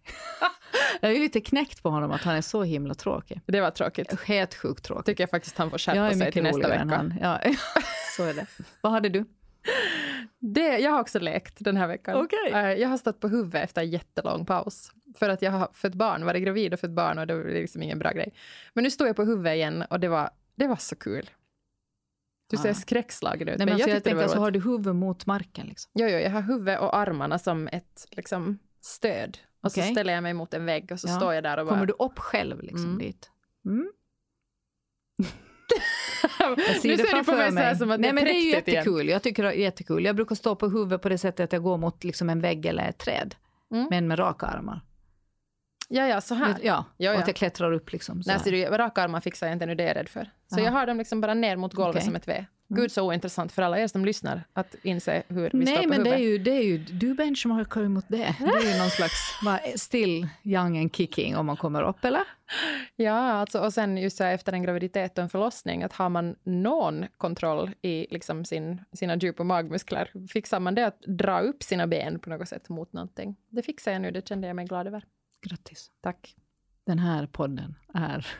jag 1.01 1.11
är 1.11 1.15
ju 1.15 1.21
lite 1.21 1.41
knäckt 1.41 1.83
på 1.83 1.91
honom 1.91 2.11
att 2.11 2.21
han 2.23 2.35
är 2.37 2.41
så 2.41 2.63
himla 2.63 2.95
tråkig. 2.95 3.41
Det 3.47 3.61
var 3.61 3.71
tråkigt. 3.71 4.21
Helt 4.21 4.55
sjukt 4.55 4.85
tråkig. 4.85 5.05
Tycker 5.05 5.23
jag 5.23 5.31
faktiskt 5.31 5.59
han 5.59 5.71
får 5.71 5.79
skärpa 5.79 6.01
är 6.01 6.15
sig 6.15 6.33
till 6.33 6.43
nästa 6.43 6.59
roligare 6.59 6.75
än 6.81 6.89
vecka. 6.89 6.97
han. 6.97 7.15
Ja, 7.21 7.55
så 8.17 8.25
är 8.25 8.35
det. 8.35 8.47
Vad 8.81 8.93
hade 8.93 9.09
du? 9.09 9.25
Det, 10.39 10.79
jag 10.79 10.91
har 10.91 11.01
också 11.01 11.19
lekt 11.19 11.55
den 11.59 11.77
här 11.77 11.87
veckan. 11.89 12.17
Okej. 12.25 12.53
Eh, 12.53 12.73
Jag 12.73 12.89
har 12.89 12.97
stått 12.97 13.21
på 13.21 13.29
huvudet 13.29 13.65
efter 13.65 13.81
en 13.83 13.91
jättelång 13.91 14.47
paus. 14.47 14.93
För 15.15 15.29
att 15.29 15.43
jag 15.43 15.51
har 15.51 15.69
fött 15.73 15.95
barn, 15.95 16.25
varit 16.25 16.43
gravid 16.43 16.75
och 16.75 16.81
fött 16.81 16.91
barn 16.91 17.19
och 17.19 17.27
det 17.27 17.35
var 17.35 17.45
liksom 17.45 17.83
ingen 17.83 17.99
bra 17.99 18.11
grej. 18.11 18.33
Men 18.75 18.85
nu 18.85 18.91
står 18.91 19.07
jag 19.07 19.17
på 19.17 19.25
huvudet 19.25 19.55
igen 19.55 19.83
och 19.91 20.01
det 20.01 20.09
var, 20.09 20.31
det 20.55 20.67
var 20.67 20.77
så 20.77 20.97
kul. 20.97 21.31
Du 22.51 22.57
ser 22.57 22.69
Ja. 22.69 22.75
skräckslagen 22.75 23.49
ut. 23.49 23.59
Nej, 23.59 23.59
men 23.59 23.65
men 23.67 23.75
alltså, 23.75 23.89
jag 23.89 23.97
tyckte 23.97 24.11
det 24.11 24.15
tänker, 24.15 24.27
var 24.27 24.29
så 24.29 24.35
roligt. 24.35 24.43
har 24.43 24.51
du 24.51 24.61
huvudet 24.61 24.97
mot 24.97 25.27
marken? 25.27 25.67
Liksom. 25.67 25.91
Jo, 25.95 26.07
jo, 26.07 26.19
jag 26.19 26.31
har 26.31 26.43
huvudet 26.43 26.81
och 26.81 26.97
armarna 26.97 27.39
som 27.39 27.69
ett 27.73 28.07
liksom, 28.11 28.59
stöd. 28.81 29.39
Och 29.61 29.73
så 29.73 29.81
Okej. 29.81 29.93
ställer 29.93 30.13
jag 30.15 30.23
mig 30.23 30.35
mot 30.35 30.55
en 30.55 30.65
vägg 30.67 30.93
och 30.93 31.01
så 31.01 31.09
Ja. 31.09 31.17
står 31.17 31.35
jag 31.35 31.45
där 31.45 31.59
och 31.59 31.67
bara... 31.67 31.75
Kommer 31.75 31.87
du 31.87 31.93
upp 31.99 32.19
själv 32.19 32.63
liksom, 32.63 32.85
Mm. 32.85 32.99
dit? 32.99 33.31
Mm. 33.65 33.93
Nu 36.85 36.97
ser 36.97 37.17
du 37.17 37.25
på 37.25 37.33
mig 37.33 37.51
mig. 37.51 37.77
som 37.77 37.91
att 37.91 38.01
Nej, 38.01 38.11
det 38.13 38.13
är 38.13 38.13
men 38.13 38.25
det 38.25 38.31
är 38.31 38.45
ju 38.45 38.53
präktigt 38.53 38.69
igen. 38.69 38.77
jättekul. 38.85 39.09
Jag 39.09 39.23
tycker 39.23 39.43
det 39.43 39.49
är 39.49 39.53
jättekul. 39.53 40.05
Jag 40.05 40.17
brukar 40.17 40.35
stå 40.35 40.55
på 40.57 40.69
huvudet 40.69 41.03
på 41.03 41.09
det 41.09 41.19
sättet 41.19 41.45
att 41.45 41.53
jag 41.53 41.63
går 41.63 41.79
mot 41.79 42.05
liksom 42.05 42.31
en 42.31 42.41
vägg 42.41 42.67
eller 42.67 42.89
ett 42.89 42.99
träd. 42.99 43.35
Mm. 43.73 43.87
Men 43.91 44.09
med 44.09 44.19
raka 44.19 44.47
armar. 44.47 44.81
Ja, 45.89 46.07
ja, 46.09 46.21
så 46.21 46.35
här. 46.35 46.49
Ja, 46.63 46.85
Ja, 46.97 47.13
ja. 47.13 47.19
att 47.21 47.27
jag 47.27 47.37
klättrar 47.37 47.73
upp 47.73 47.93
liksom. 47.93 48.23
Så 48.23 48.31
Nej, 48.31 48.41
ser 48.41 48.51
du, 48.53 48.65
raka 48.65 49.03
armar 49.03 49.21
fixar 49.21 49.47
jag 49.47 49.55
inte 49.55 49.67
nu, 49.67 49.75
det 49.75 49.83
är 49.83 49.87
jag 49.89 49.97
rädd 49.97 50.09
för. 50.09 50.31
Så 50.53 50.61
Ja. 50.61 50.65
jag 50.65 50.73
har 50.73 50.87
dem 50.87 50.99
liksom 50.99 51.21
bara 51.21 51.35
ner 51.35 51.57
mot 51.57 51.75
golvet 51.75 51.97
Okej. 51.97 52.05
som 52.07 52.17
ett 52.17 52.29
V. 52.29 52.45
Mm. 52.73 52.83
Gud, 52.83 52.93
så 52.93 53.07
ointressant 53.07 53.53
för 53.53 53.63
alla 53.63 53.79
er 53.79 53.87
som 53.87 54.05
lyssnar 54.05 54.45
att 54.53 54.75
inse 54.83 55.23
hur 55.29 55.51
vi 55.53 55.65
Nej, 55.65 55.87
men 55.87 56.05
det 56.05 56.11
är, 56.11 56.19
ju, 56.19 56.39
det 56.39 56.51
är 56.51 56.63
ju, 56.63 56.79
du 56.79 57.15
benchmarkar 57.15 57.81
ju 57.81 57.89
mot 57.89 58.09
det. 58.09 58.37
Det 58.39 58.69
är 58.69 58.73
ju 58.73 58.79
någon 58.79 58.91
slags 58.91 59.35
still 59.83 60.29
young 60.43 60.79
and 60.79 60.97
kicking 60.97 61.37
om 61.37 61.47
man 61.47 61.57
kommer 61.57 61.83
upp, 61.83 62.05
eller? 62.05 62.23
Ja, 62.97 63.19
alltså, 63.33 63.61
och 63.61 63.73
sen 63.73 63.97
just 63.97 64.17
så 64.17 64.25
här, 64.25 64.35
efter 64.35 64.53
en 64.53 64.63
graviditet 64.63 65.19
och 65.19 65.25
en 65.25 65.31
förlossning, 65.31 65.83
att 65.83 65.93
har 65.93 66.09
man 66.09 66.37
någon 66.43 67.07
kontroll 67.17 67.71
i 67.83 68.07
liksom 68.11 68.45
sin, 68.45 68.85
sina 68.93 69.17
djup 69.17 69.41
och 69.41 69.47
magmuskler, 69.47 70.11
fixar 70.29 70.61
man 70.61 70.75
det 70.75 70.87
att 70.87 71.01
dra 71.01 71.41
upp 71.41 71.63
sina 71.63 71.87
ben 71.87 72.19
på 72.19 72.31
något 72.31 72.49
sätt 72.49 72.69
mot 72.69 72.93
någonting? 72.93 73.37
Det 73.49 73.63
fixar 73.63 73.93
jag 73.93 74.03
nu, 74.03 74.11
det 74.11 74.29
kände 74.29 74.47
jag 74.47 74.57
mig 74.57 74.67
glad 74.67 74.87
över. 74.87 75.05
Grattis. 75.43 75.91
Tack. 76.01 76.37
Den 76.87 76.99
här 76.99 77.27
podden 77.27 77.75
är 77.95 78.27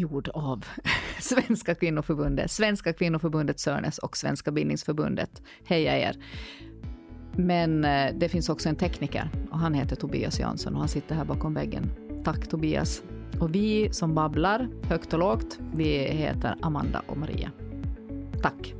gjord 0.00 0.28
av 0.28 0.64
Svenska 1.20 1.74
kvinnoförbundet, 1.74 2.50
Svenska 2.50 2.92
kvinnoförbundet 2.92 3.60
Sörnäs 3.60 3.98
och 3.98 4.16
Svenska 4.16 4.50
bildningsförbundet. 4.50 5.42
Heja 5.64 5.98
er! 5.98 6.16
Men 7.36 7.84
eh, 7.84 8.14
det 8.14 8.28
finns 8.28 8.48
också 8.48 8.68
en 8.68 8.76
tekniker 8.76 9.30
och 9.50 9.58
han 9.58 9.74
heter 9.74 9.96
Tobias 9.96 10.40
Jansson 10.40 10.74
och 10.74 10.80
han 10.80 10.88
sitter 10.88 11.14
här 11.14 11.24
bakom 11.24 11.54
väggen. 11.54 11.90
Tack 12.24 12.48
Tobias! 12.48 13.02
Och 13.40 13.54
vi 13.54 13.92
som 13.92 14.14
babblar 14.14 14.68
högt 14.82 15.12
och 15.12 15.18
lågt, 15.18 15.58
vi 15.74 15.98
heter 15.98 16.56
Amanda 16.62 17.02
och 17.06 17.16
Maria. 17.16 17.50
Tack! 18.42 18.79